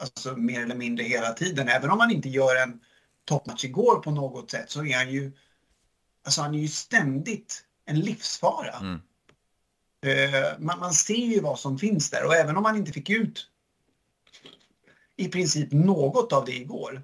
alltså, 0.02 0.36
mer 0.36 0.62
eller 0.62 0.74
mindre 0.74 1.04
hela 1.04 1.32
tiden. 1.32 1.68
Även 1.68 1.90
om 1.90 2.00
han 2.00 2.10
inte 2.10 2.28
gör 2.28 2.62
en 2.62 2.80
toppmatch 3.24 3.64
igår 3.64 3.96
på 3.96 4.10
något 4.10 4.50
sätt 4.50 4.70
så 4.70 4.84
är 4.84 4.96
han 4.96 5.10
ju, 5.10 5.32
alltså 6.24 6.42
han 6.42 6.54
är 6.54 6.58
ju 6.58 6.68
ständigt 6.68 7.64
en 7.84 8.00
livsfara. 8.00 8.74
Mm. 8.78 9.00
Eh, 10.06 10.58
man, 10.58 10.78
man 10.78 10.92
ser 10.92 11.14
ju 11.14 11.40
vad 11.40 11.58
som 11.58 11.78
finns 11.78 12.10
där 12.10 12.26
och 12.26 12.34
även 12.34 12.56
om 12.56 12.62
man 12.62 12.76
inte 12.76 12.92
fick 12.92 13.10
ut 13.10 13.50
i 15.16 15.28
princip 15.28 15.72
något 15.72 16.32
av 16.32 16.44
det 16.44 16.56
igår 16.56 17.02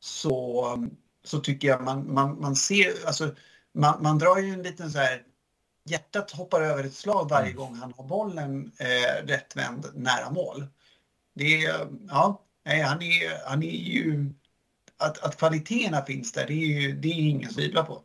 så, 0.00 0.88
så 1.28 1.40
tycker 1.40 1.68
jag 1.68 1.82
man, 1.82 2.14
man, 2.14 2.40
man 2.40 2.56
ser, 2.56 3.06
alltså 3.06 3.34
man, 3.72 4.02
man 4.02 4.18
drar 4.18 4.38
ju 4.38 4.52
en 4.52 4.62
liten 4.62 4.90
så 4.90 4.98
här 4.98 5.22
hjärtat 5.84 6.30
hoppar 6.30 6.62
över 6.62 6.84
ett 6.84 6.94
slag 6.94 7.30
varje 7.30 7.50
mm. 7.50 7.56
gång 7.56 7.74
han 7.74 7.94
har 7.96 8.04
bollen 8.04 8.72
eh, 8.78 9.26
rättvänd 9.26 9.86
nära 9.94 10.30
mål. 10.30 10.66
Det 11.34 11.64
är, 11.64 11.88
ja, 12.08 12.42
nej, 12.64 12.80
han 12.80 13.02
är, 13.02 13.48
han 13.48 13.62
är 13.62 13.76
ju, 13.76 14.30
att, 14.96 15.18
att 15.18 15.38
kvaliteterna 15.38 16.02
finns 16.02 16.32
där, 16.32 16.46
det 16.46 16.52
är 16.52 16.80
ju 16.80 16.92
det 16.92 17.08
är 17.08 17.14
ingen 17.14 17.54
tvivlar 17.54 17.82
på. 17.82 18.02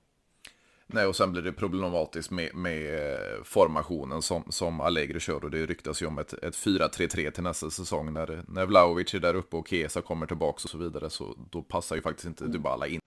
Nej, 0.88 1.06
och 1.06 1.16
sen 1.16 1.32
blir 1.32 1.42
det 1.42 1.52
problematiskt 1.52 2.32
med, 2.32 2.56
med 2.56 3.10
eh, 3.14 3.44
formationen 3.44 4.22
som, 4.22 4.44
som 4.50 4.82
Allegri 4.82 5.20
kör. 5.20 5.44
Och 5.44 5.52
det 5.52 5.66
ryktas 5.66 6.02
ju 6.02 6.06
om 6.06 6.20
ett, 6.20 6.34
ett 6.34 6.56
4-3-3 6.56 7.32
till 7.32 7.44
nästa 7.44 7.70
säsong. 7.70 8.14
När, 8.14 8.44
när 8.48 8.66
Vlahovic 8.66 9.14
är 9.14 9.20
där 9.20 9.34
uppe 9.34 9.56
och 9.56 9.68
Kesa 9.68 10.02
kommer 10.02 10.26
tillbaka 10.26 10.62
och 10.64 10.70
så 10.70 10.78
vidare. 10.78 11.10
Så 11.10 11.36
då 11.52 11.62
passar 11.62 11.96
ju 11.96 12.02
faktiskt 12.02 12.28
inte 12.28 12.48
Dybala 12.48 12.88
in 12.88 13.00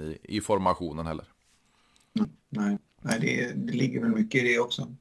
i, 0.00 0.18
i 0.22 0.40
formationen 0.40 1.06
heller. 1.06 1.26
Nej, 2.48 2.78
nej 3.02 3.20
det, 3.20 3.52
det 3.52 3.72
ligger 3.72 4.00
väl 4.00 4.10
mycket 4.10 4.42
i 4.42 4.48
det 4.48 4.58
också. 4.58 4.94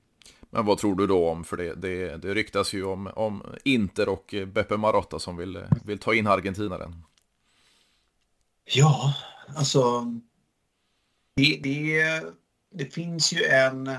Men 0.49 0.65
vad 0.65 0.77
tror 0.77 0.95
du 0.95 1.07
då 1.07 1.29
om, 1.29 1.43
för 1.43 1.57
det, 1.57 1.75
det, 1.75 2.17
det 2.17 2.33
ryktas 2.33 2.73
ju 2.73 2.83
om, 2.83 3.07
om 3.15 3.43
Inter 3.63 4.09
och 4.09 4.35
Beppe 4.47 4.77
Marotta 4.77 5.19
som 5.19 5.37
vill, 5.37 5.65
vill 5.85 5.99
ta 5.99 6.13
in 6.13 6.27
argentinaren. 6.27 7.03
Ja, 8.65 9.13
alltså 9.55 10.05
det, 11.35 11.59
det, 11.63 12.23
det 12.71 12.85
finns 12.85 13.33
ju 13.33 13.43
en... 13.43 13.95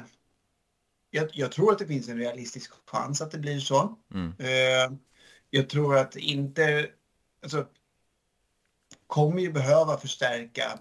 Jag, 1.10 1.28
jag, 1.32 1.52
tror 1.52 1.72
att 1.72 1.78
det 1.78 1.86
finns 1.86 2.08
en 2.08 2.18
realistisk 2.18 2.72
chans 2.86 3.20
att 3.20 3.30
det 3.30 3.38
blir 3.38 3.58
så. 3.58 3.98
Mm. 4.14 4.26
Uh, 4.28 4.98
jag 5.50 5.68
tror 5.68 5.96
att 5.96 6.16
inte... 6.16 6.90
Alltså, 7.42 7.66
kommer 9.06 9.40
ju 9.40 9.52
behöva 9.52 9.98
förstärka 9.98 10.78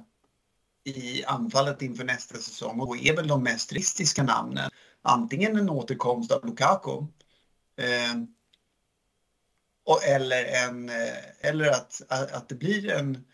i 0.83 1.23
anfallet 1.25 1.81
inför 1.81 2.03
nästa 2.03 2.37
säsong 2.37 2.79
och 2.79 2.97
är 2.97 3.15
väl 3.15 3.27
de 3.27 3.43
mest 3.43 3.73
realistiska 3.73 4.23
namnen. 4.23 4.71
Antingen 5.01 5.57
en 5.57 5.69
återkomst 5.69 6.31
av 6.31 6.45
Lukaku 6.45 6.97
eh, 7.77 8.13
och, 9.85 10.03
eller, 10.03 10.45
en, 10.45 10.89
eh, 10.89 11.49
eller 11.49 11.69
att, 11.69 12.01
att 12.09 12.49
det 12.49 12.55
blir 12.55 12.91
en 12.91 13.25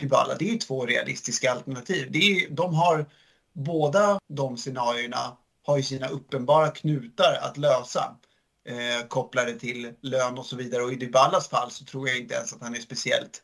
Dybala. 0.00 0.34
Det 0.38 0.50
är 0.50 0.58
två 0.58 0.86
realistiska 0.86 1.52
alternativ. 1.52 2.08
Det 2.10 2.18
är, 2.18 2.50
de 2.50 2.74
har, 2.74 3.06
båda 3.52 4.20
de 4.28 4.56
scenarierna 4.56 5.36
har 5.62 5.76
ju 5.76 5.82
sina 5.82 6.08
uppenbara 6.08 6.70
knutar 6.70 7.38
att 7.42 7.56
lösa 7.56 8.16
eh, 8.64 9.06
kopplade 9.08 9.58
till 9.58 9.94
lön 10.00 10.38
och 10.38 10.46
så 10.46 10.56
vidare. 10.56 10.82
Och 10.82 10.92
i 10.92 10.96
Dybalas 10.96 11.48
fall 11.48 11.70
så 11.70 11.84
tror 11.84 12.08
jag 12.08 12.18
inte 12.18 12.34
ens 12.34 12.52
att 12.52 12.62
han 12.62 12.74
är 12.74 12.80
speciellt 12.80 13.42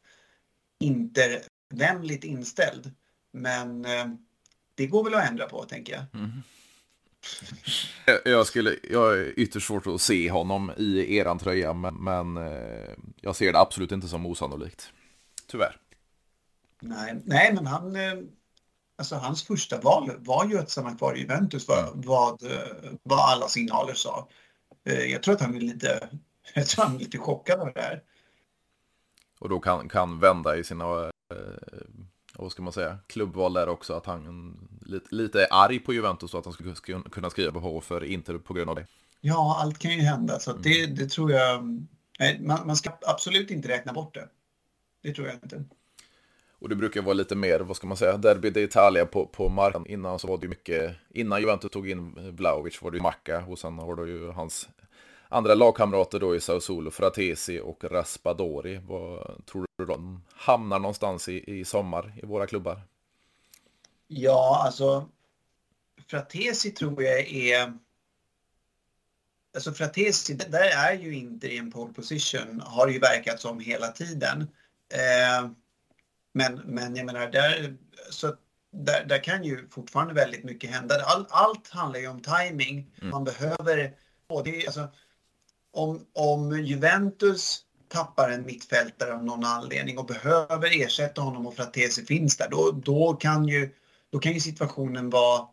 intervänligt 0.85 2.24
inställd. 2.24 2.93
Men 3.32 3.85
eh, 3.85 4.07
det 4.74 4.87
går 4.87 5.05
väl 5.05 5.14
att 5.14 5.28
ändra 5.28 5.47
på, 5.47 5.64
tänker 5.64 5.93
jag. 5.93 6.05
Mm. 6.14 6.43
Jag, 8.24 8.47
skulle, 8.47 8.76
jag 8.91 9.18
är 9.18 9.39
ytterst 9.39 9.66
svårt 9.66 9.87
att 9.87 10.01
se 10.01 10.30
honom 10.30 10.72
i 10.76 11.16
eran 11.16 11.39
tröja, 11.39 11.72
men, 11.72 11.95
men 11.95 12.37
eh, 12.37 12.91
jag 13.20 13.37
ser 13.37 13.53
det 13.53 13.59
absolut 13.59 13.93
inte 13.93 14.09
som 14.09 14.26
osannolikt. 14.26 14.93
Tyvärr. 15.47 15.76
Nej, 16.80 17.22
nej 17.24 17.53
men 17.55 17.66
han, 17.66 17.97
eh, 17.97 18.14
alltså 18.99 19.14
hans 19.14 19.43
första 19.43 19.80
val 19.80 20.11
var 20.18 20.47
ju 20.47 20.59
att 20.59 20.70
stanna 20.70 20.97
kvar 20.97 21.16
i 21.16 21.20
Juventus, 21.20 21.68
vad, 21.68 21.89
mm. 21.89 22.01
vad, 22.01 22.43
vad 23.03 23.18
alla 23.18 23.49
signaler 23.49 23.95
sa. 23.95 24.28
Jag 24.82 25.22
tror 25.22 25.35
att 25.35 25.41
han 25.41 25.57
är 25.57 25.61
lite, 25.61 26.09
jag 26.55 26.66
tror 26.66 26.85
han 26.85 26.95
är 26.95 26.99
lite 26.99 27.18
chockad 27.18 27.61
av 27.61 27.72
det 27.74 27.80
här. 27.80 28.03
Och 29.39 29.49
då 29.49 29.61
kan, 29.61 29.89
kan 29.89 30.20
vända 30.20 30.57
i 30.57 30.64
sina 30.64 31.11
vad 32.39 32.53
ska 32.53 32.62
man 32.62 32.72
säga, 32.72 32.99
klubbval 33.07 33.53
där 33.53 33.68
också, 33.68 33.93
att 33.93 34.07
han 34.07 34.57
lite, 34.80 35.14
lite 35.14 35.43
är 35.43 35.49
arg 35.51 35.78
på 35.78 35.93
Juventus 35.93 36.35
och 36.35 36.41
att 36.41 36.45
han 36.45 36.74
skulle 36.74 37.03
kunna 37.11 37.30
skriva 37.30 37.61
på 37.61 37.80
för 37.80 38.05
Inter 38.05 38.39
på 38.39 38.55
grund 38.55 38.70
av 38.70 38.76
det. 38.76 38.87
Ja, 39.20 39.59
allt 39.61 39.78
kan 39.78 39.91
ju 39.91 40.01
hända, 40.01 40.39
så 40.39 40.53
det, 40.53 40.85
mm. 40.85 40.97
det 40.97 41.07
tror 41.07 41.32
jag, 41.32 41.62
man, 42.41 42.66
man 42.66 42.76
ska 42.76 42.91
absolut 43.07 43.51
inte 43.51 43.68
räkna 43.68 43.93
bort 43.93 44.14
det. 44.14 44.28
Det 45.03 45.14
tror 45.14 45.26
jag 45.26 45.37
inte. 45.37 45.64
Och 46.59 46.68
det 46.68 46.76
brukar 46.76 47.03
vara 47.03 47.14
lite 47.14 47.37
mer, 47.37 47.61
vad 47.61 47.76
ska 47.76 47.87
man 47.87 47.97
säga, 47.97 48.16
Derby 48.16 48.51
d'Italia 48.51 49.05
på, 49.05 49.26
på 49.26 49.49
marknaden. 49.49 49.91
Innan 49.91 50.18
så 50.18 50.26
var 50.26 50.39
det 50.39 50.43
ju 50.43 50.49
mycket, 50.49 50.97
innan 51.11 51.41
Juventus 51.41 51.70
tog 51.70 51.91
in 51.91 52.14
Vlahovic 52.37 52.82
var 52.82 52.91
det 52.91 52.97
ju 52.97 53.03
Macca 53.03 53.45
och 53.49 53.59
sen 53.59 53.78
har 53.78 53.97
du 53.97 54.09
ju 54.09 54.30
hans 54.30 54.68
andra 55.35 55.55
lagkamrater 55.55 56.20
då 56.20 56.37
i 56.37 56.41
Sausulo, 56.41 56.91
Fratesi 56.91 57.61
och 57.61 57.85
Raspadori. 57.85 58.80
Vad 58.87 59.47
tror 59.47 59.66
du 59.78 59.85
de 59.85 60.24
hamnar 60.32 60.78
någonstans 60.78 61.28
i, 61.28 61.59
i 61.61 61.64
sommar 61.64 62.14
i 62.22 62.26
våra 62.26 62.47
klubbar? 62.47 62.82
Ja, 64.07 64.62
alltså 64.64 65.09
Fratesi 66.07 66.70
tror 66.70 67.03
jag 67.03 67.20
är... 67.20 67.72
Alltså 69.55 69.72
Fratesi, 69.72 70.35
där 70.35 70.70
är 70.76 70.93
ju 70.93 71.14
inte 71.14 71.49
i 71.49 71.59
en 71.59 71.70
pole 71.70 71.93
position, 71.93 72.62
har 72.64 72.89
ju 72.89 72.99
verkat 72.99 73.41
som 73.41 73.61
hela 73.61 73.89
tiden. 73.89 74.41
Eh, 74.93 75.51
men, 76.32 76.55
men 76.64 76.97
jag 76.97 77.07
menar, 77.07 77.30
där, 77.30 77.76
så 78.11 78.37
där, 78.70 79.05
där 79.05 79.24
kan 79.24 79.45
ju 79.45 79.68
fortfarande 79.68 80.14
väldigt 80.14 80.45
mycket 80.45 80.70
hända. 80.70 80.95
All, 81.05 81.26
allt 81.30 81.68
handlar 81.68 82.01
ju 82.01 82.09
om 82.09 82.22
timing. 82.22 82.91
Mm. 83.01 83.11
Man 83.11 83.24
behöver... 83.24 83.95
Både, 84.28 84.51
alltså, 84.66 84.89
om, 85.75 86.07
om 86.12 86.64
Juventus 86.64 87.61
tappar 87.89 88.31
en 88.31 88.47
mittfältare 88.47 89.14
av 89.14 89.25
någon 89.25 89.45
anledning 89.45 89.99
och 89.99 90.07
behöver 90.07 90.83
ersätta 90.83 91.20
honom 91.20 91.47
och 91.47 91.55
Fratesi 91.55 92.05
finns 92.05 92.37
där, 92.37 92.49
då, 92.51 92.70
då, 92.85 93.14
kan, 93.14 93.49
ju, 93.49 93.70
då 94.12 94.18
kan 94.18 94.33
ju 94.33 94.41
situationen 94.41 95.11
vara 95.11 95.49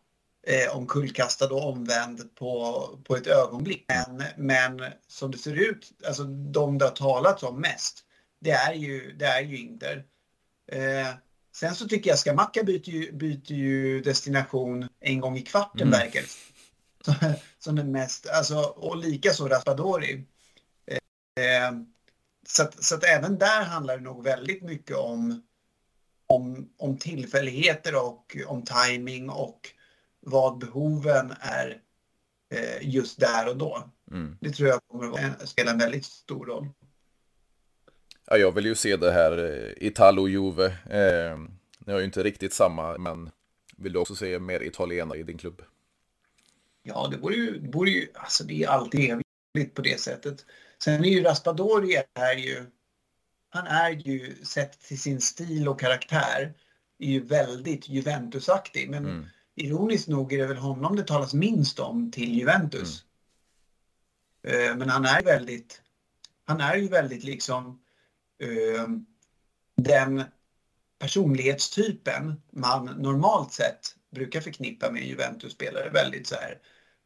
eh, 0.48 0.78
omkullkastad 0.78 1.54
och 1.54 1.70
omvänd 1.70 2.36
på, 2.36 2.84
på 3.04 3.16
ett 3.16 3.28
ögonblick. 3.28 3.86
Men, 3.88 4.24
men 4.38 4.92
som 5.08 5.32
det 5.32 5.38
ser 5.38 5.70
ut, 5.70 5.92
alltså 6.08 6.24
de 6.24 6.78
det 6.78 6.86
har 6.86 6.92
talats 6.92 7.44
om 7.44 7.62
mest, 7.62 8.04
det 8.40 8.52
är 8.52 8.74
ju, 8.74 9.16
det 9.20 9.26
är 9.26 9.42
ju 9.42 9.58
Inter. 9.58 10.04
Eh, 10.72 11.08
sen 11.56 11.76
så 11.76 11.88
tycker 11.88 12.10
jag 12.10 12.20
Skamacka 12.20 12.64
byter 12.64 12.90
ju, 12.90 13.12
byter 13.12 13.52
ju 13.52 14.02
destination 14.02 14.88
en 15.00 15.20
gång 15.20 15.38
i 15.38 15.42
kvarten 15.42 15.88
mm. 15.88 16.00
verkar 16.00 16.24
som 17.64 17.76
den 17.76 17.92
mest, 17.92 18.30
alltså, 18.30 18.60
och 18.60 18.98
likaså 18.98 19.48
Raspadori. 19.48 20.26
Eh, 21.36 21.72
så, 22.48 22.64
att, 22.64 22.84
så 22.84 22.96
att 22.96 23.04
även 23.04 23.38
där 23.38 23.64
handlar 23.64 23.98
det 23.98 24.04
nog 24.04 24.24
väldigt 24.24 24.64
mycket 24.64 24.98
om, 24.98 25.44
om, 26.28 26.70
om 26.78 26.98
tillfälligheter 26.98 27.96
och 27.96 28.38
om 28.48 28.64
timing 28.64 29.30
och 29.30 29.70
vad 30.20 30.58
behoven 30.58 31.34
är 31.40 31.82
eh, 32.54 32.90
just 32.90 33.20
där 33.20 33.50
och 33.50 33.58
då. 33.58 33.90
Mm. 34.12 34.38
Det 34.42 34.52
tror 34.52 34.70
jag 34.70 34.80
kommer 34.88 35.20
att 35.20 35.50
spela 35.50 35.72
en 35.72 35.78
väldigt 35.78 36.06
stor 36.06 36.46
roll. 36.46 36.68
Ja, 38.26 38.38
jag 38.38 38.52
vill 38.52 38.66
ju 38.66 38.76
se 38.76 38.98
det 38.98 39.12
här 39.12 39.38
eh, 39.38 39.88
Italo-Juve. 39.88 40.66
Eh, 40.66 41.38
ni 41.80 41.94
har 41.94 42.00
ju 42.00 42.06
inte 42.06 42.24
riktigt 42.24 42.54
samma, 42.54 42.98
men 42.98 43.30
vill 43.78 43.94
du 43.94 44.00
också 44.00 44.16
se 44.16 44.40
mer 44.40 44.64
italienare 44.64 45.20
i 45.20 45.24
din 45.24 45.38
klubb? 45.38 45.62
Ja, 46.84 47.08
det 47.12 47.18
vore 47.18 47.36
ju, 47.36 47.60
det 47.60 47.78
vore 47.78 47.90
ju, 47.90 48.08
alltså 48.14 48.44
det 48.44 48.64
är 48.64 48.68
alltid 48.68 49.22
evigt 49.56 49.76
på 49.76 49.82
det 49.82 50.00
sättet. 50.00 50.46
Sen 50.84 51.06
är 51.06 51.10
ju 51.10 51.24
Raspadori 51.24 52.04
är 52.14 52.36
ju, 52.36 52.66
han 53.50 53.68
är 53.68 53.90
ju 53.90 54.46
sett 54.46 54.80
till 54.80 55.02
sin 55.02 55.22
stil 55.22 55.68
och 55.68 55.80
karaktär, 55.80 56.54
är 57.00 57.08
ju 57.08 57.26
väldigt 57.26 57.90
Juventusaktig. 57.90 58.90
Men 58.90 59.06
mm. 59.06 59.26
ironiskt 59.56 60.08
nog 60.08 60.34
är 60.34 60.38
det 60.38 60.48
väl 60.48 60.58
honom 60.58 60.96
det 60.96 61.04
talas 61.04 61.34
minst 61.34 61.80
om 61.80 62.12
till 62.12 62.40
Juventus. 62.40 63.06
Mm. 64.44 64.80
men 64.80 64.90
han 64.90 65.06
är 65.06 65.24
väldigt, 65.24 65.82
han 66.46 66.62
är 66.62 66.76
ju 66.76 66.88
väldigt 66.88 67.24
liksom 67.24 67.82
uh, 68.44 68.88
den 69.76 70.24
personlighetstypen 71.00 72.42
man 72.52 72.86
normalt 72.86 73.54
sett 73.54 73.96
brukar 74.12 74.42
förknippa 74.42 74.92
med 74.92 75.04
Juventus-spelare. 75.04 75.90
Väldigt 75.90 76.28
så 76.28 76.36
här, 76.36 76.60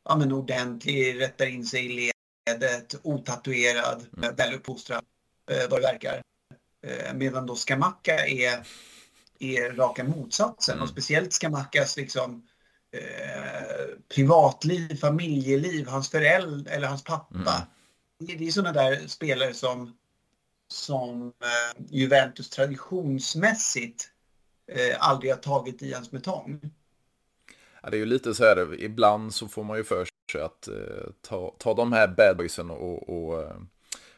ja 0.06 0.16
men 0.16 0.32
ordentlig, 0.32 1.22
rättar 1.22 1.45
in 1.45 1.66
sig 1.66 1.86
i 1.86 2.12
ledet, 2.47 2.95
otatuerad, 3.03 4.06
mm. 4.18 4.36
väluppfostrad 4.36 5.06
eh, 5.51 5.70
vad 5.70 5.82
det 5.82 5.88
verkar. 5.88 6.22
Eh, 6.88 7.14
medan 7.14 7.45
då 7.45 7.56
Skamacka 7.56 8.26
är, 8.28 8.68
är 9.39 9.74
raka 9.74 10.03
motsatsen 10.03 10.74
mm. 10.74 10.84
och 10.84 10.89
speciellt 10.89 11.34
Skamackas 11.34 11.97
liksom 11.97 12.47
eh, 12.91 13.97
privatliv, 14.16 14.97
familjeliv, 14.97 15.88
hans 15.88 16.10
förälder 16.10 16.72
eller 16.72 16.88
hans 16.88 17.03
pappa. 17.03 17.36
Mm. 17.36 17.68
Det, 18.20 18.36
det 18.36 18.47
är 18.47 18.51
sådana 18.51 18.72
där 18.72 19.08
spelare 19.08 19.53
som 19.53 19.97
som 20.68 21.28
eh, 21.28 21.84
Juventus 21.89 22.49
traditionsmässigt 22.49 24.10
eh, 24.72 24.95
aldrig 24.99 25.32
har 25.32 25.38
tagit 25.39 25.82
i 25.82 25.93
hans 25.93 26.12
metong. 26.12 26.62
Ja, 27.86 27.91
det 27.91 27.97
är 27.97 27.99
ju 27.99 28.05
lite 28.05 28.33
så 28.33 28.43
här, 28.43 28.81
ibland 28.81 29.33
så 29.33 29.47
får 29.47 29.63
man 29.63 29.77
ju 29.77 29.83
för 29.83 30.07
sig 30.31 30.41
att 30.41 30.67
eh, 30.67 30.73
ta, 31.21 31.55
ta 31.57 31.73
de 31.73 31.93
här 31.93 32.07
bad 32.07 32.38
boysen 32.38 32.69
och, 32.69 33.09
och 33.09 33.41
eh, 33.41 33.55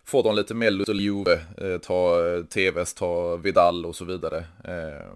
få 0.04 0.22
dem 0.22 0.36
lite 0.36 0.54
mer 0.54 0.72
lust 0.72 0.94
Juve, 0.94 1.42
eh, 1.58 1.78
ta 1.78 2.28
eh, 2.28 2.44
TVs, 2.44 2.94
ta 2.94 3.36
Vidal 3.36 3.86
och 3.86 3.96
så 3.96 4.06
vidare. 4.06 4.38
Eh, 4.64 5.12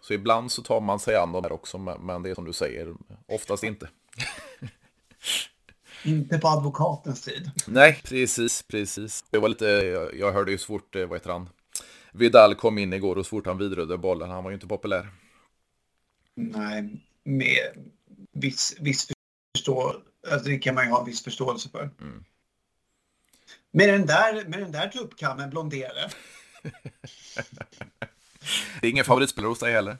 så 0.00 0.12
ibland 0.12 0.52
så 0.52 0.62
tar 0.62 0.80
man 0.80 0.98
sig 0.98 1.16
an 1.16 1.32
de 1.32 1.44
här 1.44 1.52
också, 1.52 1.78
men 1.78 2.22
det 2.22 2.30
är 2.30 2.34
som 2.34 2.44
du 2.44 2.52
säger, 2.52 2.94
oftast 3.26 3.64
inte. 3.64 3.88
Inte 6.04 6.38
på 6.38 6.48
advokatens 6.48 7.22
tid. 7.22 7.50
Nej, 7.66 8.00
precis, 8.04 8.62
precis. 8.62 9.24
Det 9.30 9.38
var 9.38 9.48
lite, 9.48 9.66
jag, 9.66 10.14
jag 10.14 10.32
hörde 10.32 10.50
ju 10.50 10.58
så 10.58 10.66
fort, 10.66 10.96
vad 10.96 11.12
heter 11.12 11.30
han, 11.30 11.48
Vidal 12.12 12.54
kom 12.54 12.78
in 12.78 12.92
igår 12.92 13.16
och 13.16 13.26
så 13.26 13.30
fort 13.30 13.46
han 13.46 13.58
vidrörde 13.58 13.98
bollen, 13.98 14.30
han 14.30 14.44
var 14.44 14.50
ju 14.50 14.54
inte 14.54 14.66
populär. 14.66 15.08
Nej, 16.34 17.02
med 17.24 17.86
viss, 18.40 18.76
viss 18.80 19.08
förståelse. 19.56 20.00
Alltså 20.30 20.48
det 20.48 20.58
kan 20.58 20.74
man 20.74 20.84
ju 20.84 20.90
ha 20.90 21.04
viss 21.04 21.24
förståelse 21.24 21.68
för. 21.68 21.90
Mm. 22.00 22.24
Med 23.70 23.88
den 23.88 24.06
där, 24.06 24.44
med 24.48 24.60
den 24.60 24.72
där 24.72 24.88
tuppkammen, 24.88 25.50
blonderade. 25.50 26.10
det 28.80 28.86
är 28.86 28.90
ingen 28.90 29.04
favoritspelare 29.04 29.48
hos 29.48 29.58
dig 29.58 29.72
heller? 29.72 29.98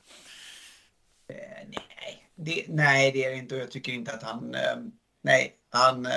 Eh, 1.28 1.36
nej, 1.68 2.28
det, 2.34 2.64
nej, 2.68 3.12
det 3.12 3.24
är 3.24 3.30
det 3.30 3.36
inte 3.36 3.54
och 3.54 3.60
jag 3.60 3.70
tycker 3.70 3.92
inte 3.92 4.12
att 4.12 4.22
han... 4.22 4.54
Eh, 4.54 4.76
nej, 5.22 5.56
han... 5.70 6.06
Eh, 6.06 6.12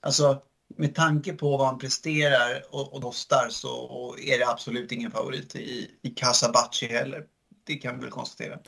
alltså, 0.00 0.42
med 0.68 0.94
tanke 0.94 1.32
på 1.32 1.56
vad 1.56 1.66
han 1.66 1.78
presterar 1.78 2.64
och, 2.70 2.94
och 2.94 3.02
kostar 3.02 3.48
så 3.50 4.16
är 4.18 4.38
det 4.38 4.48
absolut 4.48 4.92
ingen 4.92 5.10
favorit 5.10 5.56
i, 5.56 5.90
i 6.02 6.10
Casabachi 6.10 6.86
heller. 6.86 7.26
Det 7.64 7.74
kan 7.74 7.94
vi 7.94 8.00
väl 8.00 8.10
konstatera. 8.10 8.58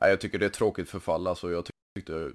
Nej, 0.00 0.10
jag 0.10 0.20
tycker 0.20 0.38
det 0.38 0.46
är 0.46 0.50
tråkigt 0.50 0.90
förfall. 0.90 1.26
Alltså, 1.26 1.50
jag 1.50 1.66
tyckte 1.96 2.30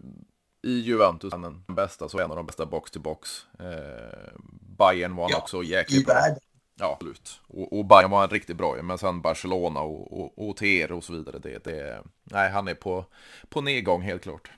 i 0.64 0.80
Juventus 0.80 1.32
den 1.32 1.64
bästa, 1.68 2.10
så 2.10 2.20
en 2.20 2.32
av 2.32 2.38
de 2.38 2.46
bästa 2.46 2.66
box 2.66 2.92
till 2.92 3.02
box. 3.02 3.46
Eh, 3.60 4.34
Bayern 4.78 5.16
var 5.16 5.24
han 5.24 5.32
ja, 5.32 5.38
också 5.38 5.64
jäkligt 5.64 6.06
bra. 6.06 6.14
Världen. 6.14 6.40
Ja, 6.80 6.94
absolut. 6.94 7.42
Och, 7.48 7.80
och 7.80 7.86
Bayern 7.86 8.12
var 8.12 8.24
en 8.24 8.30
riktigt 8.30 8.58
bra 8.58 8.82
men 8.82 8.98
sen 8.98 9.22
Barcelona 9.22 9.80
och, 9.80 10.20
och, 10.20 10.50
och 10.50 10.58
TR 10.58 10.92
och 10.92 11.04
så 11.04 11.14
vidare. 11.14 11.40
Det, 11.40 11.64
det, 11.64 12.04
nej, 12.24 12.52
han 12.52 12.68
är 12.68 12.74
på, 12.74 13.06
på 13.50 13.62
nedgång 13.62 14.02
helt 14.02 14.24
klart. 14.24 14.52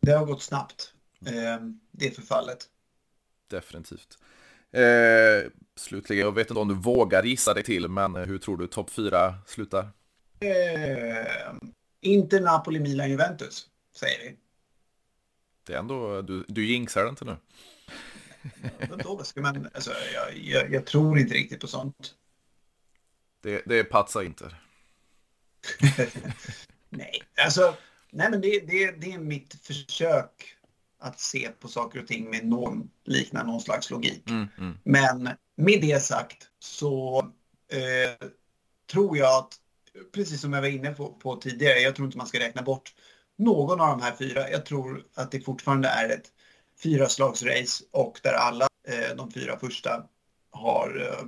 Det 0.00 0.12
har 0.12 0.26
gått 0.26 0.42
snabbt, 0.42 0.92
eh, 1.26 1.58
det 1.90 2.10
förfallet. 2.10 2.68
Definitivt. 3.50 4.18
Eh, 4.70 5.50
slutligen, 5.76 6.24
jag 6.24 6.34
vet 6.34 6.50
inte 6.50 6.60
om 6.60 6.68
du 6.68 6.74
vågar 6.74 7.22
gissa 7.22 7.54
dig 7.54 7.62
till, 7.62 7.88
men 7.88 8.14
hur 8.14 8.38
tror 8.38 8.56
du 8.56 8.66
topp 8.66 8.90
fyra 8.90 9.34
slutar? 9.46 9.88
Eh, 10.40 11.26
inte 12.00 12.40
Napoli, 12.40 12.80
Milan, 12.80 13.10
Juventus, 13.10 13.66
säger 13.98 14.18
vi. 14.24 14.36
Det 15.64 15.74
är 15.74 15.78
ändå, 15.78 16.22
du, 16.22 16.44
du 16.48 16.66
jinxar 16.66 17.02
det 17.04 17.08
inte 17.08 17.24
nu. 17.24 17.36
Man, 19.36 19.68
alltså, 19.74 19.92
jag, 20.14 20.38
jag, 20.38 20.72
jag, 20.72 20.86
tror 20.86 21.18
inte 21.18 21.34
riktigt 21.34 21.60
på 21.60 21.66
sånt. 21.66 22.14
Det, 23.40 23.62
det 23.66 23.84
patsar 23.84 24.22
inte. 24.22 24.54
nej, 26.88 27.22
alltså, 27.44 27.76
nej 28.10 28.30
men 28.30 28.40
det, 28.40 28.60
det, 28.60 28.90
det 28.90 29.12
är 29.12 29.18
mitt 29.18 29.54
försök 29.66 30.56
att 30.98 31.20
se 31.20 31.48
på 31.60 31.68
saker 31.68 32.00
och 32.02 32.06
ting 32.06 32.30
med 32.30 32.46
någon 32.46 32.90
liknande 33.04 33.52
någon 33.52 33.60
slags 33.60 33.90
logik. 33.90 34.30
Mm, 34.30 34.48
mm. 34.58 34.78
Men 34.84 35.30
med 35.56 35.80
det 35.80 36.02
sagt 36.02 36.48
så 36.58 37.18
eh, 37.72 38.28
tror 38.90 39.18
jag 39.18 39.38
att, 39.38 39.54
precis 40.12 40.40
som 40.40 40.52
jag 40.52 40.60
var 40.60 40.68
inne 40.68 40.90
på, 40.90 41.12
på, 41.12 41.36
tidigare, 41.36 41.78
jag 41.78 41.96
tror 41.96 42.06
inte 42.06 42.18
man 42.18 42.26
ska 42.26 42.40
räkna 42.40 42.62
bort 42.62 42.94
någon 43.38 43.80
av 43.80 43.88
de 43.88 44.02
här 44.02 44.16
fyra. 44.16 44.50
Jag 44.50 44.66
tror 44.66 45.04
att 45.14 45.30
det 45.30 45.40
fortfarande 45.40 45.88
är 45.88 46.08
ett 46.08 46.32
fyraslagsrace 46.82 47.84
och 47.90 48.20
där 48.22 48.32
alla 48.32 48.68
eh, 48.88 49.16
de 49.16 49.30
fyra 49.30 49.58
första 49.58 50.04
har 50.50 51.00
eh, 51.00 51.26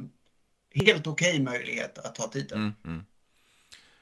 helt 0.82 1.06
okej 1.06 1.30
okay 1.30 1.42
möjlighet 1.42 1.98
att 1.98 2.14
ta 2.14 2.28
titeln. 2.28 2.60
Mm, 2.60 2.74
mm. 2.84 3.04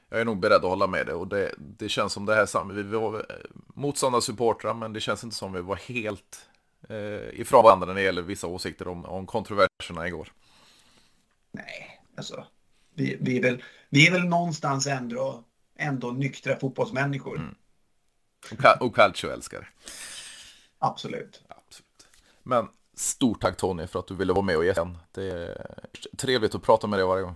Jag 0.09 0.21
är 0.21 0.25
nog 0.25 0.39
beredd 0.39 0.55
att 0.55 0.69
hålla 0.69 0.87
med 0.87 1.05
dig 1.05 1.15
och 1.15 1.27
det, 1.27 1.51
det 1.57 1.89
känns 1.89 2.13
som 2.13 2.25
det 2.25 2.35
här 2.35 2.73
vi, 2.73 2.83
vi 2.83 2.97
var 2.97 3.15
eh, 3.15 3.35
motståndarsupportrar 3.73 4.73
men 4.73 4.93
det 4.93 4.99
känns 4.99 5.23
inte 5.23 5.35
som 5.35 5.53
vi 5.53 5.61
var 5.61 5.75
helt 5.75 6.49
eh, 6.89 7.39
ifrån 7.39 7.63
varandra 7.63 7.87
när 7.87 7.93
det 7.93 8.01
gäller 8.01 8.21
vissa 8.21 8.47
åsikter 8.47 8.87
om, 8.87 9.05
om 9.05 9.27
kontroverserna 9.27 10.07
igår. 10.07 10.31
Nej, 11.51 12.01
alltså 12.17 12.45
vi, 12.93 13.17
vi, 13.21 13.37
är, 13.37 13.41
väl, 13.41 13.63
vi 13.89 14.07
är 14.07 14.11
väl 14.11 14.25
någonstans 14.25 14.87
ändå, 14.87 15.43
ändå 15.75 16.11
nyktra 16.11 16.59
fotbollsmänniskor. 16.59 17.37
Mm. 17.37 17.55
Och, 18.51 18.81
och 18.81 18.95
calcio-älskare. 18.95 19.67
Absolut. 20.79 21.43
Absolut. 21.47 22.07
Men 22.43 22.67
stort 22.93 23.41
tack 23.41 23.57
Tony 23.57 23.87
för 23.87 23.99
att 23.99 24.07
du 24.07 24.15
ville 24.15 24.33
vara 24.33 24.45
med 24.45 24.57
och 24.57 24.63
igen. 24.63 24.97
Det 25.11 25.23
är 25.23 25.75
trevligt 26.17 26.55
att 26.55 26.63
prata 26.63 26.87
med 26.87 26.99
dig 26.99 27.05
varje 27.05 27.23
gång. 27.23 27.35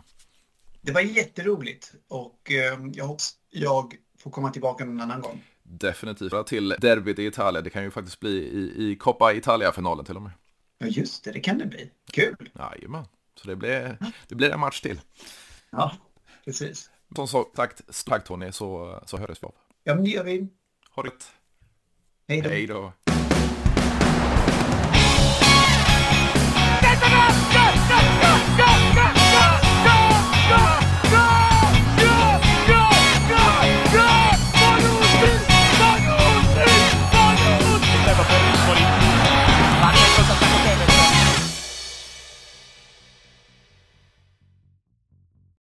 Det 0.82 0.92
var 0.92 1.02
jätteroligt 1.02 1.94
och 2.08 2.52
eh, 2.52 2.80
jag 2.94 3.06
hoppas 3.06 3.36
jag 3.50 3.96
får 4.20 4.32
komma 4.32 4.50
tillbaka 4.50 4.86
någon 4.86 5.02
annan 5.02 5.22
gång. 5.22 5.44
Definitivt. 5.64 6.48
Till 6.48 6.70
derbyt 6.70 7.20
i 7.20 7.26
Italien. 7.26 7.64
Det 7.64 7.70
kan 7.70 7.84
ju 7.84 7.92
faktiskt 7.92 8.20
bli 8.20 8.32
i, 8.32 8.92
i 8.92 8.96
Coppa 8.96 9.34
Italia-finalen 9.34 10.06
till 10.06 10.16
och 10.16 10.22
med. 10.22 10.32
Ja, 10.78 10.88
just 10.88 11.24
det. 11.24 11.32
Det 11.32 11.40
kan 11.40 11.58
det 11.58 11.66
bli. 11.66 11.92
Kul. 12.12 12.50
Jajamän. 12.56 13.06
Så 13.36 13.48
det 13.48 13.56
blir, 13.56 13.98
det 14.28 14.36
blir 14.36 14.52
en 14.52 14.60
match 14.60 14.82
till. 14.82 15.02
Ja, 15.70 15.96
precis. 16.46 16.90
Som 17.16 17.28
sagt, 17.28 18.06
tack 18.06 18.24
Tony, 18.24 18.52
så, 18.52 19.00
så 19.06 19.18
hörs 19.18 19.44
vi 19.44 19.46
av. 19.46 19.56
Ja, 19.84 19.96
men 19.96 20.04
det 20.04 20.10
gör 20.10 20.24
vi. 20.24 20.48
Ha 20.96 21.04
det 21.04 21.10
Hej 22.28 22.68
då. 22.68 23.13